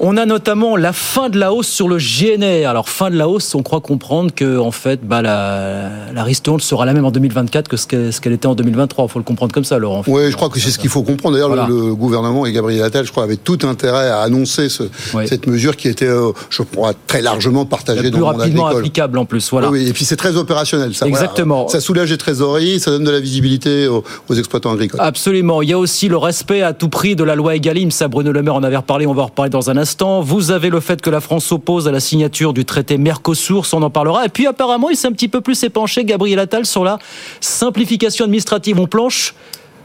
On 0.02 0.16
a 0.16 0.24
notamment 0.24 0.76
la 0.76 0.94
fin 0.94 1.28
de 1.28 1.38
la 1.38 1.52
hausse 1.52 1.66
sur 1.68 1.86
le 1.86 1.98
GNR. 1.98 2.66
Alors 2.66 2.88
fin 2.88 3.10
de 3.10 3.16
la 3.16 3.28
hausse, 3.28 3.54
on 3.54 3.62
croit 3.62 3.82
comprendre 3.82 4.32
que 4.34 4.56
en 4.58 4.70
fait, 4.70 5.00
bah, 5.06 5.20
la, 5.20 5.90
la 6.14 6.24
ristourne 6.24 6.58
sera 6.60 6.86
la 6.86 6.94
même 6.94 7.04
en 7.04 7.10
2024 7.10 7.68
que 7.68 7.76
ce 7.76 7.86
qu'elle 8.20 8.32
était 8.32 8.46
en 8.46 8.54
2023. 8.54 9.04
Il 9.04 9.10
faut 9.10 9.18
le 9.18 9.24
comprendre 9.26 9.52
comme 9.52 9.64
ça, 9.64 9.76
Laurent. 9.78 10.02
Oui, 10.06 10.30
je 10.30 10.36
crois 10.36 10.48
que 10.48 10.58
c'est 10.58 10.70
ce 10.70 10.78
qu'il 10.78 10.88
faut 10.88 11.02
comprendre. 11.02 11.34
D'ailleurs, 11.34 11.48
Voilà. 11.48 11.66
le, 11.68 11.88
le 11.88 11.94
gouvernement 11.94 12.46
et 12.46 12.52
Gabriel 12.52 12.82
Attal, 12.82 13.04
je 13.04 13.10
crois, 13.12 13.24
avaient 13.24 13.36
tout 13.36 13.58
intérêt 13.64 14.08
à 14.08 14.20
annoncer 14.22 14.70
ce- 14.70 14.84
Oui. 15.12 15.28
cette 15.28 15.46
mesure 15.46 15.76
qui 15.76 15.88
était, 15.88 16.06
euh, 16.06 16.32
je 16.48 16.62
crois, 16.62 16.94
très 17.06 17.20
largement 17.20 17.66
partagée 17.66 18.04
dans 18.04 18.10
plus 18.10 18.18
le 18.20 18.24
monde 18.24 18.36
rapidement 18.36 18.66
applicable 18.68 19.18
en 19.18 19.26
plus. 19.26 19.50
Voilà. 19.50 19.68
Oui, 19.68 19.80
oui, 19.82 19.88
et 19.90 19.92
puis 19.92 20.06
c'est 20.06 20.16
très 20.16 20.34
opérationnel. 20.34 20.94
Ça, 20.94 21.04
voilà. 21.06 21.22
Exactement. 21.24 21.68
Ça 21.68 21.80
soulage 21.82 22.08
les 22.10 22.16
trésoreries, 22.16 22.80
ça 22.80 22.90
donne 22.90 23.04
de 23.04 23.10
la 23.10 23.20
visibilité 23.20 23.86
aux, 23.86 24.02
aux 24.30 24.34
exploitants 24.34 24.72
agricoles. 24.72 24.98
Absolument. 25.02 25.60
Il 25.60 25.68
y 25.68 25.74
a 25.74 25.78
aussi 25.78 26.08
le 26.08 26.16
respect 26.16 26.62
à 26.62 26.72
tout 26.72 26.88
prix 26.88 27.16
de 27.16 27.24
la 27.24 27.34
loi 27.34 27.54
Egalim. 27.54 27.90
Ça, 27.90 28.08
Bruno 28.08 28.32
Le 28.32 28.40
Maire 28.42 28.54
en 28.54 28.62
avait 28.62 28.78
reparlé. 28.78 29.06
On 29.06 29.12
va 29.12 29.24
en 29.24 29.26
reparler 29.26 29.50
dans 29.50 29.68
un 29.68 29.76
instant. 29.76 29.89
Vous 30.22 30.50
avez 30.50 30.70
le 30.70 30.80
fait 30.80 31.00
que 31.00 31.10
la 31.10 31.20
France 31.20 31.44
s'oppose 31.44 31.88
à 31.88 31.92
la 31.92 32.00
signature 32.00 32.52
du 32.52 32.64
traité 32.64 32.98
Mercosur. 32.98 33.66
On 33.72 33.82
en 33.82 33.90
parlera. 33.90 34.24
Et 34.24 34.28
puis, 34.28 34.46
apparemment, 34.46 34.90
il 34.90 34.96
s'est 34.96 35.08
un 35.08 35.12
petit 35.12 35.28
peu 35.28 35.40
plus 35.40 35.62
épanché, 35.62 36.04
Gabriel 36.04 36.38
Attal, 36.38 36.66
sur 36.66 36.84
la 36.84 36.98
simplification 37.40 38.24
administrative. 38.24 38.78
On 38.78 38.86
planche 38.86 39.34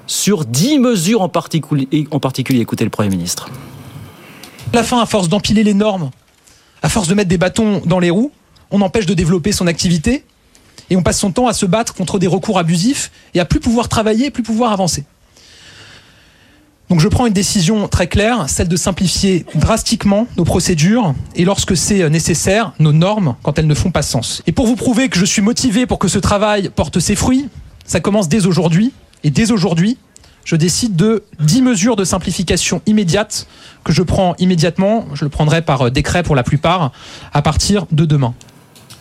sur 0.08 0.46
10 0.46 0.80
mesures 0.80 1.22
en 1.22 1.30
particulier. 1.30 1.88
En. 2.12 2.20
Écoutez 2.50 2.84
le 2.84 2.90
Premier 2.90 3.10
ministre. 3.10 3.50
La 4.74 4.84
fin, 4.84 5.02
à 5.02 5.06
force 5.06 5.30
d'empiler 5.30 5.64
les 5.64 5.74
normes, 5.74 6.12
à 6.82 6.90
force 6.90 7.08
de 7.08 7.14
mettre 7.14 7.30
des 7.30 7.38
bâtons 7.38 7.82
dans 7.86 8.00
les 8.00 8.10
roues, 8.10 8.32
on 8.72 8.82
empêche 8.82 9.06
de 9.06 9.14
développer 9.14 9.52
son 9.52 9.68
activité 9.68 10.24
et 10.90 10.96
on 10.96 11.04
passe 11.04 11.20
son 11.20 11.32
temps 11.32 11.48
à 11.48 11.54
se 11.54 11.66
battre 11.66 11.94
contre 11.94 12.20
des 12.20 12.28
recours 12.28 12.60
abusifs 12.60 13.12
et 13.34 13.40
à 13.40 13.46
plus 13.46 13.60
pouvoir 13.60 13.90
travailler, 13.90 14.32
plus 14.32 14.44
pouvoir 14.44 14.72
avancer. 14.72 15.06
Donc 16.90 17.00
je 17.00 17.08
prends 17.08 17.26
une 17.26 17.34
décision 17.34 17.88
très 17.88 18.08
claire, 18.08 18.48
celle 18.48 18.68
de 18.68 18.76
simplifier 18.76 19.46
drastiquement 19.56 20.28
nos 20.38 20.44
procédures 20.44 21.16
et 21.36 21.44
lorsque 21.44 21.76
c'est 21.76 22.08
nécessaire, 22.10 22.74
nos 22.80 22.94
normes 22.94 23.36
quand 23.42 23.58
elles 23.58 23.68
ne 23.68 23.74
font 23.74 23.92
pas 23.92 24.04
sens. 24.04 24.44
Et 24.46 24.52
pour 24.52 24.68
vous 24.68 24.76
prouver 24.76 25.10
que 25.10 25.18
je 25.18 25.26
suis 25.26 25.42
motivé 25.42 25.88
pour 25.88 25.98
que 25.98 26.08
ce 26.08 26.20
travail 26.20 26.70
porte 26.76 27.00
ses 27.00 27.16
fruits, 27.16 27.50
ça 27.86 28.00
commence 28.00 28.30
dès 28.30 28.46
aujourd'hui 28.46 28.94
et 29.24 29.32
dès 29.32 29.52
aujourd'hui, 29.52 29.98
je 30.44 30.56
décide 30.56 30.96
de 30.96 31.24
10 31.40 31.64
mesures 31.64 31.96
de 31.96 32.04
simplification 32.04 32.82
immédiates 32.86 33.48
que 33.84 33.92
je 33.92 34.04
prends 34.04 34.36
immédiatement, 34.38 35.06
je 35.14 35.26
le 35.26 35.30
prendrai 35.30 35.64
par 35.64 35.90
décret 35.90 36.22
pour 36.22 36.36
la 36.36 36.44
plupart, 36.44 36.92
à 37.34 37.42
partir 37.42 37.88
de 37.92 38.06
demain. 38.06 38.36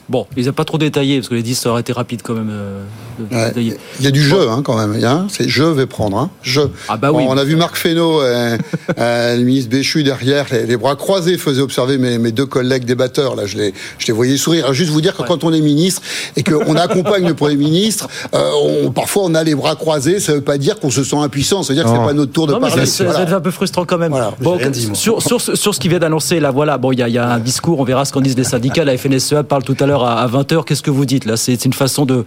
Bon, 0.09 0.27
ils 0.37 0.47
n'ont 0.47 0.53
pas 0.53 0.65
trop 0.65 0.77
détaillé, 0.79 1.19
parce 1.19 1.29
que 1.29 1.35
les 1.35 1.43
10, 1.43 1.55
ça 1.55 1.71
aurait 1.71 1.81
été 1.81 1.93
rapide 1.93 2.21
quand 2.23 2.35
même. 2.35 2.51
euh, 2.51 2.83
de 3.19 3.33
Ouais. 3.35 3.47
détailler. 3.49 3.77
Il 4.01 4.05
y 4.05 4.09
a 4.09 4.11
du 4.11 4.21
jeu 4.23 4.49
hein, 4.51 4.61
quand 4.65 4.77
même. 4.77 4.93
Il 4.97 5.01
y 5.01 5.05
a 5.05 5.13
un, 5.13 5.27
C'est 5.29 5.49
je 5.49 5.63
vais 5.63 5.87
prendre. 5.87 6.19
Hein, 6.19 6.31
je. 6.43 6.63
Ah 6.89 6.97
bah 6.97 7.13
oui. 7.13 7.25
Bon, 7.25 7.33
on 7.33 7.39
a 7.39 7.45
vu 7.45 7.55
Marc 7.55 7.77
Fesneau, 7.77 8.21
euh, 8.21 8.59
euh, 8.99 9.37
le 9.37 9.43
ministre 9.45 9.71
Béchu 9.71 10.03
derrière, 10.03 10.47
les, 10.51 10.67
les 10.67 10.77
bras 10.77 10.97
croisés, 10.97 11.39
faisait 11.39 11.61
observer 11.63 11.97
mes, 11.97 12.19
mes 12.19 12.33
deux 12.33 12.45
collègues 12.47 12.85
débatteurs. 12.85 13.37
Là, 13.37 13.47
je 13.47 13.57
les, 13.57 13.73
je 13.99 14.07
les 14.09 14.13
voyais 14.13 14.37
sourire. 14.37 14.65
Alors, 14.65 14.75
juste 14.75 14.91
vous 14.91 15.01
dire 15.01 15.17
que 15.17 15.23
quand 15.23 15.45
on 15.45 15.53
est 15.53 15.61
ministre 15.61 16.03
et 16.37 16.43
qu'on 16.43 16.75
accompagne 16.77 17.27
le 17.29 17.35
premier 17.35 17.55
ministre, 17.57 18.09
euh, 18.35 18.51
on, 18.85 18.91
parfois 18.91 19.23
on 19.27 19.35
a 19.37 19.45
les 19.45 19.55
bras 19.55 19.77
croisés. 19.77 20.19
Ça 20.19 20.33
veut 20.35 20.41
pas 20.41 20.59
dire 20.59 20.81
qu'on 20.81 20.91
se 20.91 21.05
sent 21.05 21.17
impuissant. 21.17 21.63
Ça 21.63 21.69
veut 21.73 21.77
dire 21.77 21.85
que 21.85 21.91
c'est 21.91 21.97
Non. 21.97 22.07
pas 22.07 22.15
notre 22.15 22.33
tour 22.33 22.49
de 22.49 22.53
Non, 22.55 22.59
parler. 22.61 22.85
ça, 22.85 22.87
ça- 22.87 23.05
Voilà. 23.05 23.19
ça 23.21 23.25
devient 23.27 23.37
un 23.37 23.41
peu 23.41 23.53
frustrant 23.53 23.85
quand 23.85 23.99
même. 23.99 24.13
Bon, 24.41 24.59
dit, 24.73 24.91
sur, 24.95 25.23
sur, 25.23 25.41
sur 25.41 25.73
ce 25.75 25.79
qui 25.79 25.89
vient 25.89 26.01
d'annoncer, 26.01 26.41
là, 26.41 26.51
voilà, 26.51 26.79
bon, 26.79 26.91
il 26.91 26.99
y, 26.99 27.03
a- 27.03 27.09
il 27.09 27.15
y 27.15 27.19
a 27.19 27.29
un 27.31 27.39
discours, 27.39 27.79
on 27.79 27.85
verra 27.85 28.05
ce 28.05 28.13
qu'en 28.13 28.21
disent 28.21 28.37
les 28.37 28.43
syndicats. 28.43 28.85
La 28.85 28.97
FNSEA 28.99 29.45
parle 29.45 29.63
tout 29.63 29.77
à 29.79 29.87
l'heure 29.87 29.94
à, 30.03 30.27
20h. 30.27 30.65
Qu'est-ce 30.65 30.83
que 30.83 30.91
vous 30.91 31.05
dites 31.07 31.25
là? 31.25 31.37
C'est 31.37 31.65
une 31.65 31.73
façon 31.73 32.05
de 32.07 32.25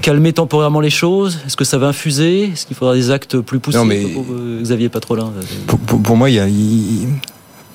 calmer 0.00 0.32
temporairement 0.32 0.80
les 0.80 0.90
choses? 0.90 1.40
Est-ce 1.46 1.56
que 1.56 1.64
ça 1.64 1.78
va 1.78 1.88
infuser? 1.88 2.50
Est-ce 2.52 2.66
qu'il 2.66 2.76
faudra 2.76 2.94
des 2.94 3.10
actes 3.10 3.38
plus 3.40 3.58
poussés 3.58 3.78
Non, 3.78 3.84
mais- 3.84 4.02
pour, 4.06 4.24
Xavier 4.62 4.88
Patrolin? 4.88 5.32
Pour, 5.66 5.78
pour- 5.80 6.02
pour 6.02 6.16
moi, 6.16 6.30
il 6.30 6.36
y 6.36 6.40
a- 6.40 6.48
il- 6.48 7.08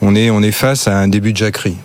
on, 0.02 0.16
est, 0.16 0.30
on 0.30 0.42
est 0.42 0.52
face 0.52 0.88
à 0.88 0.98
un 0.98 1.08
début 1.08 1.34
de 1.34 1.38
jacquerie. 1.38 1.76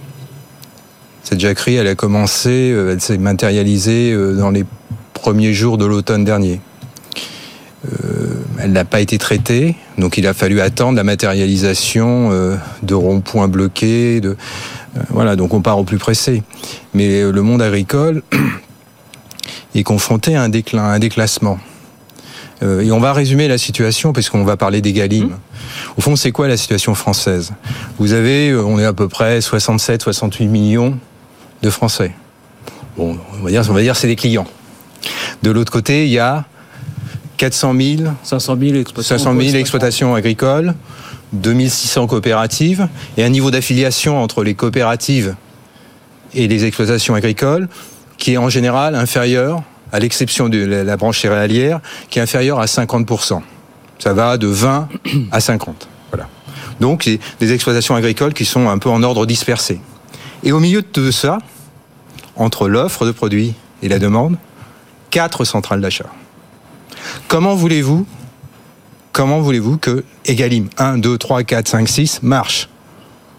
Cette 1.25 1.41
jacquerie, 1.41 1.77
elle 1.77 1.87
a 1.89 1.95
commencé, 1.95 2.51
euh, 2.73 2.93
elle 2.93 3.01
s'est 3.01 3.17
matérialisée 3.19 4.13
euh, 4.13 4.35
dans 4.37 4.51
les 4.51 4.65
premiers 5.15 5.55
jours 5.55 5.79
de 5.79 5.85
l'automne 5.87 6.25
dernier. 6.25 6.61
Euh, 7.87 8.35
elle 8.61 8.73
n'a 8.73 8.85
pas 8.85 9.01
été 9.01 9.19
traitée, 9.19 9.75
donc 9.99 10.17
il 10.17 10.27
a 10.29 10.35
fallu 10.35 10.61
attendre 10.61 10.97
la 10.97 11.03
matérialisation 11.05 12.31
euh, 12.33 12.57
de 12.85 12.95
ronds-points 12.95 13.49
bloqués. 13.49 14.21
De, 14.21 14.37
voilà, 15.11 15.37
donc 15.37 15.55
on 15.55 15.61
part 15.61 15.79
au 15.79 15.85
plus 15.85 15.99
pressé. 15.99 16.43
Mais 16.95 17.23
euh, 17.23 17.33
le 17.33 17.43
monde 17.43 17.63
agricole 17.63 18.23
est 19.75 19.83
confronté 19.83 20.37
à 20.37 20.43
un 20.43 20.49
déclin, 20.49 20.85
à 20.85 20.89
un 20.89 20.99
déclassement. 20.99 21.59
Euh, 22.63 22.81
et 22.81 22.93
on 22.93 23.01
va 23.01 23.13
résumer 23.13 23.49
la 23.49 23.59
situation 23.59 24.13
puisqu'on 24.13 24.45
va 24.45 24.57
parler 24.57 24.81
des 24.81 24.93
Galim. 24.93 25.31
Au 25.97 26.01
fond, 26.01 26.17
c'est 26.17 26.31
quoi 26.31 26.49
la 26.49 26.57
situation 26.57 26.95
française? 26.95 27.53
Vous 27.99 28.13
avez, 28.13 28.51
euh, 28.51 28.63
on 28.63 28.79
est 28.79 28.85
à 28.85 28.93
peu 28.93 29.09
près 29.09 29.41
67-68 29.41 30.49
millions 30.49 30.99
de 31.63 31.71
Français. 31.71 32.13
Bon, 32.97 33.19
on 33.41 33.45
va 33.45 33.51
dire, 33.51 33.63
on 33.69 33.73
va 33.73 33.81
dire 33.81 33.97
c'est 33.97 34.07
des 34.07 34.17
clients. 34.17 34.47
De 35.43 35.51
l'autre 35.51 35.73
côté, 35.73 36.05
il 36.05 36.13
y 36.13 36.19
a 36.19 36.45
400 37.39 37.75
000, 37.75 38.03
500 38.23 38.57
000 38.61 38.75
exploitations, 38.77 39.19
500 39.19 39.41
000 39.41 39.57
exploitations 39.57 40.15
agricoles, 40.15 40.75
2600 41.33 42.07
coopératives 42.07 42.89
et 43.17 43.25
un 43.25 43.29
niveau 43.29 43.51
d'affiliation 43.51 44.23
entre 44.23 44.45
les 44.45 44.55
coopératives 44.55 45.35
et 46.35 46.49
les 46.49 46.65
exploitations 46.65 47.15
agricoles 47.15 47.69
qui 48.19 48.35
est 48.35 48.37
en 48.37 48.49
général 48.49 48.95
inférieur, 48.95 49.63
à 49.91 49.99
l'exception 49.99 50.49
de 50.49 50.59
la 50.65 50.97
branche 50.97 51.21
céréalière, 51.21 51.81
qui 52.09 52.19
est 52.19 52.23
inférieur 52.23 52.61
à 52.61 52.67
50%. 52.67 53.43
Ça 53.99 54.13
va 54.13 54.39
de 54.39 54.47
20 54.47 54.89
à 55.33 55.41
50. 55.41 55.89
Voilà. 56.11 56.29
Donc, 56.81 57.09
des 57.41 57.53
exploitations 57.53 57.95
agricoles 57.95 58.33
qui 58.33 58.45
sont 58.45 58.69
un 58.69 58.79
peu 58.79 58.89
en 58.91 59.03
ordre 59.03 59.27
dispersé. 59.27 59.81
Et 60.45 60.53
au 60.53 60.61
milieu 60.61 60.83
de 60.83 60.87
tout 60.87 61.13
ça, 61.13 61.39
entre 62.37 62.69
l'offre 62.69 63.07
de 63.07 63.11
produits 63.13 63.55
et 63.83 63.89
la 63.89 63.99
demande, 63.99 64.37
quatre 65.11 65.45
centrales 65.45 65.81
d'achat. 65.81 66.07
Comment 67.29 67.55
voulez-vous 67.55 68.07
comment 69.13 69.41
voulez-vous 69.41 69.77
que 69.79 70.05
Egalim 70.25 70.69
1, 70.79 70.99
2, 70.99 71.19
3, 71.19 71.45
4, 71.45 71.69
5, 71.69 71.89
6 71.89 72.23
marche? 72.23 72.69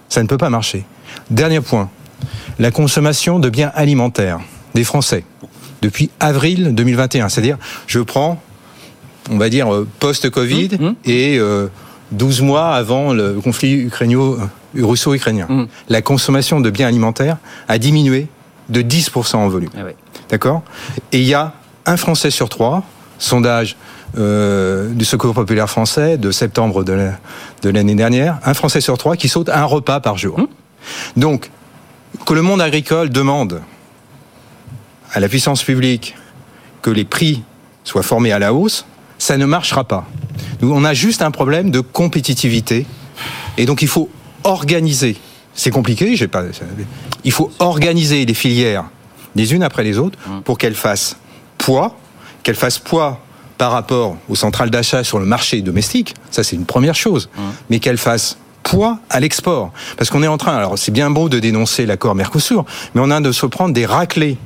Ça 0.10 0.22
ne 0.22 0.28
peut 0.28 0.38
pas 0.38 0.50
marcher. 0.50 0.86
Dernier 1.30 1.62
point, 1.62 1.90
la 2.60 2.72
consommation 2.72 3.40
de 3.40 3.50
biens 3.50 3.72
alimentaires 3.76 4.40
des 4.74 4.84
Français 4.84 5.24
depuis 5.82 6.10
avril 6.20 6.74
2021. 6.74 7.30
C'est-à-dire, 7.30 7.58
je 7.88 8.00
prends, 8.00 8.42
on 9.30 9.38
va 9.38 9.50
dire, 9.50 9.74
euh, 9.74 9.88
post-Covid 10.00 10.70
et 11.06 11.38
euh, 11.38 11.68
12 12.12 12.42
mois 12.42 12.72
avant 12.76 13.14
le 13.14 13.40
conflit 13.42 13.90
euh, 14.02 14.38
russo-ukrainien. 14.76 15.68
La 15.90 16.02
consommation 16.02 16.62
de 16.62 16.70
biens 16.70 16.88
alimentaires 16.88 17.38
a 17.68 17.78
diminué 17.78 18.28
de 18.70 18.82
10% 18.82 19.36
en 19.36 19.50
volume. 19.50 19.72
D'accord? 20.30 20.64
Et 21.12 21.20
il 21.20 21.26
y 21.26 21.34
a 21.34 21.54
un 21.86 21.98
Français 21.98 22.32
sur 22.32 22.50
trois, 22.50 22.84
sondage 23.20 23.76
euh, 24.18 24.90
du 24.90 25.06
Secours 25.06 25.34
populaire 25.34 25.70
français 25.70 26.18
de 26.18 26.32
septembre 26.32 26.84
de 26.84 26.94
la- 26.94 27.18
de 27.62 27.70
l'année 27.70 27.96
dernière, 27.96 28.40
un 28.46 28.54
Français 28.54 28.82
sur 28.82 28.98
trois 28.98 29.16
qui 29.16 29.30
saute 29.30 29.50
un 29.50 29.66
repas 29.66 30.00
par 30.00 30.18
jour. 30.18 30.38
Donc, 31.18 31.50
que 32.26 32.34
le 32.34 32.42
monde 32.42 32.62
agricole 32.62 33.10
demande 33.10 33.62
à 35.14 35.20
la 35.20 35.28
puissance 35.30 35.64
publique 35.64 36.16
que 36.82 36.90
les 36.92 37.06
prix 37.06 37.44
soient 37.84 38.04
formés 38.04 38.32
à 38.32 38.40
la 38.40 38.54
hausse, 38.54 38.86
ça 39.18 39.38
ne 39.38 39.46
marchera 39.46 39.84
pas. 39.84 40.06
Nous, 40.62 40.72
on 40.74 40.84
a 40.84 40.94
juste 40.94 41.22
un 41.22 41.32
problème 41.32 41.72
de 41.72 41.80
compétitivité. 41.80 42.86
Et 43.58 43.66
donc, 43.66 43.82
il 43.82 43.88
faut 43.88 44.10
organiser. 44.44 45.18
C'est 45.54 45.70
compliqué, 45.72 46.16
j'ai 46.16 46.28
pas. 46.28 46.44
Il 47.24 47.32
faut 47.32 47.52
organiser 47.60 48.26
les 48.26 48.34
filières 48.34 48.86
les 49.36 49.54
unes 49.54 49.64
après 49.64 49.84
les 49.84 49.98
autres 49.98 50.18
pour 50.46 50.58
qu'elles 50.60 50.76
fassent 50.76 51.18
poids, 51.58 51.98
qu'elles 52.44 52.56
fassent 52.56 52.78
poids 52.80 53.20
par 53.64 53.72
rapport 53.72 54.18
aux 54.28 54.36
centrales 54.36 54.70
d'achat 54.70 55.06
sur 55.06 55.20
le 55.20 55.26
marché 55.26 55.62
domestique. 55.62 56.16
Ça, 56.32 56.44
c'est 56.44 56.58
une 56.58 56.66
première 56.66 56.96
chose. 56.96 57.30
Mais 57.70 57.80
qu'elles 57.80 57.98
fassent 57.98 58.36
poids 58.62 59.00
à 59.10 59.22
l'export. 59.22 59.72
Parce 59.96 60.10
qu'on 60.10 60.22
est 60.22 60.28
en 60.28 60.38
train, 60.38 60.58
alors 60.58 60.78
c'est 60.78 60.92
bien 60.92 61.10
beau 61.10 61.30
de 61.30 61.40
dénoncer 61.40 61.86
l'accord 61.86 62.14
Mercosur, 62.14 62.66
mais 62.94 63.00
on 63.02 63.10
a 63.10 63.22
de 63.22 63.32
se 63.32 63.46
prendre 63.46 63.74
des 63.74 63.86
raclés 63.86 64.38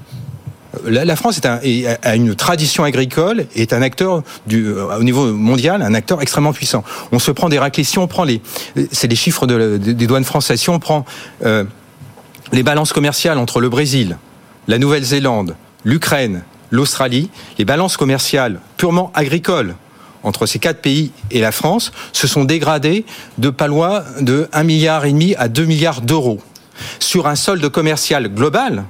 la, 0.85 1.15
France 1.15 1.37
est 1.37 1.47
un, 1.47 1.59
est- 1.63 1.87
a 2.05 2.15
une 2.15 2.35
tradition 2.35 2.83
agricole 2.83 3.47
et 3.55 3.63
est 3.63 3.73
un 3.73 3.81
acteur 3.81 4.21
du, 4.45 4.67
euh, 4.67 4.99
au 4.99 5.03
niveau 5.03 5.33
mondial, 5.33 5.81
un 5.81 5.95
acteur 5.95 6.21
extrêmement 6.21 6.53
puissant. 6.53 6.83
On 7.11 7.17
se 7.17 7.31
prend 7.31 7.49
des 7.49 7.57
raclés. 7.57 7.83
Si 7.83 7.97
on 7.97 8.05
prend 8.07 8.23
les, 8.23 8.39
c'est 8.91 9.07
les 9.07 9.15
chiffres 9.15 9.47
de- 9.47 9.79
de- 9.83 9.93
des 9.93 10.05
douanes 10.05 10.25
françaises. 10.25 10.59
Si 10.59 10.69
on 10.69 10.77
prend 10.77 11.05
euh, 11.43 11.63
les 12.51 12.61
balances 12.61 12.93
commerciales 12.93 13.39
entre 13.39 13.61
le 13.61 13.69
Brésil, 13.69 14.17
la 14.67 14.77
Nouvelle-Zélande, 14.77 15.55
l'Ukraine, 15.83 16.43
l'Australie, 16.71 17.29
les 17.57 17.65
balances 17.65 17.97
commerciales 17.97 18.59
purement 18.77 19.11
agricoles 19.13 19.75
entre 20.23 20.45
ces 20.45 20.59
quatre 20.59 20.81
pays 20.81 21.11
et 21.31 21.39
la 21.39 21.51
France 21.51 21.91
se 22.11 22.27
sont 22.27 22.43
dégradées 22.43 23.05
de 23.37 23.49
pas 23.49 23.67
loin 23.67 24.03
de 24.19 24.49
1 24.51 24.63
milliard 24.63 25.03
à 25.37 25.47
2 25.47 25.65
milliards 25.65 26.01
d'euros 26.01 26.39
sur 26.99 27.27
un 27.27 27.35
solde 27.35 27.67
commercial 27.69 28.27
global 28.27 28.85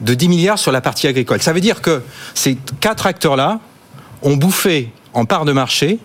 de 0.00 0.14
10 0.14 0.28
milliards 0.28 0.58
sur 0.58 0.72
la 0.72 0.80
partie 0.80 1.06
agricole. 1.06 1.40
Ça 1.40 1.52
veut 1.52 1.60
dire 1.60 1.80
que 1.80 2.02
ces 2.34 2.58
quatre 2.80 3.06
acteurs-là 3.06 3.60
ont 4.22 4.36
bouffé 4.36 4.90
en 5.12 5.24
part 5.24 5.44
de 5.44 5.52
marché 5.52 5.98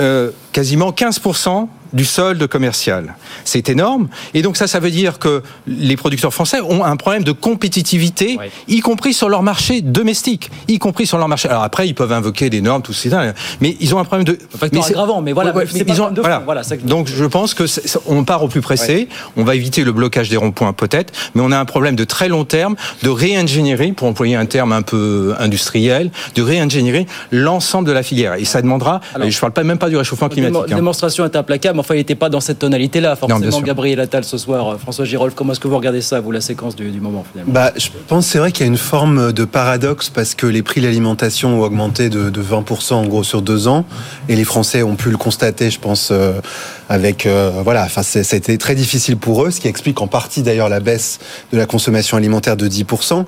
euh, 0.00 0.30
quasiment 0.52 0.90
15% 0.90 1.68
du 1.96 2.04
solde 2.04 2.46
commercial. 2.46 3.16
C'est 3.44 3.68
énorme. 3.68 4.08
Et 4.34 4.42
donc 4.42 4.56
ça, 4.56 4.66
ça 4.66 4.78
veut 4.80 4.90
dire 4.90 5.18
que 5.18 5.42
les 5.66 5.96
producteurs 5.96 6.32
français 6.32 6.60
ont 6.60 6.84
un 6.84 6.96
problème 6.96 7.24
de 7.24 7.32
compétitivité, 7.32 8.38
y 8.68 8.80
compris 8.80 9.12
sur 9.14 9.28
leur 9.28 9.42
marché 9.42 9.80
domestique, 9.80 10.50
y 10.68 10.78
compris 10.78 11.06
sur 11.06 11.18
leur 11.18 11.28
marché. 11.28 11.48
Alors 11.48 11.62
après, 11.62 11.88
ils 11.88 11.94
peuvent 11.94 12.12
invoquer 12.12 12.50
des 12.50 12.60
normes, 12.60 12.82
tout 12.82 12.92
ça, 12.92 13.22
mais 13.60 13.76
ils 13.80 13.94
ont 13.94 13.98
un 13.98 14.04
problème 14.04 14.24
de... 14.24 14.38
C'est- 14.60 14.76
aggravant, 14.92 15.22
mais 15.22 15.32
voilà, 15.32 15.54
Ouais, 15.54 15.64
mais 15.72 15.82
mais 15.86 15.92
ils 15.94 16.02
ont- 16.02 16.10
de 16.10 16.20
voilà. 16.20 16.42
voilà, 16.44 16.62
ça 16.62 16.76
que- 16.76 16.86
Donc 16.86 17.08
je 17.08 17.24
pense 17.24 17.54
que 17.54 17.64
on 18.06 18.24
part 18.24 18.42
au 18.44 18.48
plus 18.48 18.60
pressé, 18.60 19.08
on 19.36 19.44
va 19.44 19.54
éviter 19.54 19.82
le 19.84 19.92
blocage 19.92 20.28
des 20.28 20.36
ronds-points 20.36 20.72
peut-être, 20.72 21.12
mais 21.34 21.42
on 21.44 21.50
a 21.50 21.58
un 21.58 21.64
problème 21.64 21.96
de 21.96 22.04
très 22.04 22.28
long 22.28 22.44
terme 22.44 22.76
de 23.02 23.08
réingénierie, 23.08 23.92
pour 23.92 24.06
employer 24.08 24.36
un 24.36 24.46
terme 24.46 24.72
un 24.72 24.82
peu 24.82 25.34
industriel, 25.38 26.10
de 26.34 26.42
réingénierie 26.42 27.06
l'ensemble 27.32 27.88
de 27.88 27.92
la 27.92 28.02
filière. 28.02 28.34
Et 28.34 28.44
ça 28.44 28.60
demandera, 28.62 29.00
et 29.22 29.30
je 29.30 29.40
parle 29.40 29.52
pas 29.52 29.64
même 29.64 29.78
pas 29.78 29.88
du 29.88 29.96
réchauffement 29.96 30.28
La 30.28 30.34
climatique. 30.34 30.72
hein. 30.72 30.76
démonstration 30.76 31.24
est 31.24 31.36
implacable, 31.36 31.76
mais 31.76 31.82
enfin, 31.86 31.94
il 31.94 31.98
n'était 31.98 32.14
pas 32.16 32.28
dans 32.28 32.40
cette 32.40 32.58
tonalité-là, 32.58 33.14
forcément. 33.16 33.60
Gabriel 33.60 34.00
Attal 34.00 34.24
ce 34.24 34.38
soir, 34.38 34.74
Euh, 34.74 34.76
François 34.78 35.04
Girolf, 35.04 35.34
comment 35.34 35.52
est-ce 35.52 35.60
que 35.60 35.68
vous 35.68 35.76
regardez 35.76 36.00
ça, 36.02 36.20
vous, 36.20 36.32
la 36.32 36.40
séquence 36.40 36.74
du, 36.76 36.90
du 36.90 37.00
moment, 37.00 37.24
finalement? 37.30 37.52
Bah, 37.52 37.72
je 37.76 37.88
pense 38.08 38.26
c'est 38.26 38.38
vrai 38.38 38.50
qu'il 38.52 38.66
y 38.66 38.68
a 38.68 38.72
une 38.72 38.76
forme 38.76 39.32
de 39.32 39.44
paradoxe 39.44 40.10
parce 40.10 40.34
que 40.34 40.46
les 40.46 40.62
prix 40.62 40.80
de 40.80 40.86
l'alimentation 40.86 41.60
ont 41.60 41.62
augmenté 41.62 42.08
de, 42.10 42.30
de 42.30 42.42
20% 42.42 42.94
en 42.94 43.06
gros 43.06 43.22
sur 43.24 43.42
deux 43.42 43.68
ans 43.68 43.84
et 44.28 44.34
les 44.36 44.44
Français 44.44 44.82
ont 44.82 44.96
pu 44.96 45.10
le 45.10 45.16
constater, 45.16 45.70
je 45.70 45.78
pense, 45.78 46.10
euh, 46.10 46.40
avec 46.88 47.26
euh, 47.26 47.50
voilà, 47.64 47.84
enfin 47.84 48.02
c'est- 48.02 48.22
ça 48.22 48.36
a 48.36 48.38
été 48.38 48.56
très 48.58 48.74
difficile 48.74 49.16
pour 49.16 49.44
eux, 49.44 49.50
ce 49.50 49.60
qui 49.60 49.68
explique 49.68 50.00
en 50.00 50.06
partie 50.06 50.42
d'ailleurs 50.42 50.68
la 50.68 50.80
baisse 50.80 51.18
de 51.52 51.58
la 51.58 51.66
consommation 51.66 52.16
alimentaire 52.16 52.56
de 52.56 52.68
10%. 52.68 53.24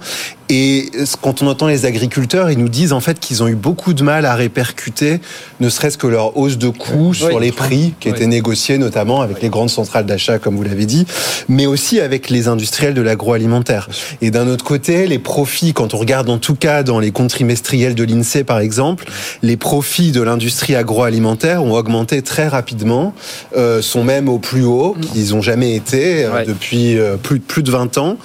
Et 0.51 0.91
quand 1.21 1.43
on 1.43 1.47
entend 1.47 1.67
les 1.67 1.85
agriculteurs, 1.85 2.51
ils 2.51 2.57
nous 2.59 2.71
disent 2.71 2.93
en 2.95 3.01
fait 3.01 3.21
qu'ils 3.21 3.43
ont 3.43 3.49
eu 3.49 3.55
beaucoup 3.55 3.93
de 3.93 4.03
mal 4.03 4.25
à 4.25 4.35
répercuter, 4.35 5.21
ne 5.61 5.69
serait-ce 5.69 5.99
que 5.99 6.07
leur 6.07 6.39
hausse 6.39 6.57
de 6.57 6.69
coûts 6.71 7.13
sur 7.13 7.39
les 7.39 7.53
prix 7.53 7.93
qui 8.01 8.09
Oui. 8.09 8.15
étaient 8.15 8.27
négociés 8.27 8.79
notamment 8.79 9.21
avec 9.21 9.43
les 9.43 9.51
grandes 9.51 9.69
centrales 9.69 10.07
d'achat, 10.07 10.39
comme 10.39 10.57
vous 10.57 10.63
l'avez 10.63 10.87
dit, 10.87 11.07
mais 11.49 11.67
aussi 11.67 12.01
avec 12.01 12.31
les 12.31 12.49
industriels 12.49 12.95
de 12.95 13.03
l'agroalimentaire. 13.03 13.91
Et 14.23 14.31
d'un 14.31 14.49
autre 14.49 14.65
côté, 14.65 15.07
les 15.07 15.19
profits, 15.19 15.75
quand 15.75 15.93
on 15.93 15.99
regarde 15.99 16.31
en 16.31 16.39
tout 16.39 16.55
cas 16.55 16.83
dans 16.83 16.99
les 16.99 17.11
comptes 17.11 17.29
trimestriels 17.31 17.95
de 17.95 18.05
l'INSEE 18.05 18.45
par 18.45 18.61
exemple, 18.61 19.05
les 19.43 19.59
profits 19.59 20.13
de 20.13 20.23
l'industrie 20.23 20.75
agroalimentaire 20.77 21.63
ont 21.63 21.75
augmenté 21.75 22.23
très 22.23 22.49
rapidement, 22.49 23.13
euh, 23.57 23.83
sont 23.83 24.05
même 24.05 24.29
au 24.29 24.39
plus 24.39 24.65
haut 24.65 24.97
qu'ils 25.13 25.35
ont 25.35 25.43
jamais 25.43 25.75
été 25.75 26.25
euh, 26.25 26.45
depuis 26.45 26.99
euh, 26.99 27.17
plus, 27.17 27.41
plus 27.41 27.63
de 27.63 27.71
20 27.71 27.99
ans. 27.99 28.17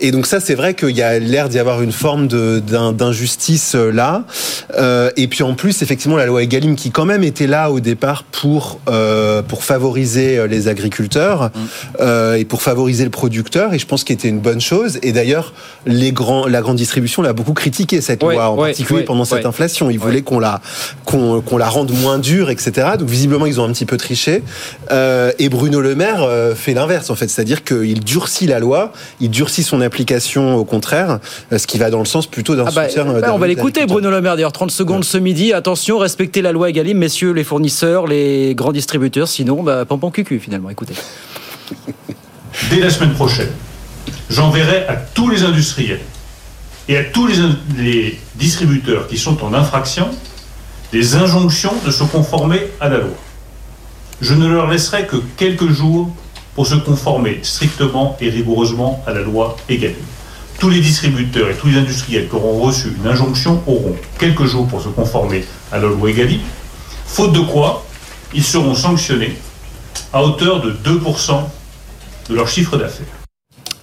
Et 0.00 0.12
donc 0.12 0.26
ça, 0.26 0.40
c'est 0.40 0.54
vrai 0.54 0.74
qu'il 0.74 0.96
y 0.96 1.02
a 1.02 1.18
l'air 1.18 1.48
d'y 1.48 1.58
avoir 1.58 1.82
une 1.82 1.92
forme 1.92 2.28
d'injustice 2.28 3.74
euh, 3.74 3.90
là. 3.90 4.24
Euh, 4.76 5.10
et 5.16 5.26
puis 5.26 5.42
en 5.42 5.54
plus, 5.54 5.82
effectivement, 5.82 6.16
la 6.16 6.26
loi 6.26 6.42
Egalim 6.42 6.76
qui 6.76 6.90
quand 6.90 7.04
même 7.04 7.22
était 7.24 7.46
là 7.46 7.70
au 7.70 7.80
départ 7.80 8.24
pour 8.24 8.80
euh, 8.88 9.42
pour 9.42 9.64
favoriser 9.64 10.46
les 10.48 10.68
agriculteurs 10.68 11.50
euh, 12.00 12.34
et 12.34 12.44
pour 12.44 12.62
favoriser 12.62 13.04
le 13.04 13.10
producteur. 13.10 13.74
Et 13.74 13.78
je 13.78 13.86
pense 13.86 14.04
qu'il 14.04 14.14
était 14.14 14.28
une 14.28 14.40
bonne 14.40 14.60
chose. 14.60 14.98
Et 15.02 15.12
d'ailleurs, 15.12 15.52
les 15.86 16.12
grands, 16.12 16.46
la 16.46 16.60
grande 16.60 16.76
distribution 16.76 17.22
l'a 17.22 17.32
beaucoup 17.32 17.52
critiqué 17.54 18.00
cette 18.00 18.22
Ouais, 18.22 18.34
loi, 18.34 18.50
en 18.50 18.56
ouais, 18.56 18.68
particulier 18.68 19.02
pendant 19.02 19.24
cette 19.24 19.46
inflation. 19.46 19.90
Ils 19.90 19.98
voulaient 19.98 20.22
qu'on 20.22 20.38
la 20.38 20.60
qu'on 21.04 21.40
qu'on 21.40 21.56
la 21.58 21.68
rende 21.68 21.90
moins 22.00 22.18
dure, 22.18 22.50
etc. 22.50 22.88
Donc 22.98 23.08
visiblement, 23.08 23.46
ils 23.46 23.60
ont 23.60 23.64
un 23.64 23.72
petit 23.72 23.86
peu 23.86 23.96
triché. 23.96 24.42
Euh, 24.90 25.32
et 25.38 25.48
Bruno 25.48 25.80
Le 25.80 25.94
Maire 25.94 26.22
euh, 26.22 26.54
fait 26.54 26.74
l'inverse 26.74 27.10
en 27.10 27.14
fait, 27.14 27.28
c'est-à-dire 27.28 27.64
qu'il 27.64 28.00
durcit 28.00 28.46
la 28.46 28.58
loi, 28.58 28.92
il 29.20 29.30
durcit 29.30 29.62
son 29.62 29.80
application 29.80 30.56
au 30.56 30.64
contraire, 30.64 31.20
euh, 31.52 31.58
ce 31.58 31.66
qui 31.66 31.78
va 31.78 31.90
dans 31.90 31.98
le 32.00 32.04
sens 32.04 32.26
plutôt 32.26 32.56
d'un 32.56 32.64
Ah 32.66 32.70
bah, 32.70 32.88
soutien. 32.88 33.04
bah, 33.04 33.30
on 33.32 33.38
va 33.38 33.46
l'écouter, 33.46 33.86
Bruno 33.86 34.10
Le 34.10 34.20
Maire, 34.20 34.36
d'ailleurs, 34.36 34.52
30 34.52 34.70
secondes 34.70 35.04
ce 35.04 35.18
midi. 35.18 35.52
Attention, 35.52 35.98
respectez 35.98 36.42
la 36.42 36.52
loi 36.52 36.70
Egalim, 36.70 36.98
messieurs 36.98 37.32
les 37.32 37.44
fournisseurs, 37.44 38.06
les 38.06 38.54
grands 38.54 38.72
distributeurs, 38.72 39.28
sinon, 39.28 39.62
bah, 39.62 39.84
pompon 39.84 40.10
cucu, 40.10 40.38
finalement. 40.40 40.70
Écoutez. 40.70 40.94
Dès 42.70 42.80
la 42.80 42.90
semaine 42.90 43.12
prochaine, 43.12 43.50
j'enverrai 44.28 44.86
à 44.88 44.96
tous 44.96 45.28
les 45.30 45.42
industriels 45.44 46.00
et 46.88 46.96
à 46.96 47.04
tous 47.04 47.28
les 47.76 48.18
distributeurs 48.34 49.06
qui 49.06 49.16
sont 49.16 49.42
en 49.44 49.54
infraction 49.54 50.08
des 50.92 51.14
injonctions 51.14 51.72
de 51.86 51.90
se 51.90 52.02
conformer 52.02 52.62
à 52.80 52.88
la 52.88 52.98
loi. 52.98 53.14
Je 54.20 54.34
ne 54.34 54.46
leur 54.46 54.68
laisserai 54.68 55.06
que 55.06 55.16
quelques 55.36 55.70
jours 55.70 56.10
pour 56.54 56.66
se 56.66 56.74
conformer 56.74 57.40
strictement 57.42 58.16
et 58.20 58.28
rigoureusement 58.28 59.02
à 59.06 59.12
la 59.12 59.22
loi 59.22 59.56
Egalim. 59.68 59.96
Tous 60.58 60.68
les 60.68 60.80
distributeurs 60.80 61.48
et 61.48 61.54
tous 61.54 61.68
les 61.68 61.78
industriels 61.78 62.28
qui 62.28 62.34
auront 62.34 62.60
reçu 62.60 62.88
une 63.02 63.10
injonction 63.10 63.62
auront 63.66 63.96
quelques 64.18 64.44
jours 64.44 64.66
pour 64.66 64.82
se 64.82 64.88
conformer 64.88 65.44
à 65.72 65.78
la 65.78 65.88
loi 65.88 66.10
Egalim, 66.10 66.40
faute 67.06 67.32
de 67.32 67.40
quoi 67.40 67.86
ils 68.34 68.44
seront 68.44 68.74
sanctionnés 68.74 69.36
à 70.12 70.22
hauteur 70.22 70.60
de 70.60 70.72
2% 70.72 71.40
de 72.28 72.34
leur 72.34 72.48
chiffre 72.48 72.76
d'affaires. 72.76 73.19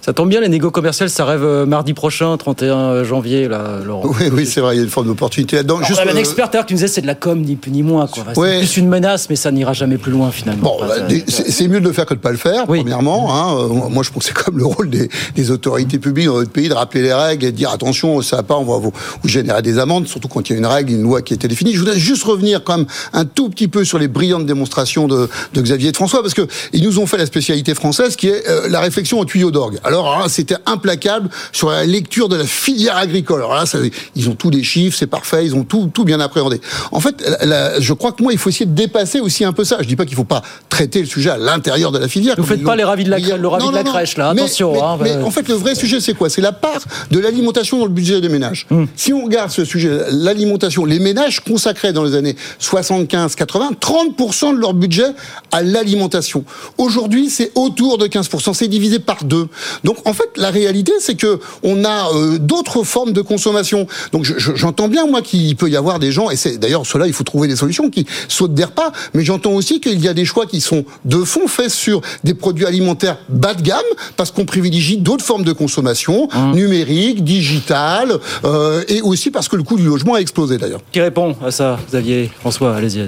Ça 0.08 0.14
tombe 0.14 0.30
bien, 0.30 0.40
les 0.40 0.48
négos 0.48 0.70
commerciales, 0.70 1.10
ça 1.10 1.26
rêve 1.26 1.44
euh, 1.44 1.66
mardi 1.66 1.92
prochain, 1.92 2.34
31 2.38 3.04
janvier, 3.04 3.46
là, 3.46 3.80
Laurent. 3.84 4.04
Oui, 4.18 4.30
oui, 4.32 4.46
c'est 4.46 4.62
vrai, 4.62 4.74
il 4.74 4.78
y 4.78 4.80
a 4.80 4.84
une 4.84 4.88
forme 4.88 5.06
d'opportunité. 5.06 5.58
Alors, 5.58 5.84
Juste, 5.84 6.00
un 6.00 6.08
euh, 6.08 6.16
expert 6.16 6.48
d'ailleurs 6.48 6.64
qui 6.64 6.72
nous 6.72 6.78
disait 6.78 6.88
c'est 6.88 7.02
de 7.02 7.06
la 7.06 7.14
com, 7.14 7.38
ni 7.42 7.56
plus 7.56 7.70
ni 7.70 7.82
moins. 7.82 8.06
Quoi. 8.06 8.24
Ouais. 8.34 8.52
C'est 8.52 8.58
plus 8.60 8.76
une 8.78 8.88
menace, 8.88 9.28
mais 9.28 9.36
ça 9.36 9.50
n'ira 9.50 9.74
jamais 9.74 9.98
plus 9.98 10.10
loin 10.10 10.30
finalement. 10.30 10.62
Bon, 10.62 10.78
bah, 10.80 10.94
c'est 11.26 11.68
mieux 11.68 11.80
de 11.80 11.84
le 11.84 11.92
faire 11.92 12.06
que 12.06 12.14
de 12.14 12.20
pas 12.20 12.30
le 12.30 12.38
faire, 12.38 12.64
premièrement. 12.64 13.34
Hein. 13.34 13.58
Euh, 13.64 13.90
Moi, 13.90 14.02
je 14.02 14.10
pense 14.10 14.26
que 14.26 14.34
c'est 14.34 14.44
comme 14.44 14.56
le 14.56 14.64
rôle 14.64 14.88
des, 14.88 15.10
des 15.34 15.50
autorités 15.50 15.98
publiques 15.98 16.28
dans 16.28 16.38
notre 16.38 16.52
pays 16.52 16.70
de 16.70 16.74
rappeler 16.74 17.02
les 17.02 17.12
règles 17.12 17.44
et 17.44 17.52
de 17.52 17.56
dire 17.58 17.70
attention, 17.70 18.22
ça 18.22 18.36
va 18.36 18.42
pas, 18.44 18.56
on 18.56 18.64
va 18.64 18.78
vous, 18.78 18.94
vous 19.22 19.28
générer 19.28 19.60
des 19.60 19.78
amendes, 19.78 20.08
surtout 20.08 20.28
quand 20.28 20.48
il 20.48 20.54
y 20.54 20.56
a 20.56 20.58
une 20.58 20.64
règle, 20.64 20.90
une 20.90 21.02
loi 21.02 21.20
qui 21.20 21.34
était 21.34 21.48
définie. 21.48 21.74
Je 21.74 21.80
voudrais 21.80 21.98
juste 21.98 22.24
revenir 22.24 22.64
quand 22.64 22.78
même 22.78 22.86
un 23.12 23.26
tout 23.26 23.50
petit 23.50 23.68
peu 23.68 23.84
sur 23.84 23.98
les 23.98 24.08
brillantes 24.08 24.46
démonstrations 24.46 25.06
de, 25.06 25.28
de 25.52 25.60
Xavier 25.60 25.90
et 25.90 25.92
de 25.92 25.96
François, 25.98 26.22
parce 26.22 26.32
que 26.32 26.46
ils 26.72 26.82
nous 26.82 26.98
ont 26.98 27.04
fait 27.04 27.18
la 27.18 27.26
spécialité 27.26 27.74
française 27.74 28.16
qui 28.16 28.28
est 28.28 28.48
euh, 28.48 28.68
la 28.70 28.80
réflexion 28.80 29.20
au 29.20 29.26
tuyau 29.26 29.50
d'orgue. 29.50 29.78
Alors, 29.84 29.97
là, 30.04 30.26
c'était 30.28 30.56
implacable 30.66 31.28
sur 31.52 31.70
la 31.70 31.84
lecture 31.84 32.28
de 32.28 32.36
la 32.36 32.44
filière 32.44 32.96
agricole. 32.96 33.40
Alors 33.40 33.54
là, 33.54 33.66
ça, 33.66 33.78
ils 34.14 34.28
ont 34.28 34.34
tous 34.34 34.50
les 34.50 34.62
chiffres, 34.62 34.96
c'est 34.98 35.06
parfait, 35.06 35.44
ils 35.44 35.54
ont 35.54 35.64
tout, 35.64 35.90
tout 35.92 36.04
bien 36.04 36.20
appréhendé. 36.20 36.60
En 36.92 37.00
fait, 37.00 37.22
la- 37.42 37.80
je 37.80 37.92
crois 37.92 38.12
que 38.12 38.22
moi, 38.22 38.32
il 38.32 38.38
faut 38.38 38.48
essayer 38.50 38.66
de 38.66 38.74
dépasser 38.74 39.20
aussi 39.20 39.44
un 39.44 39.52
peu 39.52 39.64
ça. 39.64 39.78
Je 39.80 39.86
dis 39.86 39.96
pas 39.96 40.04
qu'il 40.06 40.16
faut 40.16 40.24
pas 40.24 40.42
traiter 40.68 41.00
le 41.00 41.06
sujet 41.06 41.30
à 41.30 41.38
l'intérieur 41.38 41.92
de 41.92 41.98
la 41.98 42.08
filière. 42.08 42.34
Vous 42.38 42.44
faites 42.44 42.62
pas 42.64 42.76
les 42.76 42.84
ravis 42.84 43.04
de 43.04 43.10
la, 43.10 43.18
le 43.18 43.48
ravi 43.48 43.64
Non, 43.64 43.70
de 43.70 43.76
la 43.76 43.82
non, 43.84 43.90
crèche, 43.92 44.16
là. 44.16 44.34
Mais- 44.34 44.42
Attention. 44.42 44.72
mais, 44.72 44.80
hein, 44.80 44.98
mais 45.00 45.10
euh, 45.12 45.24
en 45.24 45.30
fait, 45.30 45.48
le 45.48 45.54
vrai 45.54 45.74
sujet, 45.74 46.00
c'est 46.00 46.14
quoi? 46.14 46.28
C'est 46.30 46.40
la 46.42 46.52
part 46.52 46.80
de 47.10 47.18
l'alimentation 47.18 47.78
dans 47.78 47.84
le 47.86 47.90
budget 47.90 48.20
des 48.20 48.28
ménages. 48.28 48.66
Hmm. 48.70 48.84
Si 48.96 49.12
on 49.12 49.24
regarde 49.24 49.50
ce 49.50 49.64
sujet, 49.64 49.90
l'alimentation, 50.10 50.84
les 50.84 50.98
ménages 50.98 51.40
consacraient 51.40 51.92
dans 51.92 52.04
les 52.04 52.14
années 52.14 52.36
75-80 52.60 53.74
30% 53.80 54.54
de 54.54 54.60
leur 54.60 54.74
budget 54.74 55.06
à 55.52 55.62
l'alimentation. 55.62 56.44
Aujourd'hui, 56.76 57.30
c'est 57.30 57.52
autour 57.54 57.98
de 57.98 58.06
15%. 58.06 58.52
C'est 58.54 58.68
divisé 58.68 58.98
par 58.98 59.24
deux. 59.24 59.48
Donc, 59.84 59.87
en 60.04 60.12
fait, 60.12 60.28
la 60.36 60.50
réalité, 60.50 60.92
c'est 61.00 61.14
que 61.14 61.38
on 61.62 61.84
a 61.84 62.08
euh, 62.14 62.38
d'autres 62.38 62.82
formes 62.84 63.12
de 63.12 63.20
consommation. 63.22 63.86
Donc, 64.12 64.24
je- 64.24 64.38
je- 64.38 64.54
j'entends 64.54 64.88
bien 64.88 65.06
moi 65.06 65.22
qu'il 65.22 65.54
peut 65.56 65.68
y 65.70 65.76
avoir 65.76 65.98
des 65.98 66.12
gens, 66.12 66.30
et 66.30 66.36
c'est 66.36 66.58
d'ailleurs 66.58 66.84
cela, 66.86 67.06
il 67.06 67.12
faut 67.12 67.24
trouver 67.24 67.48
des 67.48 67.56
solutions 67.56 67.90
qui 67.90 68.06
sautent 68.28 68.54
des 68.54 68.64
repas. 68.64 68.92
Mais 69.14 69.24
j'entends 69.24 69.52
aussi 69.52 69.80
qu'il 69.80 70.00
y 70.00 70.08
a 70.08 70.14
des 70.14 70.24
choix 70.24 70.46
qui 70.46 70.60
sont 70.60 70.84
de 71.04 71.18
fond 71.18 71.46
faits 71.48 71.70
sur 71.70 72.00
des 72.24 72.34
produits 72.34 72.66
alimentaires 72.66 73.18
bas 73.28 73.54
de 73.54 73.62
gamme, 73.62 73.78
parce 74.16 74.30
qu'on 74.30 74.44
privilégie 74.44 74.96
d'autres 74.98 75.24
formes 75.24 75.44
de 75.44 75.52
consommation, 75.52 76.28
numérique, 76.54 77.24
digitale, 77.24 78.12
euh, 78.44 78.82
et 78.88 79.00
aussi 79.02 79.30
parce 79.30 79.48
que 79.48 79.56
le 79.56 79.62
coût 79.62 79.76
du 79.76 79.84
logement 79.84 80.14
a 80.14 80.18
explosé 80.20 80.58
d'ailleurs. 80.58 80.80
Qui 80.92 81.00
répond 81.00 81.36
à 81.44 81.50
ça, 81.50 81.78
Xavier? 81.88 82.30
François 82.40 82.74
Allez-y. 82.76 83.04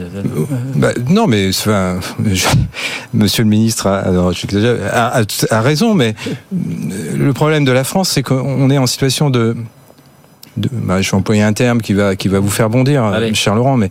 Bah, 0.77 0.93
non, 1.09 1.27
mais 1.27 1.49
enfin, 1.49 2.01
je- 2.25 2.47
Monsieur 3.15 3.43
le 3.43 3.49
ministre 3.49 3.87
a, 3.89 3.99
alors, 3.99 4.33
a- 4.93 5.19
a- 5.21 5.25
a 5.51 5.61
raison, 5.61 5.95
mais 5.95 6.15
euh, 6.27 6.57
le 7.17 7.33
problème 7.33 7.65
de 7.65 7.73
la 7.73 7.85
France, 7.85 8.11
c'est 8.11 8.23
qu'on 8.23 8.71
est 8.71 8.79
en 8.79 8.87
situation 8.87 9.31
de, 9.31 9.57
de 10.57 10.69
bah, 10.73 11.01
je 11.03 11.11
vais 11.11 11.17
employer 11.17 11.43
un 11.43 11.53
terme 11.53 11.81
qui 11.81 11.93
va 11.95 12.17
qui 12.17 12.29
va 12.29 12.39
vous 12.41 12.51
faire 12.51 12.71
bondir, 12.71 13.05
Allez. 13.05 13.35
cher 13.35 13.55
Laurent, 13.55 13.77
mais 13.77 13.89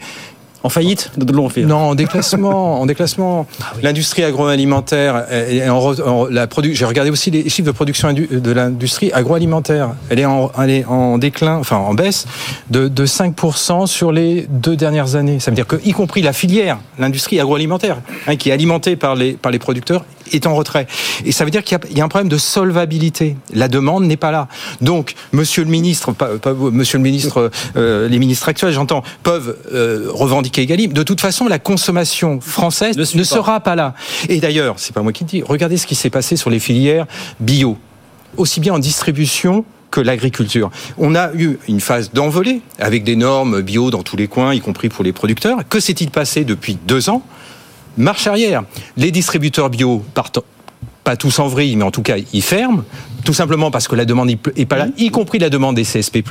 En 0.61 0.67
faillite 0.69 1.11
de. 1.17 1.31
Non, 1.65 1.77
en 1.77 1.95
déclassement. 1.95 2.81
en 2.81 2.85
déclassement. 2.85 3.47
L'industrie 3.81 4.25
agroalimentaire, 4.25 5.25
est 5.31 5.69
en, 5.69 5.77
en- 5.79 6.25
la 6.25 6.47
produ- 6.47 6.73
j'ai 6.75 6.83
regardé 6.85 7.09
aussi 7.11 7.31
les 7.31 7.47
chiffres 7.47 7.65
de 7.67 7.71
production 7.71 8.11
de 8.11 8.51
l'industrie 8.51 9.09
agroalimentaire. 9.13 9.91
Elle 10.09 10.19
est 10.19 10.25
en, 10.25 10.51
elle 10.61 10.69
est 10.69 10.85
en 10.85 11.17
déclin, 11.17 11.55
enfin 11.59 11.77
en 11.77 11.93
baisse 11.93 12.25
de, 12.69 12.89
de 12.89 13.05
5% 13.05 13.87
sur 13.87 14.11
les 14.11 14.47
deux 14.49 14.75
dernières 14.75 15.15
années. 15.15 15.39
Ça 15.39 15.49
veut 15.51 15.55
dire 15.55 15.65
que, 15.67 15.77
y 15.85 15.93
compris 15.93 16.21
la 16.21 16.33
filière, 16.33 16.77
l'industrie 16.97 17.39
agroalimentaire, 17.39 18.01
hein, 18.27 18.35
qui 18.35 18.49
est 18.49 18.53
alimentée 18.53 18.97
par 18.97 19.15
les, 19.15 19.33
par 19.33 19.53
les 19.53 19.59
producteurs, 19.59 20.03
est 20.33 20.47
en 20.47 20.55
retrait. 20.55 20.87
Et 21.25 21.31
ça 21.31 21.45
veut 21.45 21.51
dire 21.51 21.63
qu'il 21.63 21.77
y 21.77 21.81
a- 21.81 21.87
il 21.89 21.97
y, 21.97 22.01
a 22.01 22.05
un 22.05 22.07
problème 22.07 22.29
de 22.29 22.37
solvabilité. 22.37 23.35
La 23.53 23.67
demande 23.67 24.03
n'est 24.05 24.17
pas 24.17 24.31
là. 24.31 24.47
Donc, 24.81 25.15
Monsieur 25.31 25.63
le 25.63 25.69
ministre, 25.69 26.11
pas, 26.11 26.37
pas 26.37 26.53
vous, 26.53 26.71
Monsieur 26.71 26.97
le 26.97 27.03
ministre, 27.03 27.51
euh, 27.75 28.07
les 28.07 28.19
ministres 28.19 28.49
actuels, 28.49 28.73
j'entends, 28.73 29.03
peuvent 29.23 29.57
euh, 29.73 30.07
revendiquer 30.09 30.61
Egalim. 30.63 30.93
De 30.93 31.03
toute 31.03 31.21
façon, 31.21 31.47
la 31.47 31.59
consommation 31.59 32.39
française 32.41 32.97
ne, 32.97 33.23
sera 33.23 33.59
pas 33.59 33.75
là. 33.75 33.93
Et 34.27 34.39
d'ailleurs, 34.39 34.75
c'est 34.77 34.93
pas 34.93 35.01
moi 35.01 35.11
qui 35.13 35.23
le 35.23 35.29
dis. 35.29 35.43
Regardez 35.43 35.77
ce 35.77 35.87
qui 35.87 35.95
s'est 35.95 36.09
passé 36.09 36.35
sur 36.35 36.49
les 36.49 36.59
filières 36.59 37.05
bio, 37.39 37.77
aussi 38.37 38.59
bien 38.59 38.73
en 38.73 38.79
distribution 38.79 39.65
que 39.91 40.01
l'agriculture. 40.01 40.69
On 40.99 41.15
a 41.15 41.33
eu 41.33 41.57
une 41.67 41.79
phase 41.79 42.11
d'envolée 42.13 42.61
avec 42.77 43.03
des 43.03 43.15
normes 43.15 43.61
bio 43.61 43.89
dans 43.89 44.03
tous 44.03 44.17
les 44.17 44.27
coins, 44.27 44.53
y 44.53 44.59
compris 44.61 44.89
pour 44.89 45.03
les 45.03 45.13
producteurs. 45.13 45.57
Que 45.67 45.79
s'est-il 45.79 46.11
passé 46.11 46.43
depuis 46.45 46.77
deux 46.87 47.09
ans? 47.09 47.23
Marche 47.97 48.27
arrière. 48.27 48.63
Les 48.97 49.11
distributeurs 49.11 49.69
bio 49.69 50.03
partent 50.13 50.39
pas 51.03 51.15
tous 51.15 51.39
en 51.39 51.47
vrille, 51.47 51.75
mais 51.75 51.83
en 51.83 51.91
tout 51.91 52.03
cas, 52.03 52.17
ils 52.33 52.41
ferment, 52.43 52.83
tout 53.25 53.33
simplement 53.33 53.71
parce 53.71 53.87
que 53.87 53.95
la 53.95 54.05
demande 54.05 54.27
n'est 54.55 54.65
pas 54.65 54.77
là, 54.77 54.87
y 54.97 55.09
compris 55.09 55.39
la 55.39 55.49
demande 55.49 55.75
des 55.75 55.83
CSP+. 55.83 56.21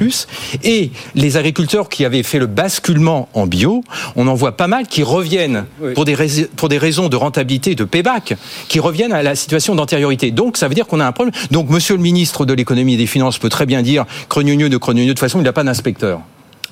Et 0.63 0.91
les 1.15 1.37
agriculteurs 1.37 1.89
qui 1.89 2.05
avaient 2.05 2.23
fait 2.23 2.39
le 2.39 2.47
basculement 2.47 3.29
en 3.35 3.47
bio, 3.47 3.83
on 4.15 4.29
en 4.29 4.35
voit 4.35 4.57
pas 4.57 4.69
mal 4.69 4.87
qui 4.87 5.03
reviennent 5.03 5.65
pour 5.95 6.05
des, 6.05 6.15
rais- 6.15 6.49
pour 6.55 6.69
des 6.69 6.79
raisons 6.79 7.09
de 7.09 7.17
rentabilité, 7.17 7.75
de 7.75 7.85
payback, 7.85 8.37
qui 8.69 8.79
reviennent 8.79 9.13
à 9.13 9.23
la 9.23 9.35
situation 9.35 9.75
d'antériorité. 9.75 10.31
Donc, 10.31 10.57
ça 10.57 10.69
veut 10.69 10.75
dire 10.75 10.87
qu'on 10.87 11.01
a 11.01 11.07
un 11.07 11.13
problème. 11.13 11.35
Donc, 11.51 11.71
monsieur 11.71 11.97
le 11.97 12.03
ministre 12.03 12.45
de 12.45 12.53
l'économie 12.53 12.95
et 12.95 12.99
des 12.99 13.07
finances 13.07 13.39
peut 13.39 13.49
très 13.49 13.67
bien 13.67 13.83
dire, 13.83 14.05
crogneux 14.29 14.69
de 14.69 14.77
crogneux, 14.77 15.05
de 15.05 15.09
toute 15.09 15.19
façon, 15.19 15.41
il 15.41 15.45
n'a 15.45 15.53
pas 15.53 15.65
d'inspecteur. 15.65 16.21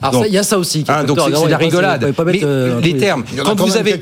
Alors, 0.02 0.26
il 0.26 0.32
y 0.32 0.38
a 0.38 0.42
ça 0.42 0.59
aussi. 0.59 0.85
Hein, 0.88 1.04
donc 1.04 1.18
c'est 1.20 1.30
de 1.30 1.48
la 1.48 1.56
rigolade. 1.56 2.14
Mais 2.24 2.40
les 2.80 2.96
termes, 2.96 3.24
quand 3.44 3.59
vous 3.61 3.76
avez 3.76 4.00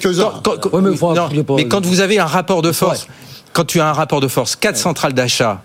mais 1.57 1.69
quand 1.69 1.87
vous 1.87 2.01
avez 2.01 2.19
un 2.19 2.27
rapport 2.27 2.63
de 2.63 2.73
force, 2.73 3.07
quand 3.53 3.65
tu 3.65 3.81
as 3.81 3.89
un 3.89 3.93
rapport 3.93 4.21
de 4.21 4.29
force, 4.29 4.57
quatre 4.57 4.77
centrales 4.77 5.13
d'achat 5.15 5.63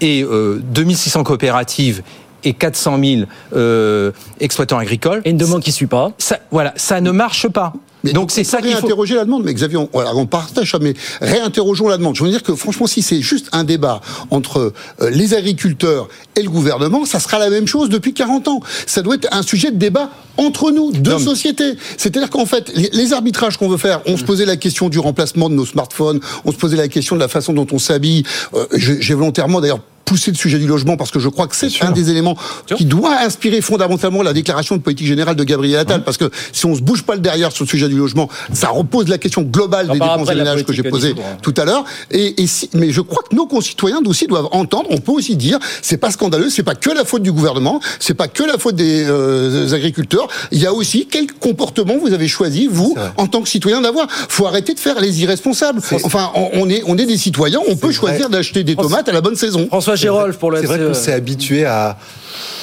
et 0.00 0.22
euh, 0.22 0.60
2600 0.62 1.22
coopératives 1.22 2.02
et 2.42 2.52
400 2.52 2.98
000 3.02 3.22
euh, 3.54 4.12
exploitants 4.40 4.78
agricoles. 4.78 5.22
Et 5.24 5.30
une 5.30 5.36
demande 5.36 5.62
qui 5.62 5.72
suit 5.72 5.86
pas. 5.86 6.12
Ça, 6.18 6.38
voilà, 6.50 6.72
ça 6.76 7.00
ne 7.00 7.10
marche 7.10 7.48
pas. 7.48 7.72
Donc 8.12 8.30
c'est 8.30 8.44
ça 8.44 8.60
qu'il 8.60 8.70
faut. 8.70 8.78
réinterroger 8.78 9.14
la 9.14 9.24
demande, 9.24 9.44
mais 9.44 9.54
Xavier, 9.54 9.78
on, 9.78 9.88
voilà, 9.92 10.14
on 10.14 10.26
partage 10.26 10.72
ça, 10.72 10.78
mais 10.78 10.94
réinterrogeons 11.20 11.88
la 11.88 11.96
demande. 11.96 12.16
Je 12.16 12.24
veux 12.24 12.30
dire 12.30 12.42
que 12.42 12.54
franchement, 12.54 12.86
si 12.86 13.02
c'est 13.02 13.20
juste 13.20 13.48
un 13.52 13.64
débat 13.64 14.00
entre 14.30 14.72
euh, 15.00 15.10
les 15.10 15.34
agriculteurs 15.34 16.08
et 16.36 16.42
le 16.42 16.50
gouvernement, 16.50 17.04
ça 17.04 17.20
sera 17.20 17.38
la 17.38 17.50
même 17.50 17.66
chose 17.66 17.88
depuis 17.88 18.14
40 18.14 18.48
ans. 18.48 18.60
Ça 18.86 19.02
doit 19.02 19.16
être 19.16 19.28
un 19.32 19.42
sujet 19.42 19.70
de 19.70 19.76
débat 19.76 20.10
entre 20.36 20.70
nous, 20.70 20.92
deux 20.92 21.18
sociétés. 21.18 21.74
C'est-à-dire 21.96 22.30
qu'en 22.30 22.46
fait, 22.46 22.72
les, 22.74 23.12
arbitrages 23.12 23.56
qu'on 23.56 23.68
veut 23.68 23.76
faire, 23.76 24.00
on 24.06 24.16
se 24.16 24.24
posait 24.24 24.46
la 24.46 24.56
question 24.56 24.88
du 24.88 24.98
remplacement 24.98 25.48
de 25.48 25.54
nos 25.54 25.66
smartphones, 25.66 26.20
on 26.44 26.52
se 26.52 26.56
posait 26.56 26.76
la 26.76 26.88
question 26.88 27.14
de 27.16 27.20
la 27.20 27.28
façon 27.28 27.52
dont 27.52 27.66
on 27.72 27.78
s'habille. 27.78 28.24
Euh, 28.54 28.66
J'ai 28.74 29.14
volontairement 29.14 29.60
d'ailleurs 29.60 29.80
pousser 30.04 30.30
le 30.30 30.36
sujet 30.36 30.58
du 30.58 30.66
logement 30.66 30.96
parce 30.96 31.10
que 31.10 31.18
je 31.18 31.28
crois 31.28 31.46
que 31.46 31.56
c'est 31.56 31.82
un 31.82 31.90
des 31.90 32.10
éléments 32.10 32.36
qui 32.76 32.84
doit 32.84 33.18
inspirer 33.20 33.60
fondamentalement 33.60 34.22
la 34.22 34.32
déclaration 34.32 34.76
de 34.76 34.82
politique 34.82 35.06
générale 35.06 35.36
de 35.36 35.44
Gabriel 35.44 35.80
Attal 35.80 36.04
parce 36.04 36.16
que 36.16 36.30
si 36.52 36.66
on 36.66 36.74
se 36.74 36.82
bouge 36.82 37.02
pas 37.02 37.14
le 37.14 37.20
derrière 37.20 37.52
sur 37.52 37.64
le 37.64 37.68
sujet 37.68 37.88
du 37.88 37.96
logement, 37.96 38.28
ça 38.52 38.68
repose 38.68 39.08
la 39.08 39.18
question 39.18 39.42
globale 39.42 39.86
des 39.88 39.94
dépenses 39.94 40.20
après 40.22 40.34
de 40.34 40.40
de 40.40 40.44
la 40.44 40.44
ménage 40.44 40.64
que 40.64 40.72
j'ai 40.72 40.82
posée 40.82 41.14
hein. 41.16 41.36
tout 41.42 41.54
à 41.56 41.64
l'heure. 41.64 41.84
Et, 42.10 42.42
et 42.42 42.46
si, 42.46 42.68
mais 42.74 42.90
je 42.90 43.00
crois 43.00 43.22
que 43.28 43.34
nos 43.34 43.46
concitoyens 43.46 44.00
aussi 44.06 44.26
doivent 44.26 44.48
entendre. 44.52 44.88
On 44.90 44.98
peut 44.98 45.12
aussi 45.12 45.36
dire, 45.36 45.58
c'est 45.82 45.96
pas 45.96 46.10
scandaleux, 46.10 46.50
c'est 46.50 46.62
pas 46.62 46.74
que 46.74 46.90
la 46.90 47.04
faute 47.04 47.22
du 47.22 47.32
gouvernement, 47.32 47.80
c'est 47.98 48.14
pas 48.14 48.28
que 48.28 48.42
la 48.42 48.58
faute 48.58 48.76
des 48.76 49.04
euh, 49.08 49.72
agriculteurs. 49.72 50.23
Il 50.52 50.58
y 50.60 50.66
a 50.66 50.72
aussi 50.72 51.06
quel 51.10 51.26
comportement 51.32 51.96
vous 51.98 52.12
avez 52.12 52.28
choisi 52.28 52.68
vous 52.70 52.94
en 53.16 53.26
tant 53.26 53.42
que 53.42 53.48
citoyen 53.48 53.80
d'avoir. 53.80 54.06
Faut 54.10 54.46
arrêter 54.46 54.74
de 54.74 54.80
faire 54.80 55.00
les 55.00 55.22
irresponsables. 55.22 55.80
Enfin, 56.04 56.30
on, 56.34 56.68
est 56.68 56.82
on 56.86 56.96
est 56.98 57.06
des 57.06 57.16
citoyens. 57.18 57.60
On 57.68 57.76
peut 57.76 57.92
choisir 57.92 58.28
d'acheter 58.30 58.64
des 58.64 58.76
tomates 58.76 59.08
à 59.08 59.12
la 59.12 59.20
bonne 59.20 59.36
saison. 59.36 59.66
François 59.68 59.96
Gérolf 59.96 60.36
pour 60.38 60.50
le 60.50 60.60
C'est 60.60 60.66
vrai 60.66 60.78
FCE. 60.78 60.86
qu'on 60.88 60.94
s'est 60.94 61.12
habitué 61.12 61.64
à, 61.64 61.96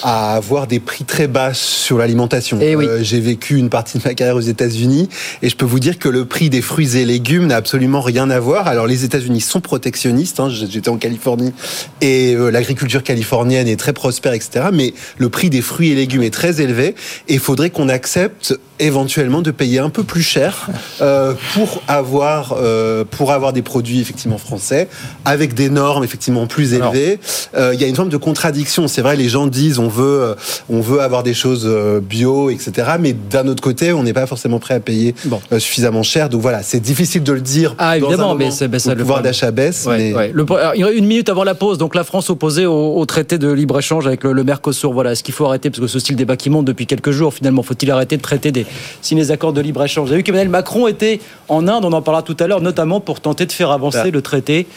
à 0.04 0.36
avoir 0.36 0.68
des 0.68 0.80
prix 0.80 1.04
très 1.06 1.28
bas 1.28 1.54
sur 1.54 1.98
l'alimentation. 1.98 2.60
Eh 2.62 2.76
oui. 2.76 2.86
Euh, 2.88 3.04
J'ai 3.04 3.20
vécu 3.20 3.58
une 3.58 3.70
partie 3.70 3.98
de 3.98 4.04
ma 4.06 4.14
carrière 4.14 4.36
aux 4.36 4.40
États-Unis 4.42 5.10
et 5.42 5.50
je 5.50 5.56
peux 5.56 5.66
vous 5.66 5.80
dire 5.80 6.00
que 6.00 6.10
le 6.10 6.26
prix 6.26 6.50
des 6.50 6.62
fruits 6.62 6.98
et 6.98 7.06
légumes 7.06 7.48
n'a 7.48 7.56
absolument 7.58 8.02
rien 8.02 8.30
à 8.30 8.40
voir. 8.40 8.68
Alors 8.68 8.88
les 8.88 9.04
États-Unis 9.04 9.42
sont 9.42 9.62
protectionnistes. 9.62 10.40
hein, 10.40 10.50
J'étais 10.50 10.90
en 10.90 10.98
Californie 10.98 11.54
et 12.02 12.34
euh, 12.36 12.50
l'agriculture 12.50 13.04
californienne 13.04 13.68
est 13.68 13.78
très 13.80 13.94
prospère, 13.94 14.34
etc. 14.34 14.66
Mais 14.74 14.94
le 15.18 15.30
prix 15.30 15.50
des 15.50 15.62
fruits 15.62 15.92
et 15.92 15.96
légumes 15.96 16.24
est 16.24 16.34
très 16.34 16.62
élevé 16.62 16.96
et 17.28 17.34
il 17.36 17.40
faudrait 17.52 17.70
qu'on 17.70 17.90
accepte 17.90 18.58
éventuellement 18.82 19.42
de 19.42 19.52
payer 19.52 19.80
un 19.80 19.90
peu 19.90 20.04
plus 20.04 20.22
cher 20.22 20.68
euh, 21.02 21.34
pour 21.54 21.82
avoir 21.88 22.56
euh, 22.60 23.04
pour 23.10 23.32
avoir 23.32 23.54
des 23.54 23.62
produits 23.62 24.02
effectivement 24.02 24.38
français 24.38 24.88
avec 25.26 25.54
des 25.54 25.70
normes 25.70 26.04
effectivement 26.04 26.48
plus 26.48 26.74
élevées. 26.74 27.20
Euh, 27.56 27.74
Il 27.74 27.82
y 27.82 27.84
a 27.84 27.88
une 27.88 27.96
forme 27.96 28.10
de 28.10 28.18
contradiction. 28.18 28.88
C'est 28.88 29.02
vrai, 29.02 29.16
les 29.16 29.30
gens 29.30 29.48
disent 29.48 29.80
on 29.80 29.88
veut 29.88 30.36
on 30.70 30.82
veut 30.82 31.02
avoir 31.02 31.24
des 31.24 31.34
choses 31.34 31.68
bio, 32.02 32.50
etc. 32.50 32.72
Mais 33.00 33.14
d'un 33.14 33.48
autre 33.48 33.64
côté, 33.64 33.94
on 33.94 34.04
n'est 34.04 34.14
pas 34.14 34.28
forcément 34.28 34.60
prêt 34.60 34.74
à 34.74 34.80
payer 34.80 35.16
suffisamment 35.60 36.04
cher. 36.04 36.30
Donc 36.30 36.42
voilà, 36.42 36.64
c'est 36.64 36.80
difficile 36.80 37.24
de 37.24 37.34
le 37.34 37.42
dire. 37.42 37.76
Ah, 37.78 38.00
dans 38.00 38.08
un 38.08 38.10
évidemment, 38.10 38.36
mais 38.36 38.52
c'est 38.52 38.68
ben, 38.68 38.78
où 38.78 38.80
ça 38.80 38.96
le 38.96 39.02
pouvoir 39.02 39.22
d'achat 39.22 39.52
baisse. 39.52 39.86
Ouais, 39.86 39.98
mais... 39.98 40.14
ouais. 40.14 40.32
Le- 40.34 40.46
alors, 40.52 40.76
il 40.76 40.82
y 40.82 40.84
aurait 40.84 40.96
une 40.98 41.06
minute 41.06 41.30
avant 41.30 41.44
la 41.44 41.56
pause, 41.56 41.78
donc 41.78 41.96
la 41.96 42.04
France 42.04 42.30
opposée 42.30 42.66
au, 42.66 42.96
au 42.98 43.06
traité 43.06 43.38
de 43.38 43.52
libre-échange 43.52 44.08
avec 44.08 44.24
le, 44.24 44.34
le 44.34 44.44
Mercosur. 44.44 44.92
Voilà, 44.94 45.12
est-ce 45.14 45.24
qu'il 45.24 45.34
faut 45.34 45.46
arrêter? 45.46 45.70
Parce 45.70 45.80
que 45.80 45.88
ce 45.88 46.00
style 46.00 46.16
débat 46.16 46.36
qui 46.36 46.50
monte 46.50 46.66
depuis 46.66 46.88
quelques 46.88 47.12
jours, 47.12 47.34
finalement, 47.34 47.64
faut-il 47.64 47.90
arrêter 47.92 48.18
de 48.18 48.22
traiter 48.22 48.52
des, 48.52 48.66
signer 49.02 49.24
des 49.24 49.32
accords 49.32 49.54
de 49.54 49.62
libre-échange 49.62 50.06
Vous 50.06 50.12
avez 50.12 50.20
vu 50.20 50.24
qu'Emmanuel 50.24 50.50
Macron 50.50 50.88
était 50.88 51.20
en 51.50 51.68
Inde, 51.68 51.86
on 51.86 51.94
en 51.94 52.02
parlera 52.02 52.24
tout 52.24 52.38
à 52.40 52.48
l'heure, 52.48 52.62
notamment 52.62 53.00
pour 53.00 53.20
tenter 53.20 53.46
de 53.46 53.52
faire 53.52 53.72
avancer 53.72 54.12
le 54.12 54.22
traité 54.22 54.68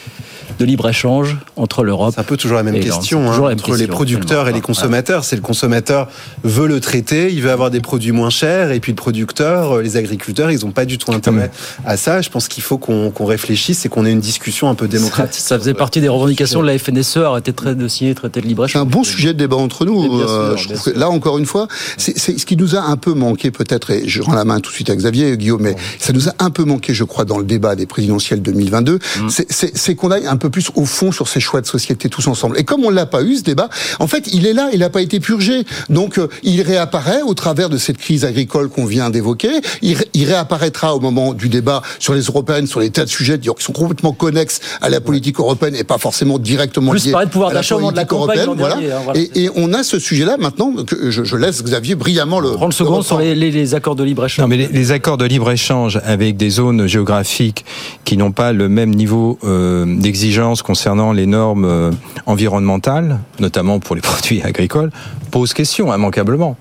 de 0.59 0.65
libre-échange 0.65 1.37
entre 1.55 1.83
l'Europe. 1.83 2.13
C'est 2.15 2.21
un 2.21 2.23
peu 2.23 2.37
toujours 2.37 2.57
la 2.57 2.63
même 2.63 2.79
question 2.79 3.19
C'est 3.19 3.27
hein, 3.27 3.29
toujours 3.31 3.45
la 3.45 3.55
même 3.55 3.59
entre 3.59 3.75
les 3.75 3.87
producteurs 3.87 4.47
et 4.47 4.53
les 4.53 4.61
consommateurs. 4.61 5.23
C'est 5.23 5.35
le 5.35 5.41
consommateur 5.41 6.07
veut 6.43 6.67
le 6.67 6.79
traiter, 6.79 7.31
il 7.31 7.41
veut 7.41 7.51
avoir 7.51 7.71
des 7.71 7.81
produits 7.81 8.11
moins 8.11 8.29
chers, 8.29 8.71
et 8.71 8.79
puis 8.79 8.91
le 8.91 8.95
producteur, 8.95 9.77
euh, 9.77 9.81
les 9.81 9.97
agriculteurs, 9.97 10.51
ils 10.51 10.65
n'ont 10.65 10.71
pas 10.71 10.85
du 10.85 10.97
tout 10.97 11.11
intérêt 11.11 11.51
à 11.85 11.97
ça. 11.97 12.21
Je 12.21 12.29
pense 12.29 12.47
qu'il 12.47 12.63
faut 12.63 12.77
qu'on 12.77 13.25
réfléchisse 13.25 13.85
et 13.85 13.89
qu'on 13.89 14.05
ait 14.05 14.11
une 14.11 14.19
discussion 14.19 14.69
un 14.69 14.75
peu 14.75 14.87
démocratique. 14.87 15.41
Ça 15.41 15.57
faisait 15.57 15.73
partie 15.73 16.01
des 16.01 16.09
revendications 16.09 16.61
de 16.61 16.67
la 16.67 16.77
FNSE, 16.77 17.17
arrêter 17.17 17.51
de, 17.51 17.87
signer 17.87 18.11
le 18.11 18.15
traité 18.15 18.39
de 18.39 18.45
C'est 18.45 18.49
libre-échange. 18.49 18.81
un 18.81 18.85
bon 18.85 19.03
sujet 19.03 19.33
de 19.33 19.39
débat 19.39 19.57
entre 19.57 19.85
nous. 19.85 20.03
sûr, 20.03 20.29
Euh, 20.29 20.57
je 20.57 20.67
bien 20.67 20.77
trouve 20.77 20.93
que 20.93 20.99
là, 20.99 21.09
encore 21.09 21.37
une 21.37 21.45
fois, 21.45 21.67
c'est 21.97 22.17
c'est 22.17 22.37
ce 22.37 22.45
qui 22.45 22.57
nous 22.57 22.75
a 22.75 22.81
un 22.81 22.97
peu 22.97 23.13
manqué 23.13 23.51
peut-être, 23.51 23.84
et 23.91 24.07
je 24.07 24.21
rends 24.21 24.33
la 24.33 24.45
main 24.45 24.59
tout 24.59 24.69
de 24.71 24.75
suite 24.75 24.89
à 24.89 24.95
Xavier, 24.95 25.37
Guillaume, 25.37 25.61
mais 25.61 25.75
ça 25.99 26.13
nous 26.13 26.29
a 26.29 26.33
un 26.39 26.49
peu 26.49 26.63
manqué, 26.63 26.93
je 26.93 27.03
crois, 27.03 27.25
dans 27.25 27.37
le 27.37 27.45
débat 27.45 27.75
des 27.75 27.85
présidentielles 27.85 28.41
2022, 28.41 28.95
Mm. 28.95 29.29
c'est- 29.29 29.95
qu'on 29.95 30.11
aille 30.11 30.27
un 30.27 30.37
peu 30.37 30.49
plus 30.49 30.69
au 30.75 30.85
fond 30.85 31.11
sur 31.11 31.27
ces 31.27 31.39
choix 31.39 31.61
de 31.61 31.65
société 31.67 32.09
tous 32.09 32.27
ensemble. 32.27 32.57
Et 32.59 32.63
comme 32.63 32.83
on 32.83 32.89
l'a 32.89 33.05
pas 33.05 33.21
eu, 33.23 33.35
ce 33.37 33.43
débat, 33.43 33.69
en 33.99 34.07
fait, 34.07 34.27
il 34.33 34.45
est 34.45 34.53
là, 34.53 34.69
il 34.73 34.79
n'a 34.79 34.89
pas 34.89 35.01
été 35.01 35.19
purgé. 35.19 35.63
Donc, 35.89 36.17
euh, 36.17 36.27
il 36.43 36.61
réapparaît 36.61 37.21
au 37.21 37.33
travers 37.33 37.69
de 37.69 37.77
cette 37.77 37.97
crise 37.97 38.25
agricole 38.25 38.69
qu'on 38.69 38.85
vient 38.85 39.09
d'évoquer. 39.09 39.49
Il, 39.81 39.95
ré- 39.95 40.07
il 40.13 40.25
réapparaîtra 40.25 40.95
au 40.95 40.99
moment 40.99 41.33
du 41.33 41.49
débat 41.49 41.81
sur 41.99 42.13
les 42.13 42.21
européennes, 42.23 42.67
sur 42.67 42.79
les 42.79 42.89
tas 42.89 43.05
de 43.05 43.09
sujets 43.09 43.39
qui 43.39 43.49
sont 43.59 43.73
complètement 43.73 44.11
connexes 44.13 44.59
à 44.81 44.89
la 44.89 44.99
politique 45.01 45.39
européenne 45.39 45.75
et 45.75 45.83
pas 45.83 45.97
forcément 45.97 46.39
directement 46.39 46.91
Plus 46.91 47.05
liés 47.07 47.11
de 47.25 47.29
pouvoir 47.29 47.49
à 47.51 47.53
la 47.53 47.59
d'achat 47.59 47.75
au 47.75 47.79
moment 47.79 47.91
de 47.91 47.97
la 47.97 48.05
politique 48.05 48.17
européenne, 48.17 48.45
l'an 48.47 48.55
voilà. 48.55 48.75
dernier, 48.75 48.91
hein, 48.91 48.99
voilà. 49.03 49.19
Et, 49.19 49.43
et 49.45 49.49
on 49.55 49.73
a 49.73 49.83
ce 49.83 49.99
sujet-là 49.99 50.37
maintenant 50.37 50.73
que 50.83 51.09
je, 51.11 51.23
je 51.23 51.35
laisse 51.37 51.63
Xavier 51.63 51.95
brillamment 51.95 52.39
le. 52.39 52.51
30 52.51 52.73
secondes 52.73 53.03
sur 53.03 53.19
les, 53.19 53.33
les- 53.35 53.51
les 53.51 53.64
accords 53.73 53.95
de 53.95 54.03
libre-échange. 54.03 54.43
Non, 54.43 54.47
mais 54.47 54.57
les, 54.57 54.67
les 54.67 54.91
accords 54.91 55.17
de 55.17 55.25
libre-échange 55.25 55.99
avec 56.03 56.37
des 56.37 56.49
zones 56.51 56.85
géographiques 56.87 57.65
qui 58.03 58.17
n'ont 58.17 58.31
pas 58.33 58.53
le 58.53 58.69
même 58.69 58.91
niveau 58.93 59.39
euh, 59.43 59.85
d'exigence 59.99 60.61
concernant 60.61 61.13
les 61.13 61.25
normes 61.25 61.65
euh, 61.65 61.91
environnementales, 62.27 63.19
notamment 63.39 63.79
pour 63.79 63.95
les 63.95 64.01
produits 64.09 64.41
agricoles, 64.43 64.91
posent 65.31 65.53
question 65.53 65.93
immanquablement. 65.93 66.57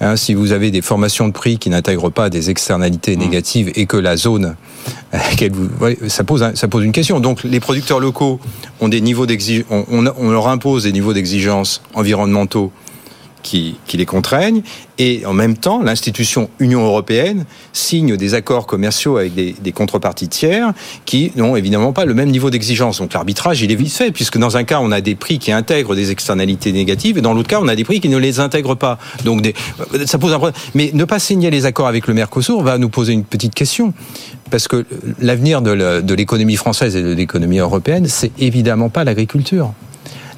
Hein, 0.00 0.14
si 0.16 0.32
vous 0.34 0.52
avez 0.52 0.70
des 0.70 0.80
formations 0.80 1.26
de 1.26 1.32
prix 1.32 1.58
qui 1.58 1.70
n'intègrent 1.70 2.10
pas 2.10 2.30
des 2.30 2.50
externalités 2.50 3.16
négatives 3.16 3.72
et 3.74 3.86
que 3.86 3.96
la 3.96 4.16
zone, 4.16 4.54
à 5.12 5.18
laquelle 5.18 5.50
vous, 5.52 5.68
ouais, 5.80 5.98
ça 6.06 6.22
pose 6.22 6.42
un- 6.44 6.54
ça 6.54 6.68
pose 6.68 6.84
une 6.84 6.92
question. 6.92 7.18
Donc 7.18 7.42
les 7.42 7.58
producteurs 7.58 7.98
locaux 7.98 8.38
ont 8.80 8.88
des 8.88 9.00
niveaux 9.00 9.26
d'exigence, 9.26 9.66
on, 9.70 9.84
on- 9.90 10.12
on 10.16 10.30
leur 10.30 10.46
impose 10.48 10.84
des 10.84 10.92
niveaux 10.92 11.12
d'exigence 11.14 11.82
environnementaux 11.94 12.70
qui, 13.42 13.76
les 13.94 14.06
contraignent. 14.06 14.62
Et 14.98 15.24
en 15.26 15.32
même 15.32 15.56
temps, 15.56 15.82
l'institution 15.82 16.50
Union 16.58 16.84
européenne 16.84 17.44
signe 17.72 18.16
des 18.16 18.34
accords 18.34 18.66
commerciaux 18.66 19.16
avec 19.16 19.34
des, 19.34 19.72
contreparties 19.72 20.28
tiers 20.28 20.72
qui 21.04 21.30
n'ont 21.36 21.54
évidemment 21.56 21.92
pas 21.92 22.04
le 22.04 22.14
même 22.14 22.30
niveau 22.30 22.50
d'exigence. 22.50 22.98
Donc 22.98 23.12
l'arbitrage, 23.12 23.62
il 23.62 23.70
est 23.70 23.76
vite 23.76 23.92
fait, 23.92 24.10
puisque 24.10 24.38
dans 24.38 24.56
un 24.56 24.64
cas, 24.64 24.80
on 24.80 24.90
a 24.90 25.00
des 25.00 25.14
prix 25.14 25.38
qui 25.38 25.52
intègrent 25.52 25.94
des 25.94 26.10
externalités 26.10 26.72
négatives, 26.72 27.18
et 27.18 27.20
dans 27.20 27.34
l'autre 27.34 27.48
cas, 27.48 27.60
on 27.60 27.68
a 27.68 27.76
des 27.76 27.84
prix 27.84 28.00
qui 28.00 28.08
ne 28.08 28.18
les 28.18 28.40
intègrent 28.40 28.76
pas. 28.76 28.98
Donc 29.24 29.52
ça 30.06 30.18
pose 30.18 30.32
un 30.32 30.38
problème. 30.38 30.60
Mais 30.74 30.90
ne 30.94 31.04
pas 31.04 31.18
signer 31.18 31.50
les 31.50 31.66
accords 31.66 31.86
avec 31.86 32.06
le 32.06 32.14
Mercosur 32.14 32.62
va 32.62 32.78
nous 32.78 32.88
poser 32.88 33.12
une 33.12 33.24
petite 33.24 33.54
question. 33.54 33.92
Parce 34.50 34.66
que 34.66 34.86
l'avenir 35.20 35.60
de 35.60 36.14
l'économie 36.14 36.56
française 36.56 36.96
et 36.96 37.02
de 37.02 37.12
l'économie 37.12 37.58
européenne, 37.58 38.06
c'est 38.08 38.32
évidemment 38.38 38.88
pas 38.88 39.04
l'agriculture. 39.04 39.74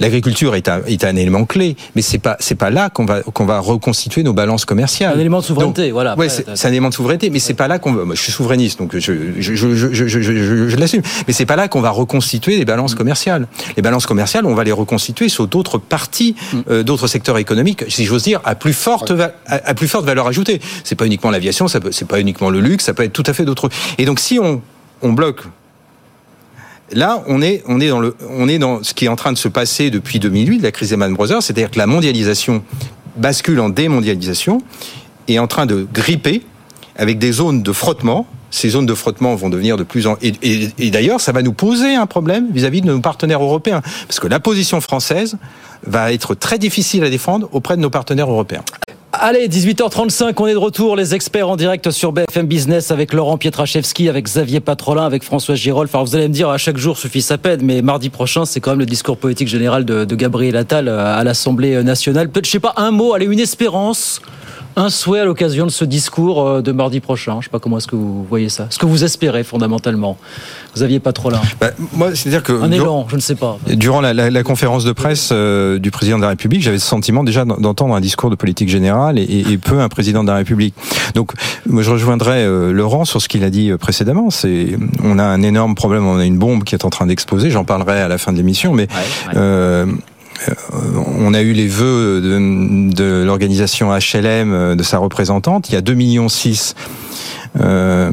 L'agriculture 0.01 0.55
est 0.55 0.69
un, 0.69 0.83
est 0.87 1.05
un 1.05 1.15
élément 1.15 1.45
clé, 1.45 1.77
mais 1.95 2.03
c'est 2.03 2.19
pas 2.19 2.37
c'est 2.41 2.55
pas 2.55 2.71
là 2.71 2.91
qu'on 2.91 3.05
va 3.05 3.23
qu'on 3.23 3.45
va 3.45 3.61
reconstituer 3.61 4.23
nos 4.23 4.33
balances 4.33 4.65
commerciales. 4.65 5.15
Un 5.17 5.21
élément 5.21 5.41
de 5.41 5.45
souveraineté, 5.45 5.91
voilà. 5.91 6.17
Ouais, 6.19 6.29
c'est 6.29 6.67
un 6.67 6.71
élément 6.71 6.89
de 6.89 6.95
souveraineté, 6.95 7.31
mais 7.31 7.39
c'est 7.39 7.55
pas 7.55 7.69
là 7.69 7.79
qu'on. 7.79 7.93
Moi, 7.93 8.15
je 8.15 8.21
suis 8.23 8.33
souverainiste, 8.33 8.79
donc 8.79 8.97
je 8.97 9.13
je 9.39 9.55
je 9.55 9.75
je, 9.75 9.93
je, 9.93 10.09
je, 10.09 10.69
je 10.69 10.77
l'assume. 10.77 11.03
Mais 11.27 11.33
c'est 11.33 11.47
pas 11.47 11.57
là 11.57 11.69
qu'on 11.69 11.81
va 11.81 11.91
reconstituer 11.91 12.57
les 12.57 12.65
balances 12.65 12.95
commerciales. 12.95 13.47
Les 13.77 13.83
balances 13.83 14.07
commerciales, 14.07 14.47
on 14.47 14.55
va 14.55 14.65
les 14.65 14.73
reconstituer 14.73 15.29
sur 15.29 15.47
d'autres 15.47 15.79
parties, 15.79 16.35
euh, 16.71 16.83
d'autres 16.83 17.07
secteurs 17.07 17.39
économiques, 17.39 17.85
si 17.89 18.05
j'ose 18.05 18.23
dire, 18.23 18.41
à 18.45 18.55
plus 18.55 18.73
forte 18.73 19.13
à, 19.13 19.33
à 19.47 19.75
plus 19.75 19.89
forte 19.89 20.07
valeur 20.07 20.27
ajoutée. 20.27 20.61
C'est 20.85 20.95
pas 20.97 21.07
uniquement 21.07 21.31
l'aviation, 21.31 21.69
ça 21.69 21.79
c'est 21.91 22.09
pas 22.09 22.21
uniquement 22.21 22.51
le 22.51 22.61
luxe, 22.61 22.85
ça 22.85 22.95
peut 22.95 23.03
être 23.05 23.13
tout 23.13 23.25
à 23.27 23.33
fait 23.33 23.45
d'autres. 23.45 23.69
Et 23.99 24.05
donc 24.07 24.19
si 24.21 24.39
on 24.39 24.63
on 25.03 25.13
bloque 25.13 25.43
Là, 26.93 27.23
on 27.29 27.41
est, 27.41 27.63
on 27.67 27.81
est 27.81 27.89
dans 27.89 28.01
le, 28.01 28.17
on 28.29 28.49
est 28.49 28.59
dans 28.59 28.83
ce 28.83 28.95
qui 28.95 29.05
est 29.05 29.09
en 29.09 29.17
train 29.17 29.33
de 29.33 29.39
se 29.39 29.49
passer 29.49 29.91
depuis 29.91 30.19
2008, 30.19 30.61
la 30.61 30.73
crise 30.73 30.91
Lehman 30.91 31.15
Brothers, 31.15 31.43
c'est-à-dire 31.43 31.71
que 31.71 31.79
la 31.79 31.87
mondialisation 31.87 32.63
bascule 33.17 33.61
en 33.61 33.69
démondialisation 33.69 34.63
et 35.29 35.35
est 35.35 35.39
en 35.39 35.47
train 35.47 35.67
de 35.67 35.87
gripper 35.93 36.43
avec 36.97 37.19
des 37.19 37.33
zones 37.33 37.63
de 37.63 37.73
frottement. 37.73 38.27
Ces 38.51 38.71
zones 38.71 38.87
de 38.87 38.95
frottement 38.95 39.37
vont 39.37 39.49
devenir 39.49 39.77
de 39.77 39.85
plus 39.85 40.09
en 40.09 40.17
et, 40.21 40.33
et, 40.79 40.91
d'ailleurs, 40.91 41.21
ça 41.21 41.31
va 41.31 41.43
nous 41.43 41.53
poser 41.53 41.95
un 41.95 42.07
problème 42.07 42.49
vis-à-vis 42.53 42.81
-vis 42.81 42.85
de 42.85 42.93
nos 42.93 43.01
partenaires 43.01 43.43
européens, 43.43 43.81
parce 44.09 44.19
que 44.19 44.27
la 44.27 44.41
position 44.41 44.81
française 44.81 45.37
va 45.87 46.13
être 46.13 46.35
très 46.35 46.59
difficile 46.59 47.05
à 47.05 47.11
défendre 47.11 47.49
auprès 47.53 47.77
de 47.77 47.83
nos 47.83 47.91
partenaires 47.91 48.31
européens. 48.31 48.65
Allez, 49.23 49.49
18h35, 49.49 50.33
on 50.39 50.47
est 50.47 50.55
de 50.55 50.57
retour. 50.57 50.97
Les 50.97 51.15
experts 51.15 51.47
en 51.47 51.57
direct 51.57 51.91
sur 51.91 52.11
BFM 52.11 52.47
Business 52.47 52.91
avec 52.91 53.13
Laurent 53.13 53.37
Pietraszewski, 53.37 54.09
avec 54.09 54.25
Xavier 54.25 54.61
Patrolin, 54.61 55.05
avec 55.05 55.25
François 55.25 55.57
Girol. 55.57 55.85
Enfin, 55.85 56.03
vous 56.03 56.17
allez 56.17 56.27
me 56.27 56.33
dire, 56.33 56.49
à 56.49 56.57
chaque 56.57 56.79
jour 56.79 56.97
suffit 56.97 57.21
sa 57.21 57.37
peine, 57.37 57.61
mais 57.63 57.83
mardi 57.83 58.09
prochain, 58.09 58.47
c'est 58.47 58.61
quand 58.61 58.71
même 58.71 58.79
le 58.79 58.87
discours 58.87 59.19
politique 59.19 59.49
général 59.49 59.85
de, 59.85 60.07
Gabriel 60.15 60.57
Attal 60.57 60.89
à 60.89 61.23
l'Assemblée 61.23 61.83
nationale. 61.83 62.31
Peut-être, 62.31 62.47
je 62.47 62.51
sais 62.51 62.61
pas, 62.61 62.73
un 62.79 62.93
mot, 62.93 63.13
allez, 63.13 63.27
une 63.27 63.41
espérance 63.41 64.23
un 64.81 64.91
souhait 64.91 65.21
à 65.21 65.25
l'occasion 65.25 65.67
de 65.67 65.71
ce 65.71 65.85
discours 65.85 66.47
euh, 66.47 66.63
de 66.63 66.73
mardi 66.73 67.01
prochain. 67.01 67.33
Je 67.35 67.39
ne 67.39 67.43
sais 67.43 67.49
pas 67.51 67.59
comment 67.59 67.79
est-ce 67.79 67.87
que 67.87 67.97
vous 67.97 68.25
voyez 68.25 68.49
ça. 68.49 68.67
Ce 68.71 68.79
que 68.79 68.87
vous 68.87 69.05
espérez 69.05 69.45
fondamentalement. 69.45 70.17
Vous 70.75 70.83
aviez 70.83 71.01
pas 71.01 71.13
trop 71.13 71.31
là. 71.31 71.41
Bah, 71.61 71.71
moi, 71.93 72.15
c'est-à-dire 72.15 72.43
que 72.43 72.53
un 72.53 72.71
élan, 72.71 73.07
je 73.09 73.17
ne 73.17 73.21
sais 73.21 73.35
pas. 73.35 73.59
Durant 73.67 74.01
la, 74.01 74.15
la, 74.15 74.31
la 74.31 74.43
conférence 74.43 74.85
de 74.85 74.93
presse 74.93 75.31
euh, 75.33 75.79
du 75.79 75.91
président 75.91 76.17
de 76.17 76.23
la 76.23 76.31
République, 76.31 76.63
j'avais 76.63 76.79
ce 76.79 76.87
sentiment 76.87 77.25
déjà 77.25 77.45
d'entendre 77.45 77.95
un 77.95 78.01
discours 78.01 78.31
de 78.31 78.37
politique 78.37 78.69
générale 78.69 79.19
et, 79.19 79.45
et, 79.51 79.59
peu 79.59 79.81
un 79.81 79.89
président 79.89 80.23
de 80.23 80.29
la 80.29 80.37
République. 80.37 80.75
Donc, 81.15 81.33
moi, 81.67 81.83
je 81.83 81.91
rejoindrais 81.91 82.45
euh, 82.45 82.73
Laurent 82.73 83.05
sur 83.05 83.21
ce 83.21 83.29
qu'il 83.29 83.45
a 83.45 83.51
dit 83.51 83.73
précédemment. 83.79 84.31
C'est, 84.31 84.79
on 85.05 85.19
a 85.19 85.25
un 85.25 85.43
énorme 85.43 85.75
problème, 85.75 86.07
on 86.07 86.19
a 86.19 86.25
une 86.25 86.39
bombe 86.39 86.65
qui 86.65 86.75
est 86.75 86.85
en 86.85 86.91
train 86.91 87.07
d'exploser. 87.07 87.51
J'en 87.51 87.65
parlerai 87.65 88.01
à 88.01 88.09
la 88.09 88.19
fin 88.19 88.33
de 88.33 88.39
l'émission, 88.39 88.73
mais. 88.73 88.89
Ouais, 88.89 89.29
ouais. 89.29 89.33
Euh, 89.37 89.87
on 91.19 91.35
a 91.35 91.43
eu 91.43 91.53
les 91.53 91.69
vœux 91.69 92.21
de, 92.21 92.93
de 92.93 93.25
l'organisation 93.25 93.91
HLM, 93.91 94.77
de 94.77 94.83
sa 94.83 94.99
représentante. 94.99 95.69
Il 95.69 95.75
y 95.75 95.77
a 95.77 95.83
2,6 95.83 95.95
millions 95.95 96.29
euh, 97.61 98.11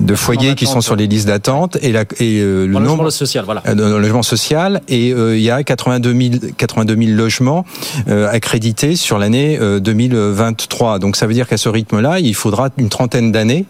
de 0.00 0.14
foyers 0.14 0.54
qui 0.54 0.66
sont 0.66 0.80
sur 0.80 0.96
les 0.96 1.06
listes 1.06 1.26
d'attente 1.26 1.76
et, 1.82 1.92
la, 1.92 2.02
et 2.18 2.40
euh, 2.40 2.66
le 2.66 2.74
nombre 2.74 3.02
logement 3.04 3.10
social, 3.10 3.44
voilà. 3.44 3.62
Euh, 3.66 3.74
le 3.74 3.98
logement 3.98 4.22
social 4.22 4.80
et 4.88 5.12
euh, 5.12 5.36
il 5.36 5.42
y 5.42 5.50
a 5.50 5.62
82 5.62 6.14
000, 6.14 6.52
82 6.56 6.96
000 6.96 7.10
logements 7.16 7.64
accrédités 8.06 8.96
sur 8.96 9.18
l'année 9.18 9.58
2023. 9.58 10.98
Donc 10.98 11.16
ça 11.16 11.26
veut 11.26 11.34
dire 11.34 11.48
qu'à 11.48 11.56
ce 11.56 11.68
rythme-là, 11.68 12.18
il 12.20 12.34
faudra 12.34 12.68
une 12.76 12.88
trentaine 12.88 13.32
d'années 13.32 13.66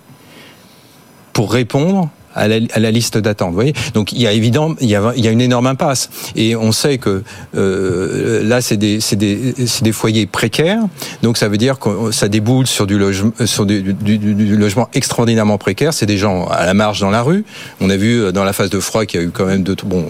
pour 1.32 1.52
répondre 1.52 2.10
à 2.34 2.48
la, 2.48 2.56
à 2.72 2.78
la, 2.78 2.90
liste 2.90 3.18
d'attente. 3.18 3.48
Vous 3.48 3.54
voyez 3.54 3.72
Donc 3.94 4.12
il 4.12 4.20
y 4.20 4.26
a 4.26 4.32
évident, 4.32 4.74
il 4.80 4.88
y 4.88 4.96
a, 4.96 5.12
il 5.16 5.24
y 5.24 5.28
a 5.28 5.30
une 5.30 5.40
énorme 5.40 5.66
impasse. 5.66 6.10
Et 6.36 6.56
on 6.56 6.72
sait 6.72 6.98
que 6.98 7.22
euh, 7.56 8.42
là, 8.44 8.60
c'est 8.60 8.76
des, 8.76 8.98
des, 9.12 9.54
des 9.82 9.92
foyers 9.92 10.26
précaires. 10.26 10.82
Donc 11.22 11.36
ça 11.36 11.48
veut 11.48 11.58
dire 11.58 11.78
que 11.78 12.10
ça 12.12 12.28
déboule 12.28 12.66
sur 12.66 12.86
du 12.86 12.98
logement, 12.98 13.32
sur 13.44 13.66
du, 13.66 13.82
du, 13.82 14.18
du, 14.18 14.56
logement 14.56 14.88
extraordinairement 14.94 15.58
précaire. 15.58 15.92
C'est 15.94 16.06
des 16.06 16.18
gens 16.18 16.46
à 16.46 16.66
la 16.66 16.74
marge 16.74 17.00
dans 17.00 17.10
la 17.10 17.22
rue. 17.22 17.44
On 17.80 17.90
a 17.90 17.96
vu 17.96 18.32
dans 18.32 18.44
la 18.44 18.52
phase 18.52 18.70
de 18.70 18.80
froid 18.80 19.04
qu'il 19.06 19.20
y 19.20 19.22
a 19.22 19.26
eu 19.26 19.30
quand 19.30 19.46
même 19.46 19.62
de 19.62 19.74
bon, 19.84 20.06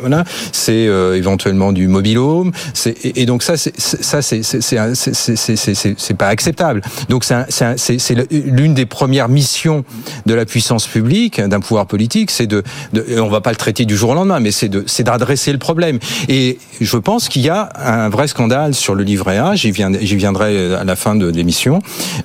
voilà. 0.00 0.24
C'est 0.52 0.86
euh, 0.86 1.16
éventuellement 1.16 1.72
du 1.72 1.88
mobile 1.88 2.18
home. 2.18 2.52
Et, 2.86 3.22
et 3.22 3.26
donc 3.26 3.42
ça, 3.42 3.56
c'est 3.56 3.78
ça, 3.78 4.22
c'est 4.22 4.42
c'est 4.42 6.14
pas 6.16 6.28
acceptable. 6.28 6.82
Donc 7.08 7.24
c'est 7.24 8.14
l'une 8.30 8.74
des 8.74 8.86
premières 8.86 9.28
missions 9.28 9.84
de 10.26 10.34
la 10.34 10.44
puissance 10.44 10.86
publique 10.86 11.40
pouvoir 11.62 11.86
politique, 11.86 12.30
c'est 12.30 12.46
de, 12.46 12.62
de, 12.92 13.20
on 13.20 13.28
va 13.28 13.40
pas 13.40 13.50
le 13.50 13.56
traiter 13.56 13.84
du 13.84 13.96
jour 13.96 14.10
au 14.10 14.14
lendemain, 14.14 14.40
mais 14.40 14.50
c'est 14.50 14.68
de, 14.68 14.84
c'est 14.86 15.04
d'adresser 15.04 15.52
le 15.52 15.58
problème. 15.58 15.98
Et 16.28 16.58
je 16.80 16.96
pense 16.96 17.28
qu'il 17.28 17.42
y 17.42 17.48
a 17.48 17.70
un 17.76 18.08
vrai 18.08 18.28
scandale 18.28 18.74
sur 18.74 18.94
le 18.94 19.04
livret 19.04 19.38
A. 19.38 19.54
J'y 19.54 19.70
viendrai, 19.70 20.74
à 20.74 20.84
la 20.84 20.96
fin 20.96 21.14
de 21.14 21.28
l'émission. 21.28 21.80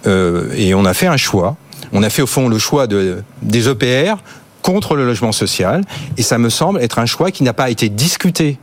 Euh, 0.06 0.52
et 0.56 0.74
on 0.74 0.86
a 0.86 0.94
fait 0.94 1.08
un 1.08 1.18
choix. 1.18 1.56
On 1.94 2.04
a 2.04 2.10
fait 2.10 2.22
au 2.22 2.28
fond 2.28 2.50
le 2.50 2.58
choix 2.58 2.88
de, 2.88 3.24
des 3.42 3.70
EPR 3.70 4.16
contre 4.62 4.96
le 4.96 5.06
logement 5.06 5.32
social. 5.32 5.84
Et 6.18 6.22
ça 6.22 6.38
me 6.38 6.50
semble 6.50 6.82
être 6.82 7.00
un 7.00 7.06
choix 7.06 7.32
qui 7.32 7.44
n'a 7.44 7.54
pas 7.54 7.70
été 7.70 7.90
discuté 7.90 8.58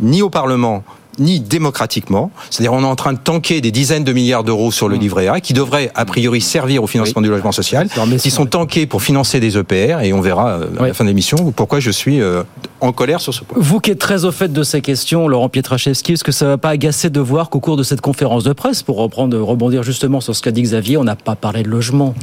ni 0.00 0.22
au 0.22 0.30
Parlement 0.30 0.84
ni 1.18 1.40
démocratiquement. 1.40 2.30
C'est-à-dire 2.50 2.72
on 2.72 2.82
est 2.82 2.86
en 2.86 2.96
train 2.96 3.12
de 3.12 3.18
tanker 3.18 3.60
des 3.60 3.70
dizaines 3.70 4.04
de 4.04 4.12
milliards 4.12 4.44
d'euros 4.44 4.70
sur 4.70 4.88
le 4.88 4.96
livret 4.96 5.28
A 5.28 5.40
qui 5.40 5.52
devrait 5.52 5.90
a 5.94 6.04
priori 6.04 6.40
servir 6.40 6.82
au 6.82 6.86
financement 6.86 7.20
oui. 7.20 7.28
du 7.28 7.30
logement 7.30 7.52
social, 7.52 7.88
qui 8.18 8.30
sont 8.30 8.46
tankés 8.46 8.86
pour 8.86 9.02
financer 9.02 9.40
des 9.40 9.58
EPR 9.58 10.00
et 10.02 10.12
on 10.12 10.20
verra 10.20 10.50
euh, 10.50 10.66
à 10.80 10.86
la 10.88 10.94
fin 10.94 11.04
de 11.04 11.08
l'émission 11.08 11.52
pourquoi 11.52 11.80
je 11.80 11.90
suis 11.90 12.20
euh, 12.20 12.42
en 12.80 12.92
colère 12.92 13.20
sur 13.20 13.34
ce 13.34 13.44
point. 13.44 13.58
Vous 13.60 13.80
qui 13.80 13.90
êtes 13.90 13.98
très 13.98 14.24
au 14.24 14.32
fait 14.32 14.52
de 14.52 14.62
ces 14.62 14.80
questions, 14.80 15.28
Laurent 15.28 15.48
Pietraszewski, 15.48 16.14
est-ce 16.14 16.24
que 16.24 16.32
ça 16.32 16.46
ne 16.46 16.50
va 16.50 16.58
pas 16.58 16.70
agacer 16.70 17.10
de 17.10 17.20
voir 17.20 17.50
qu'au 17.50 17.60
cours 17.60 17.76
de 17.76 17.82
cette 17.82 18.00
conférence 18.00 18.44
de 18.44 18.52
presse, 18.52 18.82
pour 18.82 18.96
reprendre, 18.96 19.38
rebondir 19.38 19.82
justement 19.82 20.20
sur 20.20 20.34
ce 20.34 20.42
qu'a 20.42 20.50
dit 20.50 20.62
Xavier, 20.62 20.96
on 20.96 21.04
n'a 21.04 21.16
pas 21.16 21.36
parlé 21.36 21.62
de 21.62 21.68
logement 21.68 22.14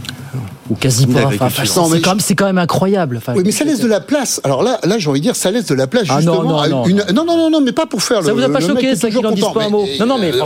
ou 0.70 0.76
quasi 0.76 1.08
pas. 1.08 1.26
Enfin, 1.26 1.50
c'est 1.50 2.02
quand, 2.02 2.18
quand, 2.36 2.46
même 2.46 2.58
incroyable. 2.58 3.18
Enfin, 3.18 3.34
oui, 3.36 3.44
mais 3.46 3.52
ça 3.52 3.66
laisse 3.66 3.80
de 3.80 3.88
la 3.88 4.00
place. 4.00 4.40
Alors 4.44 4.64
là, 4.64 4.80
là, 4.84 5.00
j'ai 5.00 5.10
envie 5.10 5.20
de 5.20 5.24
dire, 5.24 5.36
ça 5.36 5.52
laisse 5.52 5.66
de 5.66 5.76
la 5.76 5.88
place 5.88 6.04
justement 6.04 6.42
ah 6.42 6.44
non, 6.44 6.50
non, 6.50 6.58
à 6.60 6.68
non, 6.68 6.86
une. 6.86 7.04
Non, 7.14 7.26
non, 7.26 7.38
non, 7.38 7.50
non, 7.50 7.62
mais 7.62 7.72
pas 7.72 7.86
pour 7.86 8.04
faire 8.04 8.18
ça 8.18 8.22
le. 8.22 8.28
Ça 8.28 8.34
vous 8.34 8.44
a 8.44 8.54
pas 8.54 8.60
le 8.60 8.68
choqué, 8.68 8.79
ça 8.96 9.08
pas 9.54 9.66
un 9.66 9.70
mot 9.70 9.88
Non, 10.00 10.06
non, 10.06 10.18
mais 10.18 10.34
euh, 10.34 10.44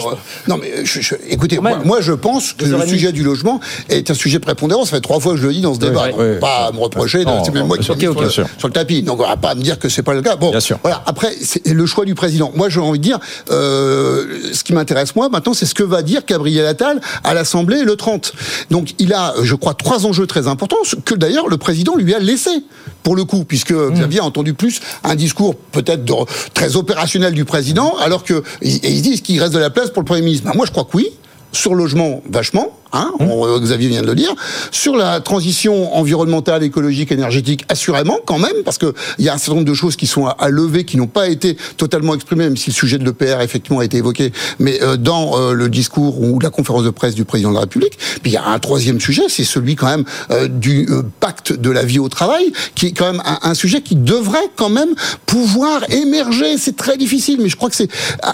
Non, 0.47 0.57
mais 0.57 0.85
je, 0.85 1.01
je, 1.01 1.15
écoutez, 1.29 1.59
moi, 1.59 1.79
moi, 1.83 2.01
je 2.01 2.13
pense 2.13 2.53
que 2.53 2.65
le 2.65 2.85
sujet 2.87 3.11
du 3.11 3.23
logement 3.23 3.59
est 3.89 4.09
un 4.09 4.13
sujet 4.13 4.39
prépondérant. 4.39 4.85
Ça 4.85 4.91
fait 4.91 5.01
trois 5.01 5.19
fois 5.19 5.33
que 5.33 5.39
je 5.39 5.47
le 5.47 5.53
dis 5.53 5.61
dans 5.61 5.73
ce 5.73 5.79
débat. 5.79 6.07
pas 6.39 6.71
me 6.71 6.79
reprocher. 6.79 7.23
C'est 7.45 7.53
même 7.53 7.67
moi 7.67 7.77
qui 7.77 7.83
suis 7.83 7.99
sur, 7.99 8.21
le, 8.21 8.29
sur 8.29 8.47
le 8.63 8.71
tapis. 8.71 9.03
Donc, 9.03 9.19
on 9.19 9.27
va 9.27 9.37
pas 9.37 9.55
me 9.55 9.61
dire 9.61 9.79
que 9.79 9.89
c'est 9.89 10.03
pas 10.03 10.13
le 10.13 10.21
cas. 10.21 10.35
Bon, 10.35 10.51
voilà. 10.81 11.03
Après, 11.05 11.31
c'est 11.41 11.65
le 11.67 11.85
choix 11.85 12.05
du 12.05 12.15
président. 12.15 12.51
Moi, 12.55 12.69
j'ai 12.69 12.79
envie 12.79 12.99
de 12.99 13.03
dire, 13.03 13.19
euh, 13.51 14.25
ce 14.53 14.63
qui 14.63 14.73
m'intéresse 14.73 15.15
moi 15.15 15.29
maintenant, 15.29 15.53
c'est 15.53 15.65
ce 15.65 15.73
que 15.73 15.83
va 15.83 16.01
dire 16.01 16.21
Gabriel 16.27 16.65
Attal 16.65 17.01
à 17.23 17.33
l'Assemblée 17.33 17.83
le 17.83 17.95
30. 17.95 18.33
Donc, 18.71 18.93
il 18.99 19.13
a, 19.13 19.33
je 19.41 19.55
crois, 19.55 19.73
trois 19.73 20.05
enjeux 20.05 20.27
très 20.27 20.47
importants 20.47 20.77
que 21.05 21.15
d'ailleurs 21.15 21.47
le 21.47 21.57
président 21.57 21.95
lui 21.95 22.13
a 22.13 22.19
laissé 22.19 22.63
pour 23.03 23.15
le 23.15 23.25
coup, 23.25 23.43
puisque 23.43 23.71
mmh. 23.71 23.93
Xavier 23.93 24.19
a 24.21 24.23
entendu 24.23 24.53
plus 24.53 24.79
un 25.03 25.15
discours 25.15 25.55
peut-être 25.55 26.05
très 26.53 26.75
opérationnel 26.77 27.33
du 27.33 27.45
président, 27.45 27.95
alors 27.97 28.22
que 28.23 28.43
ils 28.61 29.01
disent 29.01 29.21
qu'il 29.21 29.39
reste 29.41 29.53
de 29.53 29.59
la 29.59 29.69
place 29.69 29.89
pour 29.89 30.01
le 30.01 30.05
premier 30.05 30.21
ministre. 30.21 30.45
Ben 30.45 30.53
moi, 30.55 30.65
je 30.65 30.71
crois 30.71 30.85
que 30.85 30.97
oui. 30.97 31.09
Sur 31.51 31.75
logement, 31.75 32.23
vachement. 32.29 32.75
Hein, 32.93 33.11
on, 33.19 33.59
Xavier 33.59 33.89
vient 33.89 34.01
de 34.01 34.07
le 34.07 34.15
dire. 34.15 34.33
Sur 34.71 34.95
la 34.95 35.19
transition 35.19 35.95
environnementale, 35.95 36.63
écologique, 36.63 37.11
énergétique, 37.11 37.65
assurément, 37.69 38.19
quand 38.25 38.37
même, 38.37 38.63
parce 38.63 38.77
que 38.77 38.93
il 39.17 39.25
y 39.25 39.29
a 39.29 39.33
un 39.33 39.37
certain 39.37 39.55
nombre 39.55 39.67
de 39.67 39.73
choses 39.73 39.95
qui 39.95 40.07
sont 40.07 40.27
à, 40.27 40.31
à 40.39 40.49
lever, 40.49 40.85
qui 40.85 40.97
n'ont 40.97 41.07
pas 41.07 41.27
été 41.27 41.57
totalement 41.77 42.13
exprimées, 42.13 42.45
même 42.45 42.57
si 42.57 42.69
le 42.69 42.75
sujet 42.75 42.97
de 42.97 43.05
l'EPR 43.05 43.41
effectivement 43.41 43.79
a 43.79 43.85
été 43.85 43.97
évoqué, 43.97 44.31
mais 44.59 44.81
euh, 44.83 44.97
dans 44.97 45.39
euh, 45.39 45.53
le 45.53 45.69
discours 45.69 46.21
ou 46.21 46.39
la 46.39 46.49
conférence 46.49 46.83
de 46.83 46.89
presse 46.91 47.15
du 47.15 47.25
président 47.25 47.49
de 47.49 47.55
la 47.55 47.61
République. 47.61 47.97
Puis 48.21 48.31
il 48.31 48.33
y 48.33 48.37
a 48.37 48.45
un 48.45 48.59
troisième 48.59 48.99
sujet, 48.99 49.23
c'est 49.27 49.43
celui 49.43 49.75
quand 49.75 49.87
même 49.87 50.05
euh, 50.31 50.47
du 50.47 50.87
pacte 51.19 51.53
de 51.53 51.69
la 51.71 51.83
vie 51.83 51.99
au 51.99 52.09
travail, 52.09 52.51
qui 52.75 52.87
est 52.87 52.91
quand 52.91 53.11
même 53.11 53.21
un, 53.25 53.49
un 53.49 53.53
sujet 53.53 53.81
qui 53.81 53.95
devrait 53.95 54.49
quand 54.55 54.69
même 54.69 54.93
pouvoir 55.25 55.81
émerger. 55.89 56.57
C'est 56.57 56.75
très 56.75 56.97
difficile, 56.97 57.39
mais 57.41 57.49
je 57.49 57.55
crois 57.55 57.69
que 57.69 57.75
c'est 57.75 57.89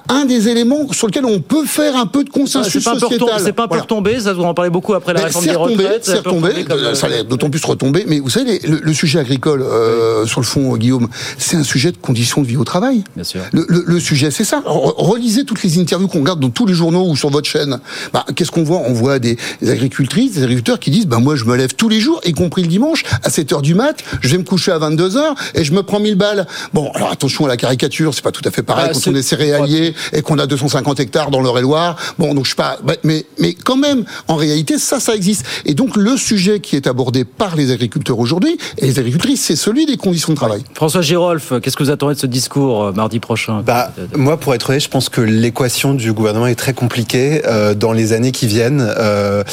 un 0.09 0.25
des 0.25 0.49
éléments 0.49 0.91
sur 0.91 1.07
lequel 1.07 1.25
on 1.25 1.39
peut 1.39 1.65
faire 1.65 1.95
un 1.95 2.05
peu 2.05 2.23
de 2.23 2.29
consensus 2.29 2.83
pas 2.83 2.99
sociétal. 2.99 3.41
C'est 3.43 3.53
pas 3.53 3.67
voilà. 3.67 3.83
pour 3.83 3.87
tomber, 3.87 4.19
ça 4.19 4.33
en 4.49 4.53
parlait 4.53 4.69
beaucoup 4.71 4.93
après 4.93 5.13
la 5.13 5.19
Mais 5.21 5.25
réforme 5.27 5.45
des 5.45 5.55
retraites. 5.55 6.05
c'est 6.05 6.17
retombé, 6.17 6.49
euh, 6.69 6.93
ça 6.95 7.07
allait 7.07 7.23
d'autant 7.23 7.49
plus 7.49 7.63
retomber. 7.63 8.05
Mais 8.07 8.19
vous 8.19 8.29
savez, 8.29 8.59
le, 8.67 8.79
le 8.81 8.93
sujet 8.93 9.19
agricole, 9.19 9.61
euh, 9.61 10.25
sur 10.25 10.41
le 10.41 10.45
fond, 10.45 10.75
Guillaume, 10.77 11.07
c'est 11.37 11.55
un 11.57 11.63
sujet 11.63 11.91
de 11.91 11.97
conditions 11.97 12.41
de 12.41 12.47
vie 12.47 12.57
au 12.57 12.63
travail. 12.63 13.03
Bien 13.15 13.23
sûr. 13.23 13.41
Le, 13.51 13.65
le- 13.69 13.83
le 13.85 13.99
sujet, 13.99 14.31
c'est 14.31 14.43
ça. 14.43 14.59
Re- 14.65 14.93
Relisez 14.97 15.45
toutes 15.45 15.63
les 15.63 15.79
interviews 15.79 16.07
qu'on 16.07 16.19
regarde 16.19 16.39
dans 16.39 16.49
tous 16.49 16.65
les 16.65 16.73
journaux 16.73 17.07
ou 17.07 17.15
sur 17.15 17.29
votre 17.29 17.47
chaîne. 17.49 17.79
Bah, 18.13 18.25
Qu'est-ce 18.35 18.51
qu'on 18.51 18.63
voit? 18.63 18.79
On 18.87 18.93
voit 18.93 19.19
des, 19.19 19.37
des 19.61 19.69
agricultrices, 19.69 20.33
des 20.33 20.43
agriculteurs 20.43 20.79
qui 20.79 20.91
disent 20.91 21.07
bah, 21.07 21.17
Moi, 21.19 21.35
je 21.35 21.45
me 21.45 21.55
lève 21.55 21.73
tous 21.75 21.89
les 21.89 21.99
jours, 21.99 22.21
y 22.25 22.33
compris 22.33 22.61
le 22.61 22.67
dimanche, 22.67 23.03
à 23.23 23.29
7 23.29 23.51
h 23.53 23.61
du 23.61 23.75
mat, 23.75 23.97
je 24.21 24.29
vais 24.29 24.37
me 24.37 24.43
coucher 24.43 24.71
à 24.71 24.77
22 24.77 25.09
h 25.09 25.21
et 25.55 25.63
je 25.63 25.73
me 25.73 25.83
prends 25.83 25.99
1000 25.99 26.15
balles. 26.15 26.47
Bon, 26.73 26.91
alors 26.93 27.11
attention 27.11 27.45
à 27.45 27.47
la 27.47 27.57
caricature, 27.57 28.13
c'est 28.13 28.23
pas 28.23 28.31
tout 28.31 28.41
à 28.45 28.51
fait 28.51 28.63
pareil 28.63 28.87
Bah, 28.87 28.91
quand 28.93 29.11
on 29.11 29.15
est 29.15 29.21
céréalier 29.21 29.93
et 30.13 30.21
qu'on 30.21 30.39
a 30.39 30.47
250 30.47 30.99
hectares 30.99 31.31
dans 31.31 31.41
l'Eure-et-Loire. 31.41 31.95
Bon, 32.17 32.33
donc 32.33 32.45
je 32.45 32.51
sais 32.51 32.55
pas. 32.55 32.77
bah, 32.83 32.93
mais, 33.03 33.25
mais 33.39 33.53
quand 33.53 33.77
même, 33.77 34.03
en 34.27 34.35
réalité, 34.39 34.77
ça, 34.77 34.99
ça 34.99 35.15
existe. 35.15 35.45
Et 35.65 35.73
donc, 35.73 35.95
le 35.95 36.17
sujet 36.17 36.59
qui 36.59 36.75
est 36.75 36.87
abordé 36.87 37.25
par 37.25 37.55
les 37.55 37.71
agriculteurs 37.71 38.19
aujourd'hui 38.19 38.57
et 38.77 38.85
les 38.85 38.99
agricultrices, 38.99 39.41
c'est 39.41 39.55
celui 39.55 39.85
des 39.85 39.97
conditions 39.97 40.33
de 40.33 40.37
travail. 40.37 40.63
François 40.73 41.01
Girolf, 41.01 41.53
qu'est-ce 41.61 41.77
que 41.77 41.83
vous 41.83 41.91
attendez 41.91 42.15
de 42.15 42.19
ce 42.19 42.27
discours 42.27 42.85
euh, 42.85 42.91
mardi 42.91 43.19
prochain 43.19 43.61
Bah, 43.65 43.91
moi, 44.15 44.37
pour 44.37 44.53
être 44.53 44.69
honnête, 44.69 44.83
je 44.83 44.89
pense 44.89 45.09
que 45.09 45.21
l'équation 45.21 45.93
du 45.93 46.13
gouvernement 46.13 46.47
est 46.47 46.55
très 46.55 46.73
compliquée 46.73 47.41
euh, 47.45 47.73
dans 47.73 47.93
les 47.93 48.13
années 48.13 48.31
qui 48.31 48.47
viennent. 48.47 48.85
Euh, 48.97 49.43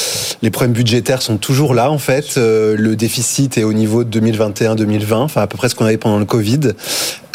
les 0.42 0.50
problèmes 0.50 0.72
budgétaires 0.72 1.22
sont 1.22 1.36
toujours 1.36 1.74
là, 1.74 1.90
en 1.90 1.98
fait. 1.98 2.36
Euh, 2.36 2.76
le 2.78 2.96
déficit 2.96 3.58
est 3.58 3.64
au 3.64 3.72
niveau 3.72 4.04
de 4.04 4.20
2021-2020, 4.20 5.14
enfin 5.14 5.42
à 5.42 5.46
peu 5.46 5.56
près 5.56 5.68
ce 5.68 5.74
qu'on 5.74 5.84
avait 5.84 5.96
pendant 5.96 6.18
le 6.18 6.24
Covid. 6.24 6.72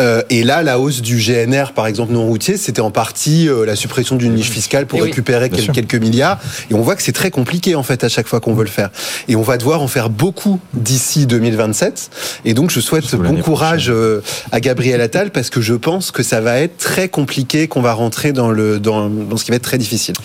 Euh, 0.01 0.21
et 0.29 0.43
là, 0.43 0.63
la 0.63 0.79
hausse 0.79 1.01
du 1.01 1.17
GNR, 1.17 1.73
par 1.73 1.85
exemple, 1.87 2.11
non 2.11 2.25
routier, 2.25 2.57
c'était 2.57 2.81
en 2.81 2.91
partie 2.91 3.47
euh, 3.47 3.65
la 3.65 3.75
suppression 3.75 4.15
d'une 4.15 4.33
niche 4.33 4.49
fiscale 4.49 4.87
pour 4.87 4.99
Eh 4.99 5.03
oui, 5.03 5.07
récupérer 5.09 5.49
quel- 5.49 5.61
sûr. 5.63 5.73
quelques 5.73 5.95
milliards. 5.95 6.39
Et 6.69 6.73
on 6.73 6.81
voit 6.81 6.95
que 6.95 7.03
c'est 7.03 7.11
très 7.11 7.29
compliqué, 7.31 7.75
en 7.75 7.83
fait, 7.83 8.03
à 8.03 8.09
chaque 8.09 8.27
fois 8.27 8.39
qu'on 8.39 8.53
veut 8.53 8.63
le 8.63 8.69
faire. 8.69 8.89
Et 9.27 9.35
on 9.35 9.41
va 9.43 9.57
devoir 9.57 9.81
en 9.81 9.87
faire 9.87 10.09
beaucoup 10.09 10.59
d'ici 10.73 11.27
2027. 11.27 12.09
Et 12.45 12.53
donc, 12.53 12.71
je 12.71 12.79
souhaite 12.79 13.13
bon 13.15 13.37
courage 13.41 13.89
euh, 13.89 14.21
à 14.51 14.59
Gabriel 14.59 15.01
Attal 15.01 15.29
parce 15.31 15.49
que 15.49 15.61
je 15.61 15.73
pense 15.75 16.11
que 16.11 16.23
ça 16.23 16.41
va 16.41 16.59
être 16.59 16.77
très 16.77 17.07
compliqué, 17.07 17.67
qu'on 17.67 17.81
va 17.81 17.93
rentrer 17.93 18.31
dans, 18.33 18.49
le, 18.49 18.79
dans, 18.79 19.07
dans 19.09 19.37
ce 19.37 19.45
qui 19.45 19.51
va 19.51 19.57
être 19.57 19.63
très 19.63 19.77
difficile. 19.77 20.15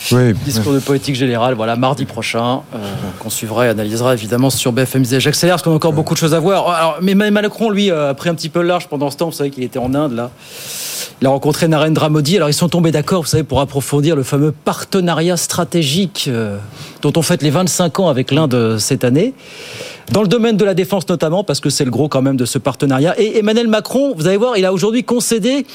Discours 0.44 0.72
de 0.72 0.78
politique 0.78 1.16
générale, 1.16 1.54
voilà, 1.54 1.76
mardi 1.76 2.04
prochain, 2.06 2.60
euh, 2.74 2.78
qu'on 3.18 3.30
suivra 3.30 3.66
et 3.66 3.68
analysera 3.68 4.14
évidemment 4.14 4.48
sur 4.50 4.72
BFM. 4.72 5.04
J'accélère 5.04 5.54
parce 5.56 5.62
qu'on 5.62 5.72
a 5.72 5.74
encore 5.74 5.92
beaucoup 5.92 6.14
de 6.14 6.18
choses 6.18 6.34
à 6.34 6.40
voir. 6.40 6.68
Alors, 6.70 6.98
mais 7.02 7.12
Emmanuel 7.12 7.34
Macron, 7.34 7.68
lui, 7.70 7.90
euh, 7.90 8.10
a 8.10 8.14
pris 8.14 8.30
un 8.30 8.34
petit 8.34 8.48
peu 8.48 8.62
large 8.62 8.88
pendant 8.88 9.10
ce 9.10 9.16
temps. 9.18 9.26
Vous 9.26 9.32
savez 9.36 9.50
qu'il 9.50 9.64
était 9.66 9.78
en 9.78 9.94
Inde, 9.94 10.12
là. 10.12 10.30
Il 11.20 11.26
a 11.26 11.30
rencontré 11.30 11.66
Narendra 11.66 12.08
Modi. 12.08 12.36
Alors, 12.36 12.50
ils 12.50 12.54
sont 12.54 12.68
tombés 12.68 12.92
d'accord, 12.92 13.22
vous 13.22 13.28
savez, 13.28 13.42
pour 13.42 13.60
approfondir 13.60 14.16
le 14.16 14.22
fameux 14.22 14.52
partenariat 14.52 15.36
stratégique 15.36 16.26
euh, 16.28 16.58
dont 17.02 17.12
on 17.16 17.22
fête 17.22 17.42
les 17.42 17.50
25 17.50 18.00
ans 18.00 18.08
avec 18.08 18.30
l'Inde 18.30 18.54
euh, 18.54 18.78
cette 18.78 19.04
année. 19.04 19.32
Dans 20.12 20.22
le 20.22 20.28
domaine 20.28 20.56
de 20.56 20.64
la 20.64 20.74
défense 20.74 21.08
notamment, 21.08 21.42
parce 21.42 21.60
que 21.60 21.70
c'est 21.70 21.84
le 21.84 21.90
gros 21.90 22.08
quand 22.08 22.22
même 22.22 22.36
de 22.36 22.44
ce 22.44 22.58
partenariat. 22.58 23.18
Et 23.18 23.38
Emmanuel 23.38 23.68
Macron, 23.68 24.14
vous 24.16 24.26
allez 24.26 24.36
voir, 24.36 24.56
il 24.56 24.64
a 24.64 24.72
aujourd'hui 24.72 25.04
concédé 25.04 25.66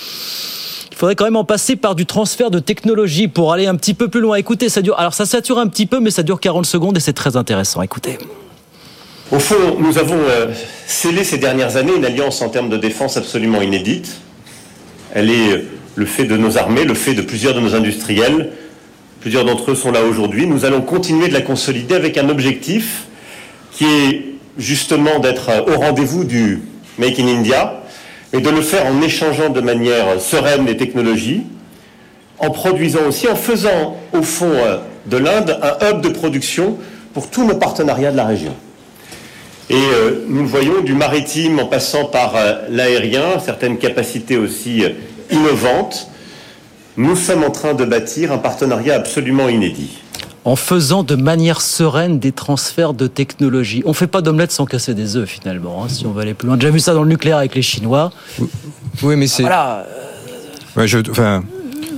il 0.91 0.97
faudrait 0.97 1.15
quand 1.15 1.25
même 1.25 1.35
en 1.37 1.45
passer 1.45 1.75
par 1.75 1.95
du 1.95 2.05
transfert 2.05 2.51
de 2.51 2.59
technologie 2.59 3.27
pour 3.27 3.53
aller 3.53 3.65
un 3.65 3.75
petit 3.75 3.95
peu 3.95 4.07
plus 4.07 4.19
loin. 4.19 4.35
Écoutez, 4.35 4.69
ça 4.69 4.83
dure. 4.83 4.99
Alors 4.99 5.15
ça 5.15 5.25
sature 5.25 5.57
un 5.57 5.67
petit 5.67 5.87
peu, 5.87 5.99
mais 5.99 6.11
ça 6.11 6.21
dure 6.21 6.39
40 6.39 6.65
secondes 6.65 6.95
et 6.97 6.99
c'est 6.99 7.13
très 7.13 7.37
intéressant. 7.37 7.81
Écoutez. 7.81 8.19
Au 9.31 9.39
fond, 9.39 9.77
nous 9.79 9.97
avons 9.97 10.19
euh, 10.27 10.47
scellé 10.87 11.23
ces 11.23 11.37
dernières 11.37 11.77
années 11.77 11.95
une 11.95 12.03
alliance 12.03 12.41
en 12.41 12.49
termes 12.49 12.67
de 12.67 12.75
défense 12.75 13.15
absolument 13.15 13.61
inédite. 13.61 14.17
Elle 15.13 15.29
est 15.29 15.51
euh, 15.53 15.63
le 15.95 16.05
fait 16.05 16.25
de 16.25 16.35
nos 16.35 16.57
armées, 16.57 16.83
le 16.83 16.93
fait 16.93 17.13
de 17.13 17.21
plusieurs 17.21 17.53
de 17.53 17.61
nos 17.61 17.73
industriels. 17.73 18.51
Plusieurs 19.21 19.45
d'entre 19.45 19.71
eux 19.71 19.75
sont 19.75 19.93
là 19.93 20.03
aujourd'hui. 20.03 20.47
Nous 20.47 20.65
allons 20.65 20.81
continuer 20.81 21.29
de 21.29 21.33
la 21.33 21.39
consolider 21.39 21.95
avec 21.95 22.17
un 22.17 22.27
objectif 22.27 23.05
qui 23.71 23.85
est 23.85 24.25
justement 24.57 25.19
d'être 25.19 25.47
euh, 25.47 25.75
au 25.75 25.79
rendez-vous 25.79 26.25
du 26.25 26.63
Make 26.97 27.17
in 27.17 27.27
India, 27.27 27.83
et 28.33 28.41
de 28.41 28.49
le 28.49 28.61
faire 28.61 28.85
en 28.85 29.01
échangeant 29.01 29.47
de 29.47 29.61
manière 29.61 30.19
sereine 30.19 30.65
les 30.65 30.75
technologies, 30.75 31.43
en 32.37 32.49
produisant 32.49 33.07
aussi, 33.07 33.29
en 33.29 33.35
faisant 33.35 33.97
au 34.11 34.23
fond 34.23 34.51
de 35.05 35.17
l'Inde 35.17 35.57
un 35.61 35.89
hub 35.89 36.01
de 36.01 36.09
production 36.09 36.77
pour 37.13 37.29
tous 37.29 37.45
nos 37.45 37.55
partenariats 37.55 38.11
de 38.11 38.17
la 38.17 38.25
région. 38.25 38.53
Et 39.71 39.75
euh, 39.75 40.25
nous 40.27 40.41
le 40.41 40.47
voyons 40.47 40.81
du 40.81 40.93
maritime 40.93 41.59
en 41.59 41.65
passant 41.65 42.03
par 42.05 42.35
euh, 42.35 42.55
l'aérien, 42.69 43.39
certaines 43.43 43.77
capacités 43.77 44.35
aussi 44.37 44.83
euh, 44.83 44.89
innovantes. 45.31 46.07
Nous 46.97 47.15
sommes 47.15 47.43
en 47.45 47.51
train 47.51 47.73
de 47.73 47.85
bâtir 47.85 48.33
un 48.33 48.37
partenariat 48.37 48.95
absolument 48.95 49.47
inédit. 49.47 49.99
En 50.43 50.57
faisant 50.57 51.03
de 51.03 51.15
manière 51.15 51.61
sereine 51.61 52.19
des 52.19 52.33
transferts 52.33 52.93
de 52.93 53.07
technologie. 53.07 53.81
On 53.85 53.93
fait 53.93 54.07
pas 54.07 54.21
d'omelette 54.21 54.51
sans 54.51 54.65
casser 54.65 54.93
des 54.93 55.15
œufs 55.15 55.29
finalement, 55.29 55.83
hein, 55.83 55.87
si 55.87 56.05
on 56.05 56.11
veut 56.11 56.21
aller 56.23 56.33
plus 56.33 56.47
loin. 56.47 56.55
J'ai 56.57 56.61
déjà 56.65 56.71
vu 56.73 56.79
ça 56.81 56.93
dans 56.93 57.03
le 57.03 57.09
nucléaire 57.09 57.37
avec 57.37 57.55
les 57.55 57.61
Chinois. 57.61 58.11
Oui, 59.03 59.15
mais 59.15 59.27
c'est. 59.27 59.43
Voilà. 59.43 59.85
Ouais, 60.75 60.87
je- 60.87 60.97
enfin, 61.09 61.43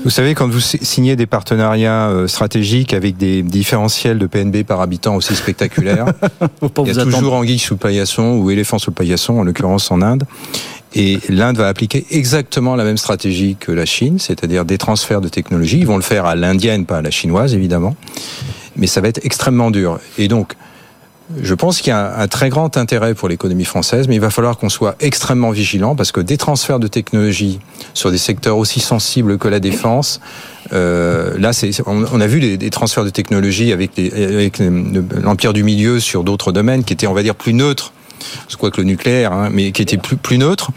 vous 0.04 0.10
savez, 0.10 0.36
quand 0.36 0.48
vous 0.50 0.60
si- 0.60 0.80
signez 0.82 1.16
des 1.16 1.26
partenariats 1.26 2.10
euh, 2.10 2.28
stratégiques 2.28 2.94
avec 2.94 3.18
des 3.18 3.42
différentiels 3.42 4.20
de 4.20 4.28
PNB 4.28 4.64
par 4.64 4.82
habitant 4.82 5.16
aussi 5.16 5.36
spectaculaires, 5.36 6.06
il 6.62 6.88
y 6.88 6.90
a 6.90 7.02
attendre. 7.02 7.18
toujours 7.18 7.34
anguille 7.34 7.60
sous 7.60 7.76
le 7.76 7.80
paillasson 7.80 8.34
ou 8.38 8.52
éléphant 8.52 8.80
sous 8.80 8.92
le 8.92 8.96
paillasson, 8.96 9.40
en 9.40 9.44
l'occurrence 9.44 9.92
en 9.92 10.02
Inde. 10.02 10.24
Et 10.96 11.20
l'Inde 11.30 11.58
va 11.58 11.68
appliquer 11.68 12.06
exactement 12.12 12.76
la 12.76 12.84
même 12.84 12.98
stratégie 12.98 13.56
que 13.60 13.72
la 13.72 13.86
Chine, 13.86 14.20
c'est-à-dire 14.20 14.64
des 14.64 14.78
transferts 14.78 15.22
de 15.22 15.30
technologie. 15.30 15.80
Ils 15.80 15.88
vont 15.88 15.96
le 15.96 16.04
faire 16.04 16.26
à 16.26 16.36
l'indienne, 16.36 16.86
pas 16.86 16.98
à 16.98 17.02
la 17.02 17.10
chinoise, 17.10 17.56
évidemment. 17.56 17.96
Mais 18.76 18.86
ça 18.88 19.02
va 19.02 19.08
être 19.08 19.20
extrêmement 19.24 19.72
dur. 19.72 20.00
Et 20.20 20.28
donc, 20.28 20.54
je 21.42 21.54
pense 21.54 21.82
qu'il 21.82 21.90
y 21.90 21.94
a 21.94 22.20
un, 22.20 22.28
très 22.28 22.50
grand 22.50 22.78
intérêt 22.78 23.14
pour 23.14 23.28
l'économie 23.30 23.66
française, 23.66 24.08
mais 24.08 24.16
il 24.16 24.22
va 24.22 24.30
falloir 24.30 24.58
qu'on 24.58 24.70
soit 24.70 24.96
extrêmement 25.00 25.52
vigilant 25.52 25.96
parce 25.96 26.12
que 26.12 26.22
des 26.22 26.38
transferts 26.38 26.80
de 26.80 26.88
technologie 26.88 27.60
sur 27.94 28.12
des 28.12 28.18
secteurs 28.18 28.58
aussi 28.58 28.80
sensibles 28.80 29.38
que 29.38 29.48
la 29.48 29.60
défense, 29.60 30.20
euh, 30.74 31.38
là, 31.38 31.54
c'est, 31.54 31.72
on, 31.86 32.22
a 32.22 32.28
vu 32.28 32.58
des, 32.58 32.70
transferts 32.70 33.06
de 33.06 33.10
technologie 33.10 33.72
avec, 33.72 33.98
avec 33.98 34.60
le- 34.60 35.04
l'empire 35.22 35.54
du 35.54 35.64
milieu 35.64 36.00
sur 36.00 36.24
d'autres 36.24 36.52
domaines 36.52 36.84
qui 36.84 36.94
étaient, 36.94 37.08
on 37.08 37.14
va 37.14 37.24
dire, 37.24 37.36
plus 37.36 37.54
neutres. 37.54 37.94
Quoi 38.58 38.72
que 38.72 38.80
le 38.80 38.86
nucléaire, 38.86 39.34
hein, 39.34 39.50
mais 39.52 39.72
qui 39.74 39.82
était 39.82 39.98
plus, 39.98 40.38
neutre 40.38 40.70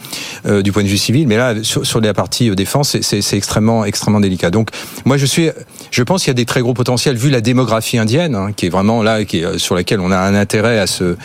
euh, 0.47 0.62
du 0.62 0.72
point 0.72 0.82
de 0.82 0.89
vue 0.89 0.99
civil. 0.99 1.28
Mais 1.28 1.37
là, 1.37 1.55
sur, 1.62 2.01
la 2.01 2.14
partie 2.14 2.51
euh, 2.51 2.55
défense, 2.57 2.97
c'est- 3.01 3.37
extrêmement, 3.37 3.84
extrêmement 3.84 4.18
délicat. 4.18 4.51
Donc, 4.51 4.70
moi, 5.05 5.16
je 5.16 5.26
suis, 5.26 5.51
je 5.91 6.03
pense 6.03 6.22
qu'il 6.22 6.30
y 6.30 6.32
a 6.32 6.34
des 6.34 6.47
très 6.47 6.62
gros 6.62 6.74
potentiels 6.74 7.16
vu 7.16 7.30
la 7.30 7.41
démographie 7.41 7.99
indienne, 7.99 8.34
hein, 8.34 8.51
qui 8.57 8.66
est 8.66 8.70
vraiment 8.70 9.03
là, 9.03 9.24
qui 9.24 9.41
est, 9.41 9.45
euh, 9.45 9.59
sur 9.59 9.74
laquelle 9.76 10.01
on 10.01 10.11
a 10.11 10.18
un 10.18 10.34
intérêt 10.34 10.78
à 10.78 10.87
se 10.87 11.16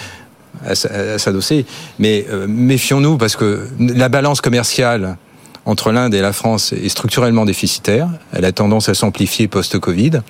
à 0.64 0.76
s'adosser. 1.18 1.66
Mais 1.97 2.26
euh, 2.30 2.45
méfions-nous 2.47 3.18
parce 3.18 3.36
que 3.36 3.68
la 3.80 4.09
balance 4.09 4.41
commerciale 4.41 5.18
entre 5.66 5.91
l'Inde 5.91 6.14
et 6.14 6.22
la 6.22 6.34
France 6.34 6.74
est 6.74 6.89
structurellement 6.89 7.45
déficitaire. 7.45 8.09
Elle 8.34 8.45
a 8.45 8.51
tendance 8.51 8.89
à 8.89 8.93
s'amplifier 8.93 9.47
post-Covid. 9.47 10.22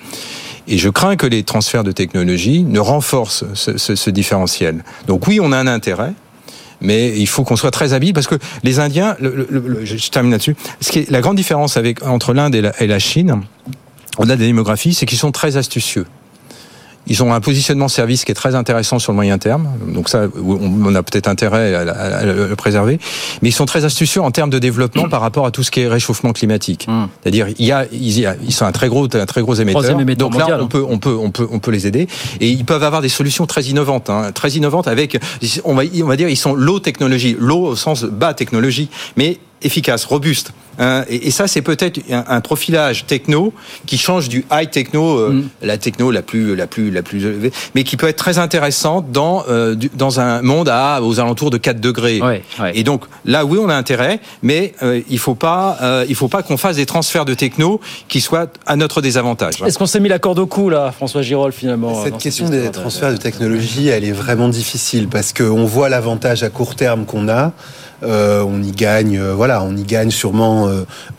Et 0.68 0.78
je 0.78 0.88
crains 0.88 1.16
que 1.16 1.26
les 1.26 1.42
transferts 1.42 1.84
de 1.84 1.92
technologie 1.92 2.62
ne 2.62 2.80
renforcent 2.80 3.44
ce, 3.54 4.10
différentiel. 4.10 4.84
Donc 5.06 5.26
oui, 5.26 5.40
on 5.40 5.52
a 5.52 5.58
un 5.58 5.66
intérêt. 5.66 6.12
Mais 6.80 7.16
il 7.16 7.28
faut 7.28 7.44
qu'on 7.44 7.54
soit 7.54 7.70
très 7.70 7.92
habile 7.92 8.12
parce 8.12 8.26
que 8.26 8.34
les 8.64 8.80
Indiens, 8.80 9.16
je 9.20 10.10
termine 10.10 10.32
là-dessus. 10.32 10.56
La 11.10 11.20
grande 11.20 11.36
différence 11.36 11.78
entre 12.04 12.34
l'Inde 12.34 12.56
et 12.56 12.60
la, 12.60 12.82
et 12.82 12.88
la 12.88 12.98
Chine, 12.98 13.42
au-delà 14.18 14.34
des 14.34 14.46
démographies, 14.46 14.92
c'est 14.92 15.06
qu'ils 15.06 15.18
sont 15.18 15.30
très 15.30 15.56
astucieux. 15.56 16.06
Ils 17.06 17.22
ont 17.22 17.34
un 17.34 17.40
positionnement 17.40 17.88
service 17.88 18.24
qui 18.24 18.32
est 18.32 18.36
très 18.36 18.54
intéressant 18.54 18.98
sur 18.98 19.12
le 19.12 19.16
moyen 19.16 19.38
terme. 19.38 19.68
Donc 19.92 20.08
ça, 20.08 20.26
on 20.36 20.94
a 20.94 21.02
peut-être 21.02 21.28
intérêt 21.28 21.74
à, 21.74 22.24
le 22.24 22.54
préserver. 22.56 22.98
Mais 23.42 23.48
ils 23.48 23.52
sont 23.52 23.66
très 23.66 23.84
astucieux 23.84 24.20
en 24.20 24.30
termes 24.30 24.50
de 24.50 24.58
développement 24.58 25.08
par 25.08 25.20
rapport 25.20 25.46
à 25.46 25.50
tout 25.50 25.62
ce 25.62 25.70
qui 25.70 25.80
est 25.80 25.88
réchauffement 25.88 26.32
climatique. 26.32 26.86
C'est-à-dire, 27.22 27.48
il 27.58 27.66
y 27.66 27.72
a, 27.72 27.86
ils 27.90 28.52
sont 28.52 28.64
un 28.64 28.72
très 28.72 28.88
gros, 28.88 29.08
un 29.14 29.26
très 29.26 29.42
gros 29.42 29.54
émetteur. 29.54 30.00
Émetteur 30.00 30.30
Donc 30.30 30.38
là, 30.38 30.58
on 30.60 30.64
hein. 30.64 30.66
peut, 30.68 30.84
on 30.88 30.98
peut, 30.98 31.16
on 31.20 31.30
peut, 31.30 31.48
on 31.50 31.58
peut 31.58 31.70
les 31.70 31.86
aider. 31.86 32.06
Et 32.40 32.48
ils 32.48 32.64
peuvent 32.64 32.82
avoir 32.82 33.02
des 33.02 33.08
solutions 33.08 33.46
très 33.46 33.62
innovantes, 33.62 34.10
hein, 34.10 34.30
très 34.32 34.50
innovantes 34.50 34.88
avec, 34.88 35.18
on 35.64 35.74
va, 35.74 35.82
on 36.02 36.06
va 36.06 36.16
dire, 36.16 36.28
ils 36.28 36.36
sont 36.36 36.54
low 36.54 36.78
technologie, 36.78 37.36
low 37.38 37.66
au 37.66 37.76
sens 37.76 38.04
bas 38.04 38.34
technologie, 38.34 38.88
mais 39.16 39.38
efficace, 39.64 40.04
robuste. 40.04 40.52
hein. 40.78 41.04
et, 41.08 41.28
et 41.28 41.30
ça, 41.30 41.46
c'est 41.46 41.62
peut-être 41.62 42.00
un, 42.10 42.24
un 42.28 42.40
profilage 42.40 43.06
techno 43.06 43.52
qui 43.86 43.98
change 43.98 44.28
du 44.28 44.44
high 44.52 44.70
techno, 44.70 45.18
euh, 45.18 45.30
Mm. 45.32 45.48
la 45.62 45.78
techno 45.78 46.10
la 46.10 46.22
plus, 46.22 46.54
la 46.56 46.66
plus, 46.66 46.90
la 46.90 47.02
plus 47.02 47.24
élevée, 47.24 47.52
mais 47.74 47.84
qui 47.84 47.96
peut 47.96 48.08
être 48.08 48.16
très 48.16 48.38
intéressante 48.38 49.10
dans 49.12 49.44
euh, 49.48 49.74
du- 49.74 49.90
dans 49.94 50.20
un 50.20 50.42
monde 50.42 50.68
à 50.68 51.00
aux 51.02 51.20
alentours 51.20 51.50
de 51.50 51.58
4 51.58 51.80
degrés. 51.80 52.20
Et 52.74 52.82
donc 52.84 53.04
là, 53.24 53.44
oui, 53.44 53.58
on 53.60 53.68
a 53.68 53.74
intérêt, 53.74 54.20
mais 54.42 54.74
euh, 54.82 55.00
il 55.08 55.18
faut 55.18 55.34
pas, 55.34 55.78
euh, 55.82 56.04
il 56.08 56.14
faut 56.14 56.28
pas 56.28 56.42
qu'on 56.42 56.56
fasse 56.56 56.76
des 56.76 56.86
transferts 56.86 57.24
de 57.24 57.34
techno 57.34 57.80
qui 58.08 58.20
soient 58.20 58.46
à 58.66 58.76
notre 58.76 59.00
désavantage. 59.02 59.62
Est-ce 59.66 59.78
qu'on 59.78 59.86
s'est 59.86 60.00
mis 60.00 60.08
la 60.08 60.18
corde 60.18 60.38
au 60.38 60.46
cou 60.46 60.68
là, 60.70 60.92
François 60.92 61.22
Girol 61.22 61.52
finalement 61.52 62.02
Cette 62.04 62.18
question 62.18 62.46
cette 62.46 62.62
des 62.62 62.70
transferts 62.70 63.12
de 63.12 63.16
technologie, 63.18 63.88
elle 63.88 64.04
est 64.04 64.12
vraiment 64.12 64.48
difficile 64.48 65.08
parce 65.08 65.32
qu'on 65.32 65.64
voit 65.64 65.88
l'avantage 65.88 66.42
à 66.42 66.50
court 66.50 66.74
terme 66.74 67.04
qu'on 67.04 67.28
a. 67.28 67.52
Euh, 68.02 68.42
on 68.42 68.62
y 68.62 68.72
gagne, 68.72 69.18
euh, 69.18 69.34
voilà, 69.34 69.62
on 69.62 69.76
y 69.76 69.84
gagne 69.84 70.10
sûrement 70.10 70.68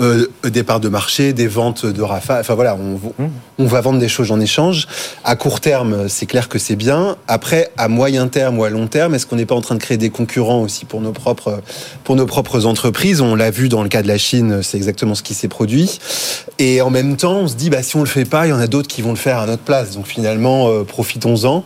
euh, 0.01 0.27
des 0.43 0.63
parts 0.63 0.79
de 0.79 0.89
marché, 0.89 1.34
des 1.34 1.47
ventes 1.47 1.86
de 1.86 2.01
Rafa. 2.01 2.39
Enfin 2.39 2.55
voilà, 2.55 2.75
on, 2.75 2.99
on 3.57 3.65
va 3.65 3.81
vendre 3.81 3.99
des 3.99 4.07
choses 4.07 4.31
en 4.31 4.39
échange. 4.39 4.88
À 5.23 5.36
court 5.36 5.61
terme, 5.61 6.09
c'est 6.09 6.25
clair 6.25 6.49
que 6.49 6.59
c'est 6.59 6.75
bien. 6.75 7.15
Après, 7.27 7.71
à 7.77 7.88
moyen 7.88 8.27
terme 8.27 8.59
ou 8.59 8.63
à 8.63 8.69
long 8.69 8.88
terme, 8.88 9.15
est-ce 9.15 9.25
qu'on 9.25 9.36
n'est 9.36 9.45
pas 9.45 9.55
en 9.55 9.61
train 9.61 9.75
de 9.75 9.81
créer 9.81 9.97
des 9.97 10.09
concurrents 10.09 10.61
aussi 10.61 10.86
pour 10.86 11.01
nos 11.01 11.11
propres 11.11 11.61
pour 12.03 12.15
nos 12.15 12.25
propres 12.25 12.65
entreprises? 12.65 13.21
On 13.21 13.36
l'a 13.36 13.51
vu 13.51 13.69
dans 13.69 13.84
le 13.84 13.89
cas 13.89 14.01
de 14.01 14.07
la 14.07 14.17
Chine, 14.17 14.61
c'est 14.61 14.77
exactement 14.77 15.15
ce 15.15 15.23
qui 15.23 15.34
s'est 15.34 15.47
produit. 15.47 15.99
Et 16.59 16.81
en 16.81 16.89
même 16.89 17.15
temps, 17.15 17.38
on 17.38 17.47
se 17.47 17.55
dit, 17.55 17.69
bah 17.69 17.84
si 17.84 17.95
on 17.95 18.01
le 18.01 18.05
fait 18.07 18.25
pas, 18.25 18.47
il 18.47 18.49
y 18.49 18.53
en 18.53 18.59
a 18.59 18.67
d'autres 18.67 18.89
qui 18.89 19.01
vont 19.01 19.11
le 19.11 19.17
faire 19.17 19.39
à 19.39 19.45
notre 19.45 19.63
place. 19.63 19.91
Donc 19.91 20.07
finalement, 20.07 20.67
euh, 20.67 20.84
profitons-en. 20.84 21.63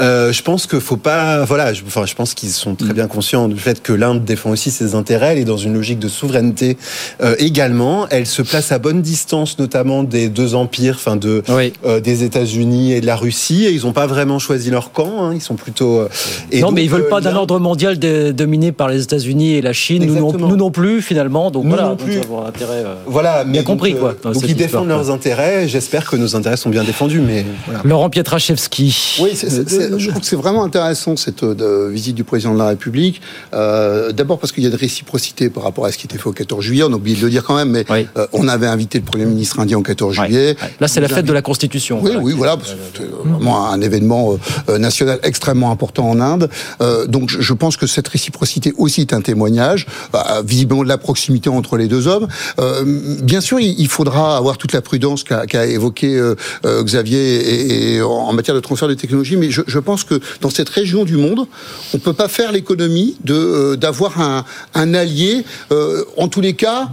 Euh, 0.00 0.32
je 0.32 0.42
pense 0.42 0.66
qu'il 0.66 0.80
faut 0.80 0.96
pas, 0.96 1.44
voilà, 1.44 1.72
je, 1.72 1.82
enfin, 1.86 2.06
je 2.06 2.14
pense 2.14 2.34
qu'ils 2.34 2.50
sont 2.50 2.74
très 2.74 2.94
bien 2.94 3.08
conscients 3.08 3.48
du 3.48 3.58
fait 3.58 3.82
que 3.82 3.92
l'Inde 3.92 4.24
défend 4.24 4.51
aussi 4.52 4.70
ses 4.70 4.94
intérêts. 4.94 5.32
Elle 5.32 5.38
est 5.38 5.44
dans 5.44 5.56
une 5.56 5.74
logique 5.74 5.98
de 5.98 6.08
souveraineté 6.08 6.76
euh, 7.22 7.34
également. 7.38 8.06
Elle 8.10 8.26
se 8.26 8.42
place 8.42 8.72
à 8.72 8.78
bonne 8.78 9.02
distance, 9.02 9.58
notamment 9.58 10.02
des 10.04 10.28
deux 10.28 10.54
empires, 10.54 10.94
enfin 10.98 11.16
de 11.16 11.42
euh, 11.84 12.00
des 12.00 12.22
États-Unis 12.24 12.92
et 12.92 13.00
de 13.00 13.06
la 13.06 13.16
Russie. 13.16 13.64
Et 13.64 13.70
ils 13.72 13.82
n'ont 13.82 13.92
pas 13.92 14.06
vraiment 14.06 14.38
choisi 14.38 14.70
leur 14.70 14.92
camp. 14.92 15.24
Hein. 15.24 15.32
Ils 15.34 15.40
sont 15.40 15.54
plutôt. 15.56 16.00
euh, 16.00 16.08
et 16.50 16.60
non, 16.60 16.68
donc, 16.68 16.76
mais 16.76 16.84
ils 16.84 16.90
veulent 16.90 17.02
euh, 17.02 17.08
pas 17.08 17.20
d'un 17.20 17.34
ordre 17.34 17.58
mondial 17.58 17.98
dominé 17.98 18.72
par 18.72 18.88
les 18.88 19.02
États-Unis 19.02 19.54
et 19.54 19.62
la 19.62 19.72
Chine. 19.72 20.04
Nous 20.06 20.14
non, 20.14 20.26
Exactement. 20.26 20.48
nous 20.48 20.56
non 20.56 20.70
plus, 20.70 21.02
finalement. 21.02 21.50
Donc 21.50 21.64
Nous 21.64 21.70
voilà, 21.70 21.84
non 21.84 21.88
donc 21.90 21.98
plus. 22.04 22.18
intérêt. 22.46 22.82
euh, 22.84 22.94
Voilà, 23.06 23.44
mais 23.44 23.52
bien 23.52 23.62
compris, 23.62 23.92
donc, 23.92 24.00
quoi. 24.00 24.14
dans 24.22 24.32
Donc 24.32 24.42
ils 24.48 24.54
défendent 24.56 24.86
quoi. 24.86 24.96
leurs 24.96 25.10
intérêts. 25.10 25.68
J'espère 25.68 26.08
que 26.08 26.16
nos 26.16 26.36
intérêts 26.36 26.56
sont 26.56 26.70
bien 26.70 26.84
défendus, 26.84 27.20
mais 27.20 27.44
voilà. 27.66 27.80
Laurent 27.84 28.10
Pietraszewski. 28.10 29.18
Oui, 29.20 29.30
je 29.34 30.08
trouve 30.10 30.20
que 30.20 30.26
c'est 30.26 30.36
vraiment 30.36 30.64
intéressant 30.64 31.16
cette 31.16 31.44
visite 31.44 32.14
du 32.14 32.24
président 32.24 32.52
de 32.54 32.58
la 32.58 32.68
République. 32.68 33.20
Euh, 33.54 34.12
D'abord 34.12 34.38
parce 34.42 34.50
qu'il 34.50 34.64
y 34.64 34.66
a 34.66 34.70
une 34.70 34.76
réciprocité 34.76 35.50
par 35.50 35.62
rapport 35.62 35.86
à 35.86 35.92
ce 35.92 35.96
qui 35.98 36.06
était 36.06 36.18
fait 36.18 36.26
au 36.26 36.32
14 36.32 36.64
juillet. 36.64 36.82
On 36.82 36.92
a 36.92 36.96
oublié 36.96 37.16
de 37.16 37.22
le 37.22 37.30
dire 37.30 37.44
quand 37.44 37.54
même, 37.54 37.70
mais 37.70 37.84
euh, 37.90 38.26
on 38.32 38.48
avait 38.48 38.66
invité 38.66 38.98
le 38.98 39.04
Premier 39.04 39.24
ministre 39.24 39.60
indien 39.60 39.78
au 39.78 39.82
14 39.82 40.16
juillet. 40.16 40.56
Là, 40.80 40.88
c'est 40.88 41.00
la 41.00 41.06
fête 41.08 41.26
de 41.26 41.32
la 41.32 41.42
Constitution. 41.42 42.00
Oui, 42.02 42.10
oui, 42.20 42.34
voilà. 42.36 42.58
C'est 42.96 43.08
vraiment 43.08 43.70
un 43.70 43.80
événement 43.80 44.36
euh, 44.68 44.78
national 44.78 45.20
extrêmement 45.22 45.70
important 45.70 46.10
en 46.10 46.20
Inde. 46.20 46.50
Euh, 46.80 47.06
donc, 47.06 47.30
je, 47.30 47.54
pense 47.54 47.76
que 47.76 47.86
cette 47.86 48.08
réciprocité 48.08 48.72
aussi 48.78 49.02
est 49.02 49.12
un 49.12 49.20
témoignage, 49.20 49.86
euh, 50.14 50.42
visiblement 50.44 50.82
de 50.82 50.88
la 50.88 50.98
proximité 50.98 51.48
entre 51.48 51.76
les 51.76 51.86
deux 51.86 52.08
hommes. 52.08 52.26
Euh, 52.58 52.82
bien 53.22 53.40
sûr, 53.40 53.60
il, 53.60 53.88
faudra 53.88 54.36
avoir 54.36 54.58
toute 54.58 54.72
la 54.72 54.80
prudence 54.80 55.22
qu'a 55.22 55.66
évoqué 55.66 56.16
euh, 56.16 56.34
euh, 56.64 56.82
Xavier 56.82 57.36
et, 57.36 57.94
et 57.94 58.02
en 58.02 58.32
matière 58.32 58.54
de 58.54 58.60
transfert 58.60 58.88
de 58.88 58.94
technologie, 58.94 59.36
mais 59.36 59.50
je, 59.50 59.62
je 59.66 59.78
pense 59.78 60.02
que 60.04 60.20
dans 60.40 60.50
cette 60.50 60.68
région 60.68 61.04
du 61.04 61.16
monde, 61.16 61.46
on 61.94 61.98
peut 61.98 62.12
pas 62.12 62.28
faire 62.28 62.52
l'économie 62.52 63.16
de 63.24 63.34
euh, 63.34 63.76
d'avoir 63.76 64.20
un, 64.20 64.31
un 64.74 64.94
allié. 64.94 65.44
euh, 65.70 66.04
en 66.16 66.28
tous 66.28 66.40
les 66.40 66.54
cas 66.54 66.88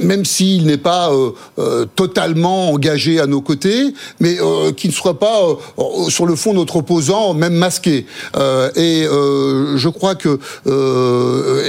même 0.00 0.24
s'il 0.24 0.66
n'est 0.66 0.76
pas 0.76 1.12
euh, 1.12 1.30
euh, 1.58 1.86
totalement 1.94 2.70
engagé 2.70 3.20
à 3.20 3.26
nos 3.26 3.40
côtés, 3.40 3.94
mais 4.20 4.36
euh, 4.40 4.72
qui 4.72 4.88
ne 4.88 4.92
soit 4.92 5.18
pas 5.18 5.40
sur 6.08 6.26
le 6.26 6.36
fond 6.36 6.54
notre 6.54 6.76
opposant, 6.76 7.34
même 7.34 7.54
masqué. 7.54 8.06
Et 8.76 9.04
je 9.04 9.88
crois 9.88 10.14
que 10.14 10.38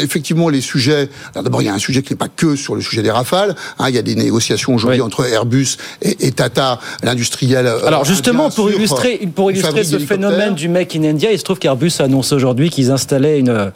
effectivement 0.01 0.49
les 0.49 0.61
sujets. 0.61 1.09
alors 1.34 1.43
D'abord, 1.43 1.61
il 1.61 1.65
y 1.65 1.69
a 1.69 1.73
un 1.73 1.80
sujet 1.80 2.01
qui 2.01 2.13
n'est 2.13 2.17
pas 2.17 2.28
que 2.28 2.55
sur 2.55 2.76
le 2.76 2.82
sujet 2.82 3.01
des 3.01 3.11
rafales. 3.11 3.55
hein, 3.80 3.89
il 3.89 3.95
y 3.95 3.97
a 3.97 4.01
des 4.01 4.15
négociations 4.15 4.76
aujourd'hui 4.76 5.01
entre 5.01 5.26
Airbus 5.26 5.78
et, 6.01 6.28
et 6.28 6.32
Tata, 6.32 6.80
l'industriel. 7.03 7.67
Alors 7.86 8.05
justement, 8.05 8.49
pour 8.49 8.71
illustrer, 8.71 9.28
pour 9.34 9.51
illustrer 9.51 9.84
ce 9.84 9.99
phénomène 9.99 10.55
du 10.55 10.69
Make 10.69 10.95
in 10.95 11.03
India, 11.03 11.32
il 11.32 11.39
se 11.39 11.43
trouve 11.43 11.59
qu'Airbus 11.59 11.93
annonce 11.99 12.32
aujourd'hui 12.32 12.69
qu'ils 12.69 12.91
installaient 12.91 13.39
une, 13.39 13.71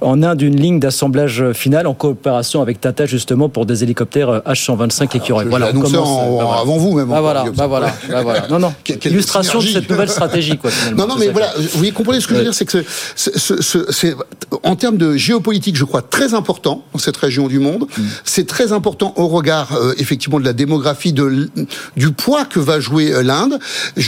en 0.00 0.22
Inde 0.22 0.42
une 0.42 0.60
ligne 0.60 0.80
d'assemblage 0.80 1.52
final 1.52 1.86
en 1.86 1.94
coopération 1.94 2.62
avec 2.62 2.80
Tata 2.80 3.06
justement 3.06 3.48
pour 3.48 3.66
des 3.68 3.84
hélicoptères 3.84 4.28
euh, 4.30 4.40
H-125 4.46 5.16
écureuils. 5.16 5.44
je 5.44 5.50
Voilà, 5.50 5.68
on 5.72 5.80
commence, 5.80 5.94
en- 5.96 6.40
euh, 6.40 6.44
bah 6.44 6.58
avant 6.60 6.76
vous, 6.78 6.94
même, 6.96 7.06
Bah 7.08 7.20
voilà, 7.20 7.44
bah 7.54 7.66
voilà, 7.68 7.94
bah 8.08 8.22
voilà. 8.22 8.48
Non, 8.50 8.58
non. 8.58 8.74
Illustration 9.04 9.60
de 9.60 9.66
cette 9.66 9.88
nouvelle 9.88 10.08
stratégie, 10.08 10.58
quoi. 10.58 10.70
finalement. 10.70 11.02
Non, 11.06 11.14
non, 11.14 11.20
mais 11.20 11.28
voilà, 11.28 11.52
vous 11.74 11.92
comprenez 11.92 12.20
ce 12.20 12.26
que 12.26 12.34
je 12.34 12.38
veux 12.38 12.44
dire, 12.44 12.54
c'est 12.54 12.64
que 12.64 12.84
c'est- 13.16 14.16
en 14.62 14.76
termes 14.76 14.96
de 14.96 15.16
géopolitique, 15.16 15.76
je 15.76 15.84
crois, 15.84 16.02
très 16.02 16.34
important 16.34 16.82
dans 16.92 16.98
cette 16.98 17.16
région 17.16 17.48
du 17.48 17.58
monde. 17.58 17.84
Mm. 17.96 18.02
C'est 18.24 18.46
très 18.46 18.72
important 18.72 19.12
au 19.16 19.28
regard, 19.28 19.72
euh, 19.74 19.94
effectivement, 19.98 20.40
de 20.40 20.44
la 20.44 20.52
démographie, 20.52 21.12
de, 21.12 21.50
du 21.96 22.10
poids 22.12 22.44
que 22.44 22.58
va 22.60 22.80
jouer 22.80 23.12
euh, 23.12 23.22
l'Inde. 23.22 23.58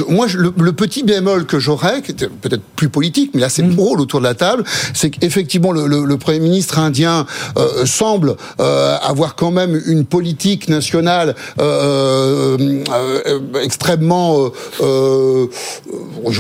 Moi, 0.09 0.27
je- 0.27 0.39
le, 0.39 0.53
le 0.59 0.73
petit 0.73 1.03
bémol 1.03 1.45
que 1.47 1.59
j'aurais, 1.59 2.03
qui 2.03 2.13
était 2.13 2.29
peut-être 2.29 2.63
plus 2.77 2.89
politique, 2.89 3.33
mais 3.35 3.41
là, 3.43 3.49
c'est 3.49 3.63
Mm. 3.63 3.79
rôle 3.79 4.01
autour 4.01 4.21
de 4.21 4.25
la 4.25 4.35
table, 4.35 4.65
c'est 4.95 5.11
qu'effectivement, 5.11 5.73
le, 5.73 5.87
le, 5.87 6.05
le 6.05 6.17
Premier 6.17 6.41
ministre 6.41 6.79
indien 6.79 7.27
euh, 7.59 7.85
semble 7.85 8.37
euh, 8.61 8.97
avoir 9.03 9.35
quand 9.35 9.50
même 9.51 9.81
une 9.87 10.05
politique 10.05 10.69
nationale 10.69 11.35
euh, 11.61 12.57
euh, 12.93 13.39
extrêmement, 13.63 14.45
euh, 14.45 14.49
euh, 14.83 15.47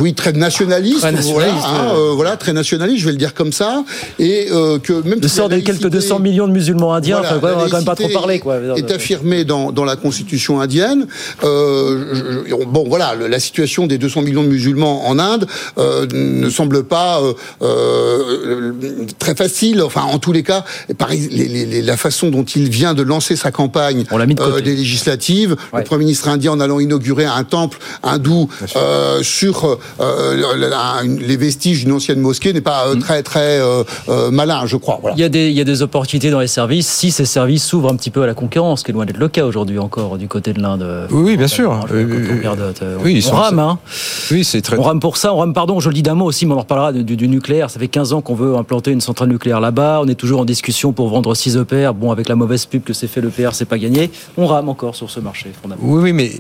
oui, 0.01 0.15
très 0.15 0.33
nationaliste, 0.33 1.01
Très 1.01 1.13
nationaliste, 1.13 1.57
voilà, 1.67 1.91
hein, 1.93 1.95
euh, 1.97 2.13
voilà, 2.15 2.37
très 2.37 2.53
nationaliste, 2.53 3.01
je 3.01 3.07
vais 3.07 3.13
le 3.13 3.19
dire 3.19 3.35
comme 3.35 3.53
ça, 3.53 3.85
et 4.19 4.49
euh, 4.53 4.79
que 4.79 4.93
même 5.07 5.21
Le 5.21 5.29
si 5.29 5.35
sort 5.37 5.49
des 5.49 5.63
quelques 5.63 5.81
laïcité- 5.83 5.91
200 5.91 6.19
millions 6.21 6.47
de 6.47 6.53
musulmans 6.53 6.95
indiens, 6.95 7.21
voilà, 7.21 7.37
enfin, 7.37 7.39
on 7.43 7.65
va 7.65 7.71
quand 7.71 7.77
même 7.77 7.85
pas 7.85 7.95
trop 7.95 8.09
parler. 8.09 8.39
Quoi. 8.41 8.59
Est 8.77 8.91
affirmé 8.91 9.45
dans, 9.45 9.73
dans 9.73 9.85
la 9.85 9.97
constitution 9.97 10.61
indienne. 10.61 11.07
Euh, 11.45 12.15
je- 12.15 12.51
je- 12.51 12.65
bon, 12.65 12.85
voilà, 12.89 13.15
la 13.15 13.41
situation 13.41 13.87
des 13.87 13.99
200 13.99 14.23
millions 14.23 14.43
de 14.43 14.49
musulmans 14.49 15.07
en 15.09 15.19
Inde 15.19 15.47
euh, 15.79 16.07
ne 16.13 16.49
semble 16.51 16.85
pas 16.85 17.21
euh, 17.21 17.33
euh, 17.63 18.73
très 19.19 19.35
facile. 19.35 19.83
Enfin, 19.83 20.03
en 20.03 20.19
tous 20.19 20.33
les 20.33 20.43
cas, 20.43 20.65
les- 21.11 21.49
les- 21.67 21.83
la 21.83 21.97
façon 21.97 22.31
dont 22.31 22.45
il 22.45 22.69
vient 22.71 22.95
de 22.95 23.00
lancer 23.03 23.37
sa 23.37 23.51
campagne 23.51 24.05
euh, 24.41 24.61
des 24.61 24.77
législatives, 24.77 25.57
le 25.75 25.83
Premier 25.85 26.05
ministre 26.05 26.29
indien 26.29 26.53
en 26.53 26.61
allant 26.61 26.81
inaugurer 26.81 27.25
un 27.25 27.45
temple 27.45 27.79
hindou 28.03 28.49
euh, 28.77 29.23
sur 29.23 29.79
euh, 30.01 30.57
la- 30.57 30.69
la- 30.69 31.03
les 31.05 31.37
vestiges 31.37 31.85
d'une 31.85 31.93
ancienne 31.93 32.21
mosquée 32.21 32.53
n'est 32.53 32.61
pas 32.61 32.87
euh, 32.87 32.97
très 32.97 33.23
très 33.23 33.61
euh, 33.61 33.83
euh, 34.09 34.31
malin, 34.31 34.67
je 34.67 34.77
crois. 34.77 34.99
Voilà. 35.01 35.17
Il 35.17 35.21
y, 35.21 35.25
a 35.25 35.29
des, 35.29 35.49
il 35.49 35.55
y 35.57 35.61
a 35.61 35.65
des 35.65 35.83
opportunités 35.83 36.31
dans 36.31 36.41
les 36.41 36.47
services 36.47 36.89
si 36.89 37.11
ces 37.11 37.25
services 37.25 37.65
s'ouvrent 37.65 37.91
un 37.93 37.97
petit 37.97 38.11
peu 38.11 38.23
à 38.23 38.27
la 38.27 38.35
concurrence, 38.35 38.81
ce 38.81 38.85
qui 38.85 38.91
est 38.91 38.95
loin 38.95 39.05
d'être 39.07 39.17
le 39.19 39.29
cas 39.29 39.45
aujourd'hui 39.45 39.79
encore 39.79 40.19
du 40.19 40.29
côté 40.29 40.53
de 40.53 40.61
l'Inde. 40.61 41.07
Oui, 41.11 41.23
oui, 41.25 41.37
bien 41.37 41.49
sûr. 41.49 41.71
On 41.71 43.05
Oui, 43.05 43.15
ils 43.17 43.29
on 43.29 43.37
rame, 43.37 43.59
hein. 43.59 43.79
Oui, 44.31 44.45
c'est 44.45 44.61
très. 44.63 44.79
On 44.79 44.83
rame 44.83 45.01
pour 45.01 45.17
ça, 45.17 45.33
on 45.35 45.39
rame, 45.39 45.53
pardon, 45.55 45.81
je 45.81 45.89
le 45.89 45.95
dis 45.95 46.03
d'un 46.03 46.15
mot 46.15 46.27
aussi, 46.27 46.47
mais 46.47 46.55
on 46.55 46.59
en 46.59 46.61
reparlera 46.61 46.93
du, 46.93 47.17
du 47.17 47.29
nucléaire. 47.29 47.71
Ça 47.71 47.79
fait 47.79 47.89
15 47.89 48.13
ans 48.13 48.21
qu'on 48.21 48.35
veut 48.35 48.57
implanter 48.57 48.91
une 48.91 49.01
centrale 49.01 49.29
nucléaire 49.29 49.61
là-bas. 49.61 50.01
On 50.03 50.09
est 50.09 50.15
toujours 50.15 50.41
en 50.41 50.45
discussion 50.45 50.93
pour 50.93 51.09
vendre 51.09 51.35
6 51.35 51.57
EPR. 51.57 51.93
Bon, 51.95 52.11
avec 52.11 52.29
la 52.29 52.35
mauvaise 52.37 52.67
pub 52.67 52.83
que 52.91 52.97
s'est 52.97 53.07
fait 53.09 53.21
l'EPR, 53.21 53.51
c'est 53.53 53.65
pas 53.65 53.79
gagné. 53.79 54.11
On 54.37 54.47
rame 54.47 54.69
encore 54.69 54.95
sur 54.97 55.11
ce 55.11 55.21
marché, 55.21 55.51
fondamentalement. 55.61 55.95
Oui, 55.95 56.03
oui, 56.03 56.13
mais 56.13 56.33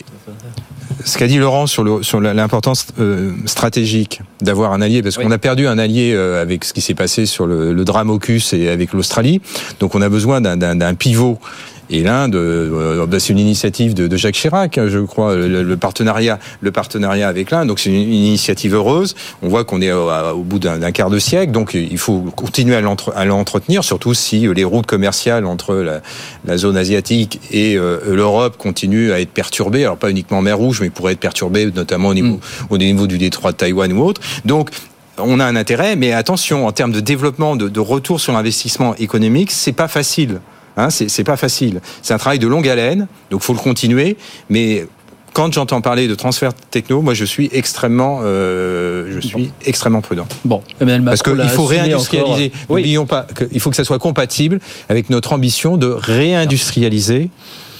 ce 1.04 1.16
qu'a 1.18 1.26
dit 1.26 1.38
Laurent 1.38 1.66
sur 1.66 1.82
le- 1.84 2.02
sur 2.02 2.20
l'importance 2.20 2.86
euh, 2.98 3.32
stratégique 3.46 4.20
d'avoir 4.40 4.72
un 4.72 4.80
allié, 4.82 5.02
parce 5.02 5.16
qu'on 5.16 5.30
a 5.30 5.38
perdu 5.38 5.66
un 5.66 5.78
allié 5.78 6.12
euh, 6.14 6.42
avec 6.42 6.64
ce 6.64 6.72
qui 6.72 6.80
s'est 6.80 6.94
passé 6.94 7.26
sur 7.26 7.46
le, 7.46 7.72
le 7.72 7.84
drame 7.84 8.10
AUKUS 8.10 8.52
et 8.52 8.68
avec 8.68 8.92
l'Australie. 8.92 9.40
Donc 9.80 9.94
on 9.94 10.02
a 10.02 10.08
besoin 10.08 10.40
d'un- 10.40 10.56
d'un 10.56 10.74
d'un 10.76 10.94
pivot. 10.94 11.38
Et 11.90 12.02
l'Inde, 12.02 12.36
euh, 12.36 13.04
bah, 13.06 13.18
c'est 13.18 13.32
une 13.32 13.38
initiative 13.38 13.94
de, 13.94 14.06
de 14.06 14.16
Jacques 14.16 14.36
Chirac, 14.36 14.78
hein, 14.78 14.86
je 14.88 15.00
crois, 15.00 15.34
le, 15.34 15.62
le 15.62 15.76
partenariat, 15.76 16.38
le 16.60 16.70
partenariat 16.70 17.28
avec 17.28 17.50
l'Inde. 17.50 17.68
Donc 17.68 17.80
c'est 17.80 17.90
une, 17.90 18.00
initiative 18.00 18.74
heureuse. 18.74 19.16
On 19.42 19.48
voit 19.48 19.64
qu'on 19.64 19.82
est 19.82 19.92
au, 19.92 20.42
bout 20.44 20.60
d'un 20.60 20.92
quart 20.92 21.10
de 21.10 21.18
siècle, 21.18 21.52
donc 21.52 21.74
il 21.74 21.98
faut 21.98 22.20
continuer 22.36 22.76
à 22.76 22.80
l'entre- 22.80 23.12
à 23.16 23.24
l'entretenir, 23.24 23.82
surtout 23.82 24.14
si 24.14 24.46
euh, 24.46 24.52
les 24.52 24.64
routes 24.64 24.86
commerciales 24.86 25.44
entre 25.44 25.74
la, 25.74 26.00
la 26.44 26.56
zone 26.56 26.76
asiatique 26.76 27.40
et 27.50 27.76
euh, 27.76 27.98
l'Europe 28.08 28.56
continuent 28.56 29.12
à 29.12 29.20
être 29.20 29.32
perturbées. 29.32 29.84
Alors 29.84 29.96
pas 29.96 30.10
uniquement 30.10 30.38
en 30.38 30.42
mer 30.42 30.58
Rouge, 30.58 30.80
mais 30.80 30.90
pourraient 30.90 31.14
être 31.14 31.20
perturbées 31.20 31.66
notamment 31.74 32.08
au 32.08 32.14
niveau, 32.14 32.40
au 32.70 32.78
niveau 32.78 33.06
du 33.06 33.18
détroit 33.18 33.52
de 33.52 33.56
Taïwan 33.56 33.92
ou 33.92 34.02
autre. 34.04 34.20
Donc 34.44 34.70
on 35.18 35.40
a 35.40 35.44
un 35.44 35.56
intérêt, 35.56 35.96
mais 35.96 36.12
attention, 36.12 36.66
en 36.66 36.72
termes 36.72 36.92
de 36.92 37.00
développement, 37.00 37.56
de, 37.56 37.68
de 37.68 37.80
retour 37.80 38.20
sur 38.20 38.32
l'investissement 38.32 38.94
économique, 38.96 39.50
c'est 39.50 39.72
pas 39.72 39.88
facile. 39.88 40.40
Hein, 40.76 40.90
c'est 40.90 41.24
pas 41.24 41.36
facile. 41.36 41.80
C'est 42.02 42.14
un 42.14 42.18
travail 42.18 42.38
de 42.38 42.46
longue 42.46 42.68
haleine, 42.68 43.06
donc 43.30 43.42
faut 43.42 43.52
le 43.52 43.58
continuer. 43.58 44.16
Mais 44.48 44.86
quand 45.32 45.52
j'entends 45.52 45.80
parler 45.80 46.08
de 46.08 46.14
transfert 46.14 46.52
techno, 46.54 47.02
moi 47.02 47.14
je 47.14 47.24
suis 47.24 47.48
extrêmement, 47.52 48.20
euh, 48.22 49.12
je 49.14 49.20
suis 49.26 49.52
extrêmement 49.64 50.00
prudent. 50.00 50.26
Bon, 50.44 50.62
Emmanuel 50.80 51.04
parce 51.04 51.20
Macron 51.20 51.34
l'a 51.34 51.44
qu'il 51.44 51.52
faut 51.52 51.64
réindustrialiser. 51.64 52.52
Oui. 52.68 52.82
N'oublions 52.82 53.06
pas 53.06 53.26
qu'il 53.36 53.60
faut 53.60 53.70
que 53.70 53.76
ça 53.76 53.84
soit 53.84 53.98
compatible 53.98 54.60
avec 54.88 55.10
notre 55.10 55.32
ambition 55.32 55.76
de 55.76 55.86
réindustrialiser 55.86 57.30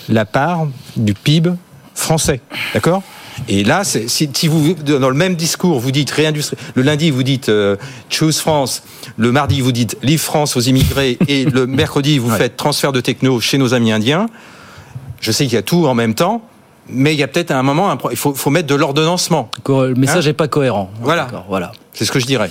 la 0.09 0.25
part 0.25 0.67
du 0.97 1.15
PIB 1.15 1.51
français. 1.95 2.41
D'accord? 2.75 3.03
Et 3.49 3.65
là, 3.65 3.85
si, 3.85 4.31
si 4.33 4.49
vous, 4.49 4.75
dans 4.75 5.09
le 5.09 5.15
même 5.15 5.35
discours, 5.35 5.81
vous 5.81 5.91
dites 5.91 6.11
réindustrie, 6.11 6.57
le 6.75 6.83
lundi, 6.83 7.11
vous 7.11 7.23
dites 7.23 7.49
euh, 7.49 7.77
Choose 8.09 8.39
France, 8.39 8.83
le 9.17 9.33
mardi, 9.33 9.61
vous 9.61 9.73
dites 9.73 9.97
Leave 10.03 10.21
France 10.21 10.57
aux 10.57 10.61
immigrés, 10.61 11.19
et 11.29 11.45
le 11.45 11.67
mercredi, 11.67 12.19
vous 12.19 12.31
faites 12.31 12.57
transfert 12.57 12.93
de 12.93 13.01
techno 13.01 13.41
chez 13.41 13.59
nos 13.59 13.75
amis 13.75 13.93
indiens, 13.93 14.29
je 15.21 15.33
sais 15.33 15.45
qu'il 15.45 15.55
y 15.55 15.59
a 15.59 15.63
tout 15.63 15.87
en 15.87 15.95
même 15.95 16.15
temps, 16.15 16.43
mais 16.89 17.15
il 17.15 17.21
y 17.21 17.23
a 17.23 17.29
peut-être 17.29 17.51
à 17.51 17.59
un 17.59 17.63
moment, 17.63 17.97
il 18.11 18.17
faut, 18.17 18.35
faut 18.35 18.51
mettre 18.51 18.69
de 18.69 18.75
l'ordonnancement. 18.75 19.51
Le 19.69 19.95
message 19.95 20.27
n'est 20.27 20.33
pas 20.33 20.49
cohérent. 20.49 20.91
Voilà. 21.01 21.29
voilà. 21.49 21.73
C'est 21.93 22.05
ce 22.05 22.13
que 22.13 22.21
je 22.21 22.27
dirais. 22.27 22.51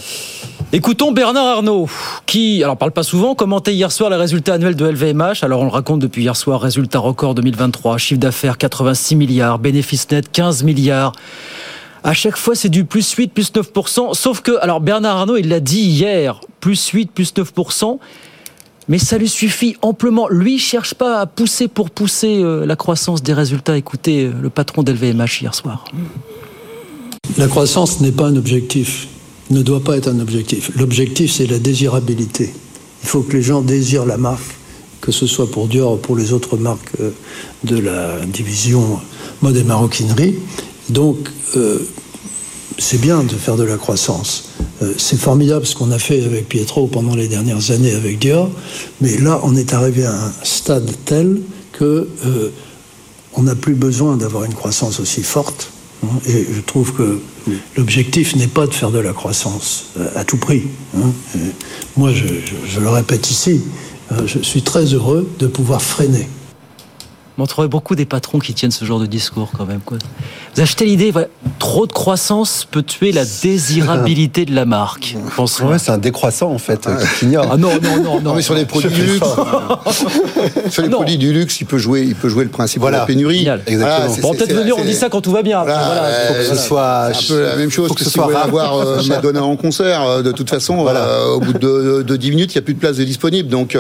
Écoutons 0.71 1.11
Bernard 1.11 1.47
Arnault, 1.47 1.89
qui, 2.27 2.63
alors 2.63 2.77
parle 2.77 2.91
pas 2.91 3.01
souvent, 3.01 3.33
commentait 3.33 3.73
hier 3.73 3.91
soir 3.91 4.11
les 4.11 4.17
résultats 4.17 4.53
annuels 4.53 4.75
de 4.75 4.85
LVMH. 4.85 5.43
Alors 5.43 5.61
on 5.61 5.65
le 5.65 5.71
raconte 5.71 5.99
depuis 5.99 6.21
hier 6.21 6.35
soir, 6.35 6.61
résultat 6.61 6.99
record 6.99 7.33
2023, 7.33 7.97
chiffre 7.97 8.19
d'affaires 8.19 8.57
86 8.57 9.15
milliards, 9.15 9.57
bénéfice 9.57 10.09
net 10.11 10.31
15 10.31 10.63
milliards. 10.63 11.13
À 12.03 12.13
chaque 12.13 12.37
fois, 12.37 12.55
c'est 12.55 12.69
du 12.69 12.85
plus 12.85 13.11
8, 13.11 13.33
plus 13.33 13.51
9%. 13.51 14.13
Sauf 14.13 14.41
que, 14.41 14.57
alors 14.61 14.79
Bernard 14.79 15.17
Arnault, 15.17 15.37
il 15.37 15.49
l'a 15.49 15.59
dit 15.59 15.81
hier, 15.81 16.39
plus 16.59 16.87
8, 16.89 17.11
plus 17.11 17.33
9%. 17.33 17.97
Mais 18.87 18.97
ça 18.97 19.17
lui 19.17 19.29
suffit 19.29 19.75
amplement. 19.81 20.27
Lui, 20.29 20.55
il 20.55 20.59
cherche 20.59 20.95
pas 20.95 21.19
à 21.19 21.25
pousser 21.25 21.67
pour 21.67 21.91
pousser 21.91 22.41
euh, 22.41 22.65
la 22.65 22.75
croissance 22.75 23.21
des 23.21 23.33
résultats. 23.33 23.77
Écoutez 23.77 24.25
euh, 24.25 24.33
le 24.41 24.49
patron 24.49 24.81
d'LVMH 24.81 25.41
hier 25.41 25.53
soir. 25.53 25.85
La 27.37 27.47
croissance 27.47 28.01
n'est 28.01 28.11
pas 28.11 28.25
un 28.25 28.35
objectif, 28.35 29.07
ne 29.49 29.61
doit 29.61 29.83
pas 29.83 29.97
être 29.97 30.07
un 30.07 30.19
objectif. 30.19 30.71
L'objectif, 30.75 31.31
c'est 31.31 31.47
la 31.47 31.59
désirabilité. 31.59 32.53
Il 33.03 33.09
faut 33.09 33.21
que 33.21 33.33
les 33.33 33.41
gens 33.41 33.61
désirent 33.61 34.05
la 34.05 34.17
marque, 34.17 34.55
que 35.01 35.11
ce 35.11 35.25
soit 35.25 35.49
pour 35.49 35.67
Dior 35.67 35.93
ou 35.93 35.97
pour 35.97 36.15
les 36.15 36.33
autres 36.33 36.57
marques 36.57 36.91
euh, 36.99 37.11
de 37.63 37.77
la 37.77 38.19
division 38.25 38.99
mode 39.41 39.57
et 39.57 39.63
maroquinerie. 39.63 40.35
Donc, 40.89 41.29
euh, 41.55 41.79
c'est 42.77 42.99
bien 42.99 43.23
de 43.23 43.33
faire 43.33 43.55
de 43.55 43.63
la 43.63 43.77
croissance. 43.77 44.49
Euh, 44.81 44.93
c'est 44.97 45.19
formidable 45.19 45.65
ce 45.65 45.75
qu'on 45.75 45.91
a 45.91 45.99
fait 45.99 46.23
avec 46.23 46.47
Pietro 46.47 46.87
pendant 46.87 47.15
les 47.15 47.27
dernières 47.27 47.71
années 47.71 47.93
avec 47.93 48.19
Dior, 48.19 48.49
mais 49.01 49.17
là, 49.17 49.39
on 49.43 49.55
est 49.55 49.73
arrivé 49.73 50.05
à 50.05 50.13
un 50.13 50.33
stade 50.43 50.91
tel 51.05 51.41
que 51.71 52.07
on 53.35 53.43
n'a 53.43 53.55
plus 53.55 53.75
besoin 53.75 54.17
d'avoir 54.17 54.43
une 54.43 54.53
croissance 54.53 54.99
aussi 54.99 55.23
forte. 55.23 55.71
Hein, 56.03 56.07
Et 56.27 56.45
je 56.53 56.61
trouve 56.61 56.93
que 56.93 57.19
l'objectif 57.77 58.35
n'est 58.35 58.47
pas 58.47 58.67
de 58.67 58.73
faire 58.73 58.91
de 58.91 58.99
la 58.99 59.13
croissance 59.13 59.85
euh, 59.99 60.07
à 60.15 60.23
tout 60.23 60.37
prix. 60.37 60.63
hein. 60.97 61.11
Moi, 61.97 62.11
je, 62.13 62.25
je- 62.27 62.69
je 62.71 62.79
le 62.79 62.89
répète 62.89 63.29
ici, 63.31 63.61
euh, 64.11 64.25
je 64.25 64.39
suis 64.39 64.61
très 64.61 64.85
heureux 64.85 65.29
de 65.39 65.47
pouvoir 65.47 65.81
freiner. 65.81 66.27
On 67.41 67.45
trouve 67.45 67.67
beaucoup 67.67 67.95
des 67.95 68.05
patrons 68.05 68.39
qui 68.39 68.53
tiennent 68.53 68.71
ce 68.71 68.83
genre 68.85 68.99
de 68.99 69.05
discours 69.05 69.49
quand 69.57 69.65
même. 69.65 69.79
Quoi. 69.79 69.97
Vous 70.55 70.61
achetez 70.61 70.85
l'idée, 70.85 71.11
voilà, 71.11 71.27
trop 71.57 71.87
de 71.87 71.91
croissance 71.93 72.67
peut 72.69 72.83
tuer 72.83 73.11
la 73.11 73.23
désirabilité 73.25 74.45
de 74.45 74.53
la 74.53 74.65
marque. 74.65 75.15
Pense 75.35 75.59
Ouais, 75.61 75.79
c'est 75.79 75.91
un 75.91 75.97
décroissant 75.97 76.51
en 76.51 76.57
fait 76.57 76.87
euh, 76.87 76.95
qui 77.19 77.25
ignore. 77.25 77.47
Ah 77.51 77.57
non, 77.57 77.71
non, 77.81 78.03
non, 78.03 78.21
non. 78.21 78.33
mais 78.35 78.41
sur 78.41 78.53
les 78.55 78.65
produits 78.65 78.89
du 78.91 79.03
luxe, 79.03 79.27
sur 80.69 80.83
les 80.83 80.89
produits 80.89 81.17
du 81.17 81.31
luxe, 81.33 81.61
il 81.61 81.65
peut 81.65 81.77
jouer, 81.77 82.01
il 82.01 82.15
peut 82.15 82.29
jouer 82.29 82.43
le 82.43 82.49
principe 82.49 82.81
Voilà. 82.81 82.97
de 82.97 83.01
la 83.03 83.07
pénurie. 83.07 83.39
Génial. 83.39 83.61
Exactement. 83.67 84.13
c'est- 84.13 84.21
Bon, 84.21 84.33
peut-être 84.33 84.53
venir, 84.53 84.75
on 84.77 84.83
dit 84.83 84.93
ça 84.93 85.09
quand 85.09 85.21
tout 85.21 85.31
va 85.31 85.41
bien. 85.43 85.59
après, 85.59 85.73
Voilà, 85.73 85.85
voilà. 85.87 86.07
euh, 86.07 86.27
faut 86.27 86.33
que 86.51 86.57
ce 86.57 86.67
soit- 86.67 87.11
c'est 87.13 87.33
un 87.33 87.35
peu 87.35 87.43
la 87.45 87.55
même 87.55 87.69
chose 87.69 87.87
faut 87.87 87.93
que, 87.93 88.03
si 88.03 88.17
vous 88.17 88.23
voulez 88.25 88.35
avoir 88.35 88.75
euh, 88.77 89.01
Madonna 89.07 89.43
en 89.43 89.55
concert. 89.55 90.23
De 90.23 90.31
toute 90.31 90.49
façon, 90.49 90.85
euh, 90.87 91.33
au 91.35 91.39
bout 91.39 91.53
de, 91.53 92.03
de 92.05 92.15
10 92.17 92.31
minutes, 92.31 92.53
il 92.53 92.57
n'y 92.57 92.59
a 92.59 92.63
plus 92.63 92.73
de 92.73 92.79
place 92.79 92.97
de 92.97 93.03
disponible. 93.03 93.49
Donc, 93.49 93.77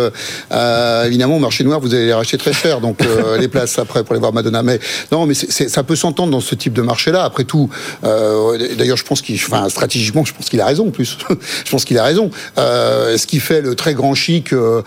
évidemment, 1.05 1.35
au 1.35 1.39
marché 1.39 1.63
noir, 1.63 1.79
vous 1.79 1.93
allez 1.93 2.05
les 2.07 2.13
racheter 2.13 2.37
très 2.37 2.53
cher. 2.53 2.79
Donc, 2.81 3.01
euh, 3.01 3.37
les 3.49 3.59
places 3.59 3.79
après 3.79 4.03
pour 4.03 4.11
aller 4.13 4.19
voir 4.19 4.33
Madonna. 4.33 4.61
Mais 4.63 4.79
non, 5.11 5.25
mais 5.25 5.33
c'est- 5.33 5.69
ça 5.69 5.83
peut 5.83 5.95
s'entendre 5.95 6.31
dans 6.31 6.39
ce 6.39 6.55
type 6.55 6.73
de 6.73 6.81
marché-là. 6.81 7.23
Après 7.23 7.43
tout, 7.43 7.69
euh, 8.03 8.75
d'ailleurs, 8.77 8.97
je 8.97 9.03
pense 9.03 9.21
qu'il, 9.21 9.35
enfin, 9.35 9.67
stratégiquement, 9.69 10.23
je 10.25 10.33
pense 10.33 10.49
qu'il 10.49 10.61
a 10.61 10.65
raison. 10.65 10.87
En 10.87 10.91
plus, 10.91 11.17
je 11.65 11.71
pense 11.71 11.85
qu'il 11.85 11.97
a 11.97 12.03
raison. 12.03 12.29
Euh, 12.57 13.17
ce 13.17 13.25
qui 13.25 13.39
fait 13.39 13.61
le 13.61 13.75
très 13.75 13.93
grand 13.93 14.13
chic 14.13 14.53
euh, 14.53 14.81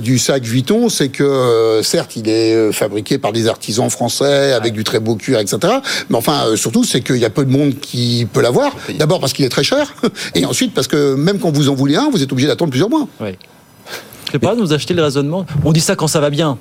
du 0.00 0.18
sac 0.18 0.44
Vuitton, 0.44 0.88
c'est 0.88 1.08
que 1.08 1.80
certes, 1.82 2.16
il 2.16 2.28
est 2.28 2.72
fabriqué 2.72 3.18
par 3.18 3.32
des 3.32 3.48
artisans 3.48 3.90
français 3.90 4.52
avec 4.52 4.72
du 4.72 4.84
très 4.84 5.00
beau 5.00 5.16
cuir, 5.16 5.38
etc. 5.40 5.58
Mais 6.08 6.16
enfin, 6.16 6.56
surtout, 6.56 6.84
c'est 6.84 7.00
qu'il 7.00 7.16
y 7.16 7.24
a 7.24 7.30
peu 7.30 7.44
de 7.44 7.50
monde 7.50 7.74
qui 7.80 8.26
peut 8.32 8.40
l'avoir. 8.40 8.72
D'abord 8.98 9.20
parce 9.20 9.32
qu'il 9.32 9.44
est 9.44 9.48
très 9.50 9.64
cher, 9.64 9.94
et 10.34 10.44
ensuite 10.46 10.72
parce 10.74 10.86
que 10.88 11.14
même 11.14 11.38
quand 11.38 11.50
vous 11.50 11.68
en 11.68 11.74
voulez 11.74 11.96
un, 11.96 12.08
vous 12.10 12.22
êtes 12.22 12.30
obligé 12.32 12.46
d'attendre 12.48 12.70
plusieurs 12.70 12.90
mois. 12.90 13.08
Oui. 13.20 13.30
C'est 14.30 14.38
pas 14.38 14.54
de 14.56 14.60
nous 14.60 14.72
acheter 14.72 14.94
le 14.94 15.02
raisonnement. 15.02 15.46
On 15.64 15.72
dit 15.72 15.80
ça 15.80 15.94
quand 15.94 16.08
ça 16.08 16.20
va 16.20 16.28
bien. 16.30 16.58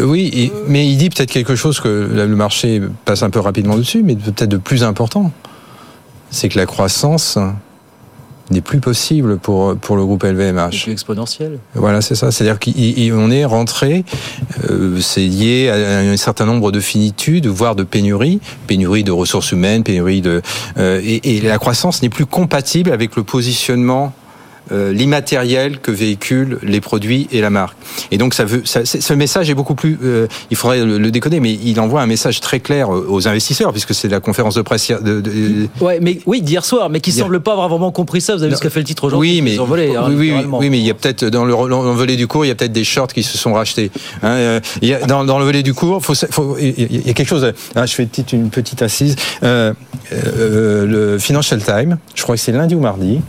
Euh, 0.00 0.04
Oui, 0.04 0.30
et- 0.34 0.52
mais 0.68 0.86
il 0.88 0.96
dit 0.96 1.10
peut-être 1.10 1.30
quelque 1.30 1.54
chose 1.56 1.80
que 1.80 1.88
le 2.12 2.26
marché 2.36 2.80
passe 3.04 3.22
un 3.22 3.30
peu 3.30 3.40
rapidement 3.40 3.76
dessus, 3.76 4.02
mais 4.02 4.16
peut-être 4.16 4.48
de 4.50 4.56
plus 4.56 4.82
important. 4.84 5.30
C'est 6.30 6.48
que 6.48 6.58
la 6.58 6.66
croissance 6.66 7.38
n'est 8.50 8.60
plus 8.60 8.80
possible 8.80 9.38
pour, 9.38 9.74
pour 9.76 9.96
le 9.96 10.04
groupe 10.04 10.22
C'est 10.22 10.28
LVMH. 10.32 10.82
plus 10.82 10.92
exponentiel. 10.92 11.58
Voilà, 11.74 12.02
c'est 12.02 12.14
ça. 12.14 12.30
C'est-à-dire 12.30 12.58
qu'on 12.60 13.30
est 13.30 13.44
rentré, 13.46 14.04
euh, 14.68 15.00
c'est 15.00 15.24
lié 15.26 15.70
à 15.70 16.00
un 16.00 16.16
certain 16.18 16.44
nombre 16.44 16.70
de 16.70 16.80
finitudes, 16.80 17.46
voire 17.46 17.74
de 17.74 17.84
pénuries, 17.84 18.40
pénurie 18.66 19.02
de 19.04 19.12
ressources 19.12 19.52
humaines, 19.52 19.82
pénurie 19.82 20.20
de... 20.20 20.42
euh, 20.76 21.00
et, 21.02 21.36
et 21.36 21.40
la 21.40 21.56
croissance 21.58 22.02
n'est 22.02 22.10
plus 22.10 22.26
compatible 22.26 22.90
avec 22.90 23.16
le 23.16 23.22
positionnement 23.22 24.12
euh, 24.72 24.92
l'immatériel 24.92 25.78
que 25.78 25.90
véhiculent 25.90 26.58
les 26.62 26.80
produits 26.80 27.28
et 27.32 27.40
la 27.40 27.50
marque. 27.50 27.76
Et 28.10 28.18
donc 28.18 28.34
ça 28.34 28.44
veut, 28.44 28.62
ça, 28.64 28.84
ce 28.84 29.12
message 29.12 29.50
est 29.50 29.54
beaucoup 29.54 29.74
plus, 29.74 29.98
euh, 30.02 30.26
il 30.50 30.56
faudrait 30.56 30.84
le, 30.84 30.98
le 30.98 31.10
déconner, 31.10 31.40
mais 31.40 31.52
il 31.52 31.78
envoie 31.80 32.00
un 32.02 32.06
message 32.06 32.40
très 32.40 32.60
clair 32.60 32.88
aux 32.90 33.28
investisseurs 33.28 33.72
puisque 33.72 33.94
c'est 33.94 34.08
la 34.08 34.20
conférence 34.20 34.54
de 34.54 34.62
presse 34.62 34.88
de, 34.90 35.20
de- 35.20 35.68
Ouais, 35.80 35.98
mais 36.00 36.18
oui, 36.26 36.42
d'hier 36.42 36.64
soir, 36.64 36.90
mais 36.90 37.00
qui 37.00 37.10
Hier. 37.10 37.24
semble 37.24 37.40
pas 37.40 37.52
avoir 37.52 37.68
vraiment 37.68 37.92
compris 37.92 38.20
ça. 38.20 38.34
Vous 38.36 38.42
avez 38.42 38.50
vu 38.50 38.56
ce 38.56 38.62
qu'a 38.62 38.70
fait 38.70 38.80
le 38.80 38.86
titre 38.86 39.04
aujourd'hui 39.04 39.30
Oui, 39.36 39.42
mais 39.42 39.56
volé, 39.56 39.94
hein, 39.96 40.04
oui, 40.08 40.14
oui, 40.18 40.32
oui, 40.34 40.44
oui, 40.60 40.70
mais 40.70 40.78
il 40.78 40.84
y 40.86 40.90
a 40.90 40.94
peut-être 40.94 41.24
dans 41.26 41.44
le 41.44 41.52
l'envolée 41.54 42.16
du 42.16 42.26
cours, 42.26 42.44
il 42.44 42.48
y 42.48 42.50
a 42.50 42.54
peut-être 42.54 42.72
des 42.72 42.84
shorts 42.84 43.08
qui 43.08 43.22
se 43.22 43.38
sont 43.38 43.52
rachetés. 43.54 43.90
Hein, 44.22 44.28
euh, 44.32 44.60
il 44.82 44.88
y 44.88 44.94
a, 44.94 45.00
dans, 45.06 45.24
dans 45.24 45.38
le 45.38 45.44
volet 45.44 45.62
du 45.62 45.72
cours, 45.74 46.02
faut, 46.04 46.14
faut, 46.14 46.56
il 46.58 47.06
y 47.06 47.10
a 47.10 47.12
quelque 47.14 47.28
chose. 47.28 47.52
hein, 47.74 47.86
je 47.86 47.94
fais 47.94 48.02
une 48.02 48.08
petite, 48.08 48.32
une 48.32 48.50
petite 48.50 48.82
assise. 48.82 49.16
Euh, 49.42 49.72
euh, 50.12 50.86
le 50.86 51.18
Financial 51.18 51.62
Times, 51.62 51.98
je 52.14 52.22
crois 52.22 52.36
que 52.36 52.40
c'est 52.40 52.52
lundi 52.52 52.74
ou 52.74 52.80
mardi, 52.80 53.20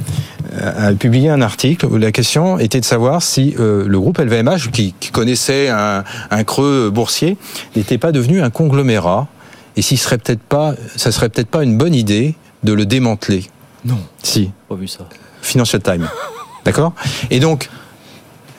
euh, 0.53 0.89
a 0.89 0.93
publié 0.93 1.24
un 1.29 1.41
article 1.41 1.85
où 1.85 1.97
la 1.97 2.11
question 2.11 2.59
était 2.59 2.79
de 2.79 2.85
savoir 2.85 3.21
si 3.21 3.55
euh, 3.59 3.85
le 3.87 3.99
groupe 3.99 4.17
LVMH, 4.19 4.71
qui, 4.71 4.93
qui 4.99 5.11
connaissait 5.11 5.69
un, 5.69 6.03
un 6.31 6.43
creux 6.43 6.89
boursier, 6.89 7.37
n'était 7.75 7.97
pas 7.97 8.11
devenu 8.11 8.41
un 8.41 8.49
conglomérat 8.49 9.27
et 9.77 9.81
s'il 9.81 9.97
serait 9.99 10.17
peut-être 10.17 10.41
pas, 10.41 10.73
ça 10.95 11.11
serait 11.11 11.29
peut-être 11.29 11.49
pas 11.49 11.63
une 11.63 11.77
bonne 11.77 11.93
idée 11.95 12.35
de 12.63 12.73
le 12.73 12.85
démanteler. 12.85 13.45
Non. 13.83 13.97
Si. 14.23 14.51
Pas 14.69 14.75
vu 14.75 14.87
ça. 14.87 15.07
Financial 15.41 15.81
Times. 15.81 16.07
D'accord? 16.63 16.93
Et 17.29 17.39
donc, 17.39 17.69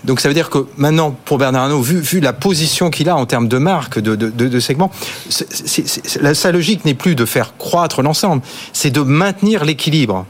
donc 0.05 0.21
ça 0.21 0.29
veut 0.29 0.35
dire 0.35 0.51
que 0.51 0.67
maintenant, 0.77 1.11
pour 1.25 1.39
Bernard 1.39 1.65
Arnault, 1.65 1.81
vu, 1.83 1.99
vu 1.99 2.21
la 2.21 2.33
position 2.33 2.91
qu'il 2.91 3.09
a 3.09 3.17
en 3.17 3.27
termes 3.27 3.49
de 3.49 3.59
marque, 3.59 3.99
de, 3.99 4.15
de, 4.15 4.31
de, 4.31 4.47
de 4.49 4.61
segment, 4.61 4.91
c'est- 5.29 5.53
c'est- 5.53 5.89
c'est- 5.89 6.23
la- 6.23 6.35
sa 6.35 6.53
logique 6.53 6.85
n'est 6.85 6.95
plus 6.95 7.17
de 7.17 7.25
faire 7.25 7.57
croître 7.57 8.03
l'ensemble, 8.03 8.43
c'est 8.73 8.91
de 8.91 9.01
maintenir 9.01 9.65
l'équilibre. 9.65 10.27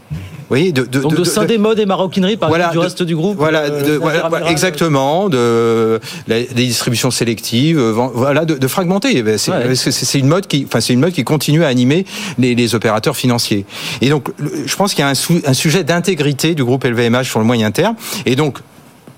Voyez, 0.48 0.70
de, 0.72 0.82
de, 0.84 1.00
Donc 1.00 1.14
de, 1.16 1.24
scinder 1.24 1.58
mode 1.58 1.78
et 1.80 1.86
maroquinerie 1.86 2.36
par 2.36 2.48
Voilà, 2.48 2.68
du 2.68 2.78
reste 2.78 3.02
du 3.02 3.16
groupe. 3.16 3.36
voilà, 3.36 3.62
euh, 3.62 3.98
voilà, 4.00 4.28
voilà, 4.28 4.50
exactement, 4.50 5.28
de 5.28 6.00
la- 6.28 6.42
des 6.42 6.66
distributions 6.66 7.10
sélectives, 7.10 7.78
euh, 7.78 7.92
voilà, 7.92 8.44
de, 8.44 8.68
fragmenter. 8.68 9.22
Ben, 9.22 9.38
C'est 9.38 9.50
Ouais. 9.50 10.18
une 10.20 10.28
mode 10.28 10.46
qui, 10.46 10.64
enfin, 10.68 10.80
c'est 10.80 10.92
une 10.92 11.00
mode 11.00 11.12
qui 11.12 11.24
continue 11.24 11.64
à 11.64 11.68
animer 11.68 12.04
les, 12.38 12.54
les 12.54 12.74
opérateurs 12.74 13.16
financiers. 13.16 13.66
Et 14.00 14.08
donc, 14.08 14.28
je 14.38 14.76
pense 14.76 14.94
qu'il 14.94 15.04
y 15.04 15.08
a 15.08 15.10
un 15.10 15.54
sujet 15.54 15.82
d'intégrité 15.84 16.54
du 16.54 16.64
groupe 16.64 16.84
LVMH 16.84 17.24
sur 17.24 17.38
le 17.40 17.44
moyen 17.44 17.70
terme. 17.70 17.96
Et 18.24 18.36
donc, 18.36 18.58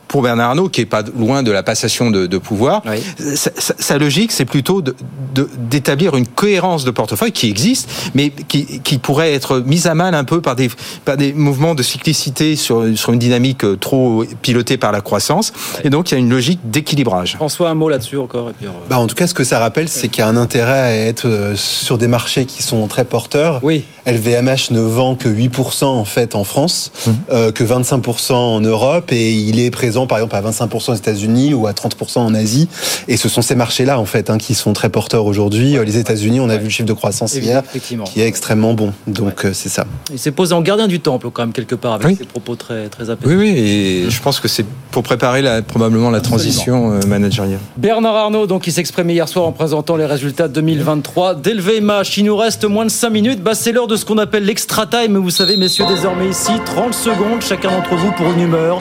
pour 0.09 0.23
Bernard 0.23 0.51
Arnault, 0.51 0.69
qui 0.69 0.81
est 0.81 0.87
pas 0.87 1.03
loin 1.17 1.43
de 1.43 1.51
la 1.53 1.63
passation 1.63 2.11
de, 2.11 2.27
de 2.27 2.39
pouvoir, 2.39 2.83
sa, 3.35 3.51
sa- 3.57 3.75
sa 3.79 3.99
logique, 3.99 4.33
c'est 4.33 4.45
plutôt 4.47 4.81
de- 4.83 4.97
de- 5.35 5.49
d'établir 5.59 6.17
une 6.17 6.27
cohérence 6.27 6.85
de 6.85 6.91
portefeuille 6.91 7.33
qui 7.33 7.49
existe, 7.49 7.89
mais 8.15 8.31
qui, 8.31 8.81
qui 8.81 8.99
pourrait 8.99 9.33
être 9.35 9.59
mise 9.61 9.87
à 9.87 9.95
mal 9.95 10.15
un 10.15 10.25
peu 10.25 10.41
par 10.41 10.57
des, 10.57 10.71
par 11.05 11.17
des 11.17 11.33
mouvements 11.33 11.75
de 11.75 11.83
cyclicité 11.83 12.57
sur, 12.57 12.85
sur 12.97 13.13
une 13.13 13.19
dynamique 13.19 13.65
euh, 13.65 13.77
trop 13.77 14.25
pilotée 14.43 14.77
par 14.79 14.93
la 14.93 15.01
croissance. 15.01 15.53
Et 15.85 15.91
donc, 15.91 16.11
il 16.11 16.15
y 16.15 16.17
a 16.17 16.21
une 16.21 16.31
logique 16.31 16.61
d'équilibrage. 16.65 17.35
François, 17.37 17.69
un 17.71 17.75
mot 17.75 17.89
là-dessus 17.89 18.17
encore. 18.19 18.51
Et 18.51 18.53
puis, 18.55 18.67
euh, 18.67 18.71
Bah, 18.89 18.99
en 18.99 19.07
tout 19.07 19.15
cas, 19.15 19.27
ce 19.27 19.35
que 19.35 19.45
ça 19.45 19.59
rappelle, 19.59 19.89
c'est 19.89 20.09
qu'il 20.09 20.21
y 20.21 20.25
a 20.25 20.29
un 20.29 20.37
intérêt 20.37 20.81
à 20.81 20.97
être 20.97 21.27
euh, 21.27 21.55
sur 21.57 21.99
des 21.99 22.09
marchés 22.09 22.47
qui 22.47 22.63
sont 22.63 22.87
très 22.89 23.05
porteurs. 23.05 23.61
Oui. 23.63 23.85
LVMH 24.11 24.71
ne 24.73 24.81
vend 24.81 25.15
que 25.15 25.29
8% 25.29 25.85
en 25.85 26.05
fait 26.05 26.35
en 26.35 26.45
France, 26.45 26.91
Mmh. 27.07 27.11
euh, 27.31 27.53
que 27.53 27.63
25% 27.65 28.33
en 28.35 28.61
Europe, 28.61 29.13
et 29.13 29.33
il 29.33 29.61
est 29.61 29.71
présent 29.71 30.07
par 30.07 30.19
exemple 30.19 30.35
à 30.37 30.43
25% 30.43 30.93
aux 30.93 30.95
États-Unis 30.95 31.55
ou 31.55 31.67
à 31.67 31.73
30% 31.73 32.19
en 32.21 32.35
Asie. 32.35 32.69
Et 33.07 33.17
ce 33.17 33.29
sont 33.29 33.43
ces 33.43 33.55
marchés-là 33.55 33.99
en 34.01 34.05
fait 34.05 34.31
hein, 34.31 34.39
qui 34.39 34.55
sont 34.55 34.73
très 34.73 34.89
porteurs 34.89 35.27
aujourd'hui. 35.27 35.77
Euh, 35.77 35.85
Les 35.85 35.97
États-Unis, 35.99 36.41
on 36.41 36.49
a 36.49 36.57
vu 36.57 36.65
le 36.65 36.71
chiffre 36.71 36.89
de 36.89 36.93
croissance 36.93 37.35
hier, 37.35 37.63
qui 38.05 38.21
est 38.21 38.27
extrêmement 38.27 38.75
bon. 38.75 38.93
Donc 39.07 39.45
euh, 39.45 39.53
c'est 39.53 39.69
ça. 39.69 39.87
Il 40.13 40.19
s'est 40.19 40.33
posé 40.33 40.55
en 40.55 40.63
gardien 40.63 40.89
du 40.89 41.01
temple 41.01 41.29
quand 41.31 41.43
même 41.43 41.53
quelque 41.53 41.75
part 41.75 41.93
avec 41.95 42.07
Oui. 42.07 42.17
ses 42.19 42.25
propos 42.25 42.57
très 42.57 42.89
très 42.89 43.11
apaisés. 43.11 43.35
Oui, 43.35 43.41
oui, 43.53 43.59
et 43.59 44.11
je 44.11 44.21
pense 44.23 44.41
que 44.41 44.49
c'est 44.49 44.65
pour 44.91 45.03
préparer 45.03 45.43
la, 45.43 45.61
probablement 45.63 46.11
la 46.11 46.21
transition 46.21 46.93
euh, 46.93 47.01
managériale. 47.07 47.59
Bernard 47.77 48.17
Arnault, 48.17 48.47
donc, 48.47 48.63
qui 48.63 48.73
s'exprimait 48.73 49.13
hier 49.15 49.29
soir 49.29 49.45
en 49.47 49.53
présentant 49.53 49.97
les 49.97 50.07
résultats 50.07 50.49
2023 50.49 51.35
d'LVMH. 51.37 52.17
Il 52.19 52.25
nous 52.25 52.37
reste 52.37 52.65
moins 52.65 52.85
de 52.87 52.91
5 52.91 53.11
minutes. 53.11 53.43
Bah, 53.43 53.55
c'est 53.55 53.73
l'heure 53.73 53.87
de 53.87 53.97
ce 53.99 54.05
qu'on 54.05 54.19
appelle 54.19 54.45
l'extra 54.45 54.87
time. 54.87 55.19
Vous 55.19 55.31
savez, 55.31 55.57
messieurs, 55.57 55.85
désormais 55.89 56.29
ici, 56.29 56.53
30 56.65 56.95
secondes, 56.95 57.43
chacun 57.43 57.71
d'entre 57.71 57.95
vous 57.97 58.13
pour 58.13 58.31
une 58.31 58.41
humeur, 58.41 58.81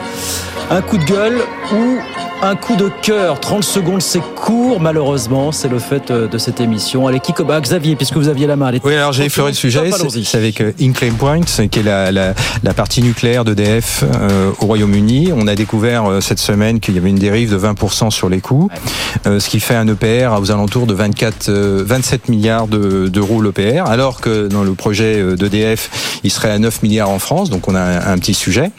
un 0.70 0.80
coup 0.80 0.96
de 0.96 1.04
gueule 1.04 1.40
ou 1.72 1.98
Un 2.40 2.54
coup 2.54 2.76
de 2.76 2.88
cœur, 3.02 3.40
30 3.40 3.64
secondes, 3.64 4.00
c'est 4.00 4.20
court, 4.20 4.80
malheureusement. 4.80 5.50
C'est 5.50 5.66
le 5.66 5.80
fait 5.80 6.12
euh, 6.12 6.28
de 6.28 6.38
cette 6.38 6.60
émission. 6.60 7.08
Allez, 7.08 7.18
qui 7.18 7.32
bah, 7.42 7.60
Xavier, 7.60 7.96
puisque 7.96 8.16
vous 8.16 8.28
aviez 8.28 8.46
la 8.46 8.54
main. 8.54 8.66
Allez, 8.66 8.80
oui, 8.84 8.94
alors 8.94 9.12
j'ai 9.12 9.24
effleuré 9.24 9.50
le 9.50 9.56
sujet. 9.56 9.90
C'est 10.22 10.38
avec 10.38 10.60
euh, 10.60 10.72
Inclay 10.80 11.10
Point, 11.10 11.40
qui 11.40 11.80
est 11.80 11.82
la, 11.82 12.12
la, 12.12 12.34
la 12.62 12.74
partie 12.74 13.02
nucléaire 13.02 13.44
d'EDF 13.44 14.04
euh, 14.04 14.52
au 14.60 14.66
Royaume-Uni. 14.66 15.32
On 15.34 15.48
a 15.48 15.56
découvert 15.56 16.06
euh, 16.06 16.20
cette 16.20 16.38
semaine 16.38 16.78
qu'il 16.78 16.94
y 16.94 16.98
avait 16.98 17.10
une 17.10 17.18
dérive 17.18 17.50
de 17.50 17.58
20% 17.58 18.10
sur 18.12 18.28
les 18.28 18.40
coûts, 18.40 18.68
euh, 19.26 19.40
ce 19.40 19.48
qui 19.48 19.58
fait 19.58 19.74
un 19.74 19.88
EPR 19.88 20.40
aux 20.40 20.52
alentours 20.52 20.86
de 20.86 20.94
24, 20.94 21.50
27 21.50 22.28
milliards 22.28 22.68
d'euros 22.68 23.42
l'EPR, 23.42 23.82
alors 23.86 24.20
que 24.20 24.46
dans 24.46 24.62
le 24.62 24.74
projet 24.74 25.36
d'EDF, 25.36 26.20
il 26.22 26.30
serait 26.30 26.50
à 26.50 26.58
9 26.60 26.84
milliards 26.84 27.10
en 27.10 27.18
France. 27.18 27.50
Donc 27.50 27.66
on 27.66 27.74
a 27.74 27.80
un, 27.80 28.12
un 28.12 28.18
petit 28.18 28.34
sujet. 28.34 28.70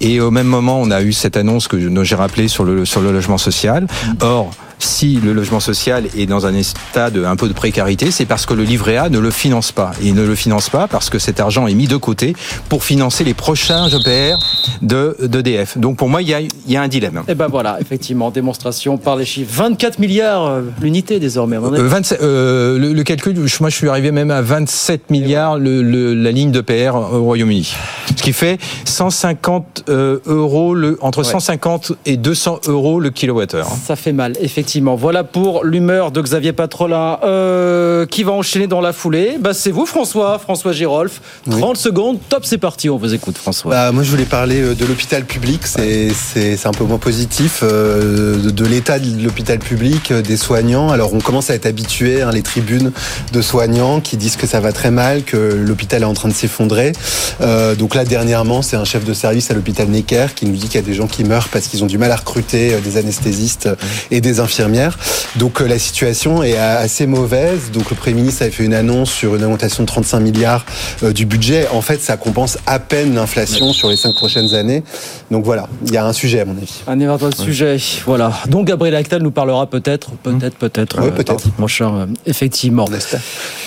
Et 0.00 0.20
au 0.20 0.32
même 0.32 0.48
moment, 0.48 0.80
on 0.80 0.90
a 0.90 1.02
eu 1.02 1.12
cette 1.12 1.36
annonce 1.36 1.68
que 1.68 1.78
j'ai 2.02 2.14
rappelée 2.16 2.48
sur 2.48 2.64
le, 2.64 2.84
sur 2.84 3.00
le 3.00 3.03
logement 3.12 3.38
social. 3.40 3.86
Or, 4.22 4.50
si 4.78 5.16
le 5.16 5.32
logement 5.32 5.60
social 5.60 6.06
est 6.16 6.26
dans 6.26 6.46
un 6.46 6.54
état 6.54 7.10
de 7.10 7.24
un 7.24 7.36
peu 7.36 7.48
de 7.48 7.52
précarité, 7.52 8.10
c'est 8.10 8.26
parce 8.26 8.46
que 8.46 8.54
le 8.54 8.64
livret 8.64 8.96
A 8.96 9.08
ne 9.08 9.18
le 9.18 9.30
finance 9.30 9.72
pas. 9.72 9.92
Et 10.02 10.08
il 10.08 10.14
ne 10.14 10.24
le 10.24 10.34
finance 10.34 10.70
pas 10.70 10.88
parce 10.88 11.10
que 11.10 11.18
cet 11.18 11.40
argent 11.40 11.66
est 11.66 11.74
mis 11.74 11.86
de 11.86 11.96
côté 11.96 12.34
pour 12.68 12.84
financer 12.84 13.24
les 13.24 13.34
prochains 13.34 13.88
EPR 13.88 14.36
de 14.82 15.16
d'EDF. 15.22 15.78
Donc 15.78 15.96
pour 15.96 16.08
moi, 16.08 16.22
il 16.22 16.28
y 16.28 16.34
a, 16.34 16.40
il 16.40 16.50
y 16.66 16.76
a 16.76 16.82
un 16.82 16.88
dilemme. 16.88 17.22
Et 17.28 17.34
ben 17.34 17.48
voilà, 17.48 17.78
effectivement, 17.80 18.30
démonstration 18.30 18.98
par 18.98 19.16
les 19.16 19.24
chiffres. 19.24 19.52
24 19.52 19.98
milliards 19.98 20.46
euh, 20.46 20.62
l'unité 20.80 21.20
désormais. 21.20 21.56
Euh, 21.56 21.88
27, 21.88 22.20
euh, 22.20 22.78
le, 22.78 22.92
le, 22.92 23.02
calcul, 23.02 23.36
moi 23.60 23.70
je 23.70 23.76
suis 23.76 23.88
arrivé 23.88 24.10
même 24.10 24.30
à 24.30 24.42
27 24.42 25.10
milliards 25.10 25.58
le, 25.58 25.82
le, 25.82 26.14
la 26.14 26.30
ligne 26.30 26.50
d'EPR 26.50 26.94
au 26.94 27.22
Royaume-Uni. 27.22 27.74
Ce 28.16 28.22
qui 28.22 28.32
fait 28.32 28.58
150 28.84 29.84
euh, 29.88 30.20
euros, 30.26 30.74
le, 30.74 30.98
entre 31.00 31.22
ouais. 31.22 31.30
150 31.30 31.92
et 32.06 32.16
200 32.16 32.60
euros 32.68 33.00
le 33.00 33.10
kilowattheure. 33.10 33.68
Ça 33.84 33.96
fait 33.96 34.12
mal, 34.12 34.34
effectivement. 34.40 34.63
Voilà 34.96 35.24
pour 35.24 35.64
l'humeur 35.64 36.10
de 36.10 36.20
Xavier 36.20 36.52
Patrolin. 36.52 37.18
Euh, 37.24 38.06
qui 38.06 38.22
va 38.22 38.32
enchaîner 38.32 38.66
dans 38.66 38.80
la 38.80 38.92
foulée 38.92 39.36
bah, 39.38 39.54
C'est 39.54 39.70
vous, 39.70 39.86
François, 39.86 40.38
François 40.38 40.72
Girolf. 40.72 41.20
30 41.50 41.76
oui. 41.76 41.80
secondes, 41.80 42.18
top, 42.28 42.44
c'est 42.44 42.58
parti. 42.58 42.88
On 42.90 42.96
vous 42.96 43.14
écoute, 43.14 43.36
François. 43.36 43.70
Bah, 43.70 43.92
moi, 43.92 44.02
je 44.02 44.10
voulais 44.10 44.24
parler 44.24 44.60
euh, 44.60 44.74
de 44.74 44.84
l'hôpital 44.84 45.24
public. 45.24 45.66
C'est 45.66 46.10
ouais. 46.36 46.56
un 46.64 46.72
peu 46.72 46.84
moins 46.84 46.98
positif. 46.98 47.60
Euh, 47.62 48.36
de, 48.42 48.50
de 48.50 48.64
l'état 48.64 48.98
de 48.98 49.22
l'hôpital 49.22 49.58
public, 49.58 50.12
des 50.12 50.36
soignants. 50.36 50.90
Alors, 50.90 51.14
on 51.14 51.20
commence 51.20 51.50
à 51.50 51.54
être 51.54 51.66
habitué, 51.66 52.22
hein, 52.22 52.30
les 52.32 52.42
tribunes 52.42 52.92
de 53.32 53.42
soignants 53.42 54.00
qui 54.00 54.16
disent 54.16 54.36
que 54.36 54.46
ça 54.46 54.60
va 54.60 54.72
très 54.72 54.90
mal, 54.90 55.22
que 55.22 55.36
l'hôpital 55.36 56.02
est 56.02 56.06
en 56.06 56.14
train 56.14 56.28
de 56.28 56.34
s'effondrer. 56.34 56.92
Euh, 57.40 57.74
donc 57.74 57.94
là, 57.94 58.04
dernièrement, 58.04 58.62
c'est 58.62 58.76
un 58.76 58.84
chef 58.84 59.04
de 59.04 59.14
service 59.14 59.50
à 59.50 59.54
l'hôpital 59.54 59.88
Necker 59.88 60.26
qui 60.34 60.46
nous 60.46 60.56
dit 60.56 60.66
qu'il 60.66 60.80
y 60.80 60.84
a 60.84 60.86
des 60.86 60.94
gens 60.94 61.06
qui 61.06 61.24
meurent 61.24 61.48
parce 61.48 61.66
qu'ils 61.66 61.84
ont 61.84 61.88
du 61.88 61.98
mal 61.98 62.10
à 62.12 62.16
recruter 62.16 62.76
des 62.80 62.96
anesthésistes 62.96 63.68
et 64.10 64.20
des 64.20 64.40
infirmières 64.40 64.53
infirmières. 64.54 64.96
Donc 65.36 65.60
euh, 65.60 65.66
la 65.66 65.78
situation 65.78 66.42
est 66.42 66.56
assez 66.56 67.06
mauvaise. 67.06 67.70
Donc 67.72 67.90
le 67.90 67.96
Premier 67.96 68.16
ministre 68.16 68.42
avait 68.42 68.50
fait 68.52 68.64
une 68.64 68.74
annonce 68.74 69.10
sur 69.10 69.34
une 69.34 69.42
augmentation 69.42 69.82
de 69.82 69.88
35 69.88 70.20
milliards 70.20 70.64
euh, 71.02 71.12
du 71.12 71.26
budget. 71.26 71.66
En 71.72 71.80
fait, 71.80 72.00
ça 72.00 72.16
compense 72.16 72.58
à 72.66 72.78
peine 72.78 73.14
l'inflation 73.14 73.72
sur 73.72 73.88
les 73.88 73.96
cinq 73.96 74.14
prochaines 74.14 74.54
années. 74.54 74.84
Donc 75.30 75.44
voilà, 75.44 75.68
il 75.84 75.92
y 75.92 75.96
a 75.96 76.06
un 76.06 76.12
sujet 76.12 76.40
à 76.40 76.44
mon 76.44 76.56
avis. 76.56 76.82
Un 76.86 77.00
éventuel 77.00 77.30
ouais. 77.30 77.44
sujet, 77.44 77.76
voilà. 78.06 78.32
Donc 78.46 78.66
Gabriel 78.68 78.94
Actal 78.94 79.22
nous 79.22 79.32
parlera 79.32 79.66
peut-être, 79.66 80.10
peut-être, 80.22 80.56
peut-être, 80.56 81.02
oui, 81.02 81.10
peut-être, 81.10 81.44
mon 81.58 81.66
cher, 81.66 81.92
euh, 81.92 82.06
effectivement. 82.26 82.86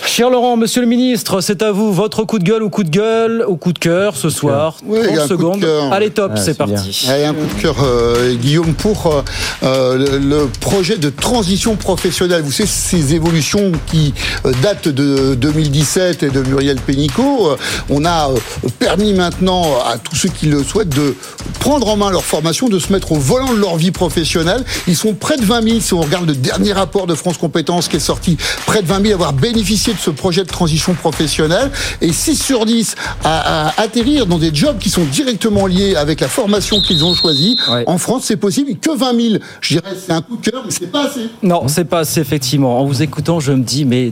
Cher 0.05 0.29
Laurent, 0.29 0.55
Monsieur 0.55 0.81
le 0.81 0.87
Ministre, 0.87 1.41
c'est 1.41 1.61
à 1.61 1.71
vous. 1.71 1.91
Votre 1.91 2.23
coup 2.23 2.39
de 2.39 2.43
gueule 2.43 2.63
ou 2.63 2.69
coup 2.69 2.83
de 2.83 2.89
gueule 2.89 3.43
ou 3.47 3.57
coup 3.57 3.73
de 3.73 3.79
cœur 3.79 4.15
ce 4.15 4.29
soir? 4.29 4.77
Oui, 4.85 4.99
30 5.03 5.27
secondes. 5.27 5.65
Allez, 5.91 6.11
top, 6.11 6.31
ah, 6.35 6.37
c'est 6.37 6.57
parti. 6.57 7.01
Il 7.03 7.21
y 7.21 7.23
a 7.23 7.29
un 7.29 7.33
coup 7.33 7.45
de 7.55 7.61
cœur, 7.61 7.75
euh, 7.83 8.35
Guillaume, 8.35 8.73
pour 8.73 9.23
euh, 9.63 9.97
le, 9.97 10.17
le, 10.17 10.47
projet 10.77 10.99
de 10.99 11.09
transition 11.09 11.75
professionnelle. 11.75 12.43
Vous 12.43 12.51
savez, 12.51 12.69
ces 12.69 13.15
évolutions 13.15 13.71
qui 13.87 14.13
euh, 14.45 14.51
datent 14.61 14.87
de 14.87 15.33
2017 15.33 16.21
et 16.21 16.29
de 16.29 16.43
Muriel 16.43 16.77
Pénicaud, 16.79 17.49
euh, 17.49 17.57
on 17.89 18.05
a 18.05 18.29
euh, 18.29 18.37
permis 18.77 19.13
maintenant 19.13 19.63
à 19.83 19.97
tous 19.97 20.15
ceux 20.15 20.29
qui 20.29 20.45
le 20.45 20.63
souhaitent 20.63 20.93
de 20.93 21.15
prendre 21.59 21.87
en 21.87 21.97
main 21.97 22.11
leur 22.11 22.23
formation, 22.23 22.69
de 22.69 22.77
se 22.77 22.93
mettre 22.93 23.13
au 23.13 23.15
volant 23.15 23.55
de 23.55 23.59
leur 23.59 23.75
vie 23.75 23.89
professionnelle. 23.89 24.63
Ils 24.87 24.95
sont 24.95 25.15
près 25.15 25.37
de 25.37 25.45
20 25.45 25.67
000, 25.67 25.79
si 25.79 25.95
on 25.95 26.01
regarde 26.01 26.27
le 26.27 26.35
dernier 26.35 26.73
rapport 26.73 27.07
de 27.07 27.15
France 27.15 27.39
Compétences 27.39 27.87
qui 27.87 27.95
est 27.95 27.99
sorti, 27.99 28.37
près 28.67 28.83
de 28.83 28.87
20 28.87 29.01
000 29.01 29.13
à 29.13 29.15
avoir 29.15 29.33
bénéficié 29.33 29.93
de 29.93 29.99
ce 29.99 30.11
projet 30.11 30.43
de 30.43 30.47
transition 30.47 30.93
professionnelle 30.93 31.71
et 32.01 32.13
6 32.13 32.35
sur 32.35 32.67
10 32.67 32.93
à, 33.23 33.69
à 33.69 33.81
atterrir 33.81 34.27
dans 34.27 34.37
des 34.37 34.53
jobs 34.53 34.77
qui 34.77 34.91
sont 34.91 35.05
directement 35.05 35.65
liés 35.65 35.95
avec 35.95 36.21
la 36.21 36.27
formation 36.27 36.81
qu'ils 36.81 37.03
ont 37.03 37.15
choisie. 37.15 37.57
Ouais. 37.67 37.83
En 37.87 37.97
France, 37.97 38.25
c'est 38.25 38.37
possible 38.37 38.77
que 38.79 38.95
20 38.95 39.19
000. 39.19 39.43
Je 39.61 39.79
dirais 39.79 39.95
c'est 40.05 40.13
un 40.13 40.21
coup 40.21 40.37
de 40.37 40.49
cœur, 40.51 40.66
mais 40.67 40.71
c'est 40.71 40.91
pas 40.91 41.05
assez. 41.05 41.29
Non, 41.41 41.67
c'est 41.67 41.85
pas 41.85 41.99
assez, 41.99 42.19
effectivement. 42.19 42.79
En 42.79 42.85
vous 42.85 43.01
écoutant, 43.01 43.39
je 43.39 43.53
me 43.53 43.63
dis, 43.63 43.85
mais 43.85 44.11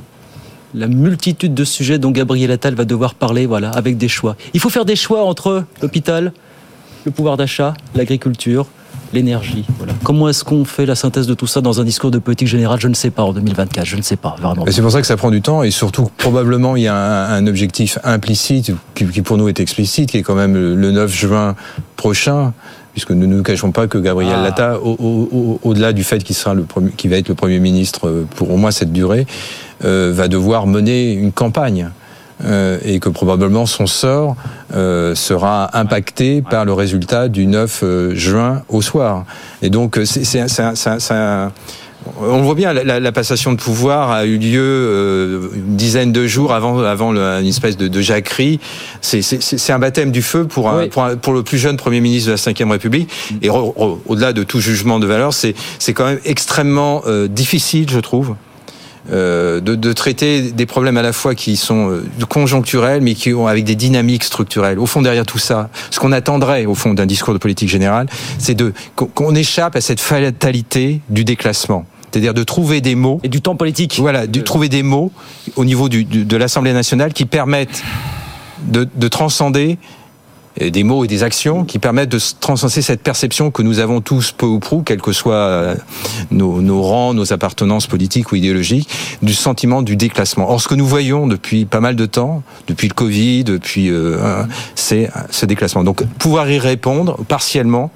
la 0.73 0.87
multitude 0.87 1.53
de 1.53 1.63
sujets 1.63 1.99
dont 1.99 2.11
Gabriel 2.11 2.51
Attal 2.51 2.75
va 2.75 2.85
devoir 2.85 3.13
parler, 3.13 3.45
voilà, 3.45 3.69
avec 3.71 3.97
des 3.97 4.07
choix. 4.07 4.35
Il 4.53 4.59
faut 4.59 4.69
faire 4.69 4.85
des 4.85 4.95
choix 4.95 5.23
entre 5.23 5.65
l'hôpital, 5.81 6.33
le 7.05 7.11
pouvoir 7.11 7.37
d'achat, 7.37 7.73
l'agriculture, 7.93 8.67
l'énergie. 9.13 9.65
Voilà. 9.77 9.93
Comment 10.03 10.29
est-ce 10.29 10.43
qu'on 10.43 10.65
fait 10.65 10.85
la 10.85 10.95
synthèse 10.95 11.27
de 11.27 11.33
tout 11.33 11.47
ça 11.47 11.61
dans 11.61 11.79
un 11.79 11.83
discours 11.83 12.11
de 12.11 12.19
politique 12.19 12.47
générale? 12.47 12.79
Je 12.79 12.87
ne 12.87 12.93
sais 12.93 13.11
pas 13.11 13.23
en 13.23 13.33
2024, 13.33 13.85
je 13.85 13.95
ne 13.95 14.01
sais 14.01 14.15
pas 14.15 14.35
vraiment. 14.39 14.65
C'est 14.69 14.81
pour 14.81 14.91
ça 14.91 15.01
que 15.01 15.07
ça 15.07 15.17
prend 15.17 15.31
du 15.31 15.41
temps 15.41 15.63
et 15.63 15.71
surtout 15.71 16.09
probablement 16.17 16.75
il 16.75 16.83
y 16.83 16.87
a 16.87 16.95
un, 16.95 17.33
un 17.35 17.47
objectif 17.47 17.99
implicite 18.03 18.71
qui, 18.95 19.05
qui, 19.05 19.21
pour 19.21 19.37
nous 19.37 19.47
est 19.47 19.59
explicite, 19.59 20.09
qui 20.09 20.17
est 20.17 20.23
quand 20.23 20.35
même 20.35 20.55
le 20.55 20.91
9 20.91 21.13
juin 21.13 21.55
prochain 21.95 22.53
puisque 22.95 23.11
nous 23.11 23.27
ne 23.27 23.35
nous 23.35 23.43
cachons 23.43 23.71
pas 23.71 23.87
que 23.87 23.97
Gabriel 23.97 24.37
ah. 24.37 24.43
Latta, 24.43 24.79
au-delà 24.79 25.89
au, 25.89 25.89
au, 25.89 25.93
du 25.93 26.05
fait 26.05 26.23
qu'il 26.23 26.33
sera 26.33 26.53
le 26.53 26.63
premier, 26.63 26.91
qui 26.91 27.09
va 27.09 27.17
être 27.17 27.27
le 27.27 27.35
premier 27.35 27.59
ministre 27.59 28.25
pour 28.37 28.49
au 28.51 28.55
moins 28.55 28.71
cette 28.71 28.93
durée, 28.93 29.27
euh, 29.83 30.13
va 30.15 30.29
devoir 30.29 30.65
mener 30.65 31.11
une 31.11 31.33
campagne. 31.33 31.89
Euh, 32.43 32.79
et 32.83 32.99
que 32.99 33.07
probablement 33.07 33.65
son 33.65 33.87
sort 33.87 34.35
euh, 34.73 35.15
sera 35.15 35.69
impacté 35.77 36.41
par 36.41 36.65
le 36.65 36.73
résultat 36.73 37.29
du 37.29 37.47
9 37.47 37.79
euh, 37.81 38.13
juin 38.13 38.61
au 38.67 38.81
soir. 38.81 39.23
Et 39.61 39.69
donc 39.69 39.97
c'est 40.03 40.39
un 40.41 41.51
on 42.19 42.41
voit 42.41 42.55
bien, 42.55 42.73
la, 42.73 42.99
la, 42.99 43.11
passation 43.11 43.51
de 43.51 43.57
pouvoir 43.57 44.11
a 44.11 44.25
eu 44.25 44.37
lieu 44.37 44.61
euh, 44.61 45.49
une 45.55 45.75
dizaine 45.75 46.11
de 46.11 46.27
jours 46.27 46.53
avant, 46.53 46.79
avant 46.79 47.11
le, 47.11 47.21
une 47.21 47.47
espèce 47.47 47.77
de, 47.77 47.87
de 47.87 48.01
jacquerie. 48.01 48.59
C'est 49.01 49.71
un 49.71 49.79
baptême 49.79 50.11
du 50.11 50.21
feu 50.21 50.45
pour, 50.45 50.69
un, 50.69 50.83
oui. 50.83 50.89
pour, 50.89 51.03
un, 51.03 51.15
pour, 51.15 51.33
le 51.33 51.43
plus 51.43 51.57
jeune 51.57 51.77
Premier 51.77 52.01
ministre 52.01 52.31
de 52.31 52.35
la 52.35 52.65
Ve 52.65 52.71
République. 52.71 53.09
Et 53.41 53.49
au-delà 53.49 54.33
de 54.33 54.43
tout 54.43 54.59
jugement 54.59 54.99
de 54.99 55.07
valeur, 55.07 55.33
c'est 55.33 55.53
quand 55.93 56.05
même 56.05 56.19
extrêmement 56.25 57.01
euh, 57.07 57.27
difficile, 57.27 57.89
je 57.89 57.99
trouve, 57.99 58.35
euh, 59.11 59.61
de, 59.61 59.75
de, 59.75 59.93
traiter 59.93 60.51
des 60.51 60.65
problèmes 60.65 60.97
à 60.97 61.03
la 61.03 61.13
fois 61.13 61.35
qui 61.35 61.57
sont 61.57 61.91
euh, 61.91 62.03
conjoncturels, 62.27 63.01
mais 63.01 63.13
qui 63.13 63.35
ont 63.35 63.45
avec 63.45 63.63
des 63.63 63.75
dynamiques 63.75 64.23
structurelles. 64.23 64.79
Au 64.79 64.87
fond, 64.87 65.03
derrière 65.03 65.27
tout 65.27 65.37
ça, 65.37 65.69
ce 65.91 65.99
qu'on 65.99 66.11
attendrait 66.11 66.65
au 66.65 66.73
fond 66.73 66.95
d'un 66.95 67.05
discours 67.05 67.33
de 67.33 67.37
politique 67.37 67.69
générale, 67.69 68.07
c'est 68.39 68.55
de 68.55 68.73
qu'on 68.95 69.35
échappe 69.35 69.75
à 69.75 69.81
cette 69.81 69.99
fatalité 69.99 71.01
du 71.09 71.23
déclassement 71.23 71.85
c'est-à-dire 72.11 72.33
de 72.33 72.43
trouver 72.43 72.81
des 72.81 72.95
mots 72.95 73.19
et 73.23 73.29
du 73.29 73.41
temps 73.41 73.55
politique. 73.55 73.97
Voilà, 73.99 74.27
de 74.27 74.41
trouver 74.41 74.69
des 74.69 74.83
mots 74.83 75.11
au 75.55 75.65
niveau 75.65 75.89
du, 75.89 76.05
du, 76.05 76.25
de 76.25 76.37
l'Assemblée 76.37 76.73
nationale 76.73 77.13
qui 77.13 77.25
permettent 77.25 77.83
de, 78.63 78.87
de, 78.95 79.07
transcender 79.07 79.77
des 80.59 80.83
mots 80.83 81.03
et 81.03 81.07
des 81.07 81.23
actions 81.23 81.65
qui 81.65 81.79
permettent 81.79 82.09
de 82.09 82.19
transcender 82.39 82.81
cette 82.81 83.01
perception 83.01 83.51
que 83.51 83.61
nous 83.61 83.79
avons 83.79 83.99
tous 83.99 84.31
peu 84.31 84.45
ou 84.45 84.59
prou, 84.59 84.81
quels 84.83 85.01
que 85.01 85.11
soient 85.11 85.75
nos, 86.31 86.61
nos, 86.61 86.81
rangs, 86.81 87.13
nos 87.13 87.33
appartenances 87.33 87.87
politiques 87.87 88.31
ou 88.31 88.35
idéologiques, 88.35 88.89
du 89.21 89.33
sentiment 89.33 89.81
du 89.81 89.97
déclassement. 89.97 90.49
Or, 90.49 90.61
ce 90.61 90.67
que 90.67 90.75
nous 90.75 90.87
voyons 90.87 91.27
depuis 91.27 91.65
pas 91.65 91.81
mal 91.81 91.95
de 91.95 92.05
temps, 92.05 92.43
depuis 92.67 92.87
le 92.87 92.93
Covid, 92.93 93.43
depuis, 93.43 93.89
euh, 93.89 94.43
c'est 94.75 95.09
ce 95.29 95.45
déclassement. 95.45 95.83
Donc, 95.83 96.03
pouvoir 96.19 96.49
y 96.49 96.57
répondre 96.57 97.17
partiellement 97.27 97.91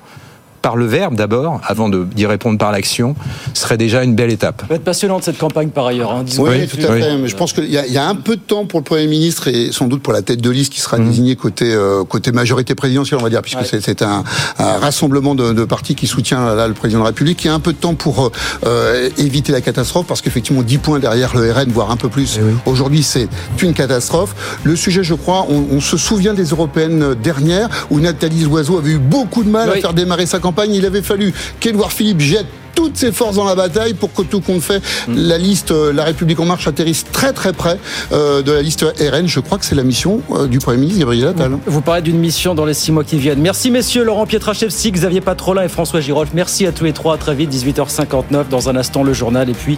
par 0.62 0.76
le 0.76 0.86
verbe 0.86 1.16
d'abord, 1.16 1.62
avant 1.66 1.90
d'y 1.90 2.26
répondre 2.26 2.58
par 2.58 2.72
l'action, 2.72 3.16
serait 3.54 3.78
déjà 3.78 4.04
une 4.04 4.16
belle 4.16 4.32
étape. 4.32 4.62
Ça 4.62 4.68
va 4.68 4.76
être 4.76 4.84
passionnante 4.84 5.24
cette 5.24 5.38
campagne 5.38 5.70
par 5.70 5.88
ailleurs. 5.88 6.12
Hein, 6.12 6.26
oui, 6.38 6.50
oui, 6.52 6.68
tout 6.68 6.86
à 6.86 6.92
oui. 6.92 7.02
fait. 7.02 7.18
Mais 7.18 7.28
je 7.28 7.36
pense 7.36 7.54
qu'il 7.54 7.66
y, 7.66 7.74
y, 7.74 7.98
a 7.98 8.08
un 8.08 8.16
peu 8.16 8.36
de 8.36 8.42
temps 8.42 8.66
pour 8.66 8.80
le 8.80 8.84
Premier 8.84 9.08
ministre 9.08 9.48
et 9.48 9.72
sans 9.72 9.88
doute 9.88 10.02
pour 10.02 10.14
la 10.14 10.22
tête 10.22 10.42
de 10.42 10.50
liste 10.50 10.74
qui 10.74 10.82
sera 10.82 10.98
mmh. 10.98 11.06
désignée 11.10 11.36
côté, 11.36 11.74
euh, 11.74 12.04
côté 12.04 12.32
majorité 12.32 12.76
présidentielle, 12.76 13.20
on 13.20 13.24
va 13.24 13.30
dire, 13.30 13.42
puisque 13.42 13.60
ouais. 13.60 13.80
c'est 13.82 14.02
un, 14.02 14.24
un, 14.58 14.78
rassemblement 14.78 15.36
de, 15.36 15.54
de, 15.54 15.66
partis 15.66 15.96
qui 15.96 16.08
soutient 16.08 16.56
là, 16.56 16.68
le 16.68 16.74
président 16.74 17.00
de 17.00 17.04
la 17.04 17.10
République. 17.10 17.44
Il 17.44 17.48
y 17.48 17.50
a 17.50 17.54
un 17.54 17.60
peu 17.60 17.74
de 17.74 17.78
temps 17.78 17.96
pour 17.96 18.32
euh, 18.66 19.10
éviter 19.18 19.52
la 19.52 19.62
catastrophe 19.62 20.08
parce 20.08 20.22
qu'effectivement, 20.22 20.64
10 20.64 20.78
points 20.80 21.00
derrière 21.00 21.36
le 21.36 21.52
RN, 21.52 21.72
voire 21.72 21.92
un 21.92 21.98
peu 21.98 22.10
plus. 22.10 22.40
Oui. 22.42 22.54
Aujourd'hui, 22.66 23.04
c'est 23.04 23.28
une 23.62 23.74
catastrophe. 23.74 24.60
Le 24.64 24.76
sujet, 24.76 25.04
je 25.04 25.14
crois, 25.14 25.46
on, 25.50 25.66
on, 25.72 25.80
se 25.80 25.98
souvient 25.98 26.34
des 26.34 26.46
européennes 26.46 27.16
dernières 27.16 27.70
où 27.90 28.00
Nathalie 28.00 28.44
Loiseau 28.44 28.78
avait 28.78 28.92
eu 28.92 28.98
beaucoup 28.98 29.44
de 29.44 29.50
mal 29.50 29.70
à 29.70 29.76
faire 29.76 29.94
démarrer 29.94 30.26
sa 30.26 30.40
campagne. 30.40 30.49
Il 30.70 30.86
avait 30.86 31.02
fallu 31.02 31.34
qu'Édouard 31.60 31.92
Philippe 31.92 32.22
jette 32.22 32.48
toutes 32.76 32.96
ses 32.96 33.12
forces 33.12 33.36
dans 33.36 33.44
la 33.44 33.56
bataille 33.56 33.94
pour 33.94 34.14
que 34.14 34.22
tout 34.22 34.40
compte 34.40 34.62
fait, 34.62 34.82
la 35.10 35.38
liste 35.38 35.72
euh, 35.72 35.92
La 35.92 36.06
République 36.06 36.40
en 36.40 36.46
marche 36.46 36.66
atterrisse 36.66 37.04
très 37.12 37.34
très 37.34 37.52
près 37.52 37.78
euh, 38.14 38.42
de 38.42 38.54
la 38.54 38.62
liste 38.62 38.84
RN. 38.84 39.28
Je 39.28 39.42
crois 39.42 39.58
que 39.58 39.66
c'est 39.66 39.76
la 39.76 39.84
mission 39.84 40.22
euh, 40.32 40.48
du 40.48 40.60
Premier 40.60 40.78
ministre 40.78 41.02
Gabriel 41.02 41.28
Attal. 41.28 41.58
Vous 41.66 41.82
parlez 41.82 42.02
d'une 42.02 42.20
mission 42.20 42.56
dans 42.56 42.64
les 42.64 42.74
six 42.74 42.94
mois 42.94 43.04
qui 43.04 43.18
viennent. 43.18 43.42
Merci 43.42 43.70
messieurs, 43.70 44.06
Laurent 44.06 44.26
Pietraszewski, 44.26 44.92
Xavier 44.92 45.20
Patrolin 45.20 45.64
et 45.64 45.68
François 45.68 46.00
Girolf. 46.00 46.30
Merci 46.34 46.66
à 46.68 46.72
tous 46.72 46.86
les 46.86 46.94
trois. 46.94 47.16
À 47.16 47.18
très 47.18 47.36
vite, 47.36 47.54
18h59. 47.54 48.48
Dans 48.50 48.70
un 48.70 48.78
instant, 48.78 49.04
le 49.04 49.12
journal 49.12 49.50
et 49.50 49.54
puis 49.54 49.78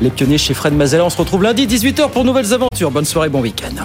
les 0.00 0.10
pionniers 0.10 0.38
chez 0.38 0.54
Fred 0.54 0.74
Mazella. 0.74 1.04
On 1.04 1.10
se 1.10 1.18
retrouve 1.18 1.44
lundi, 1.44 1.68
18h 1.68 2.10
pour 2.10 2.24
nouvelles 2.24 2.52
aventures. 2.52 2.90
Bonne 2.90 3.04
soirée, 3.04 3.28
bon 3.28 3.42
week-end. 3.42 3.84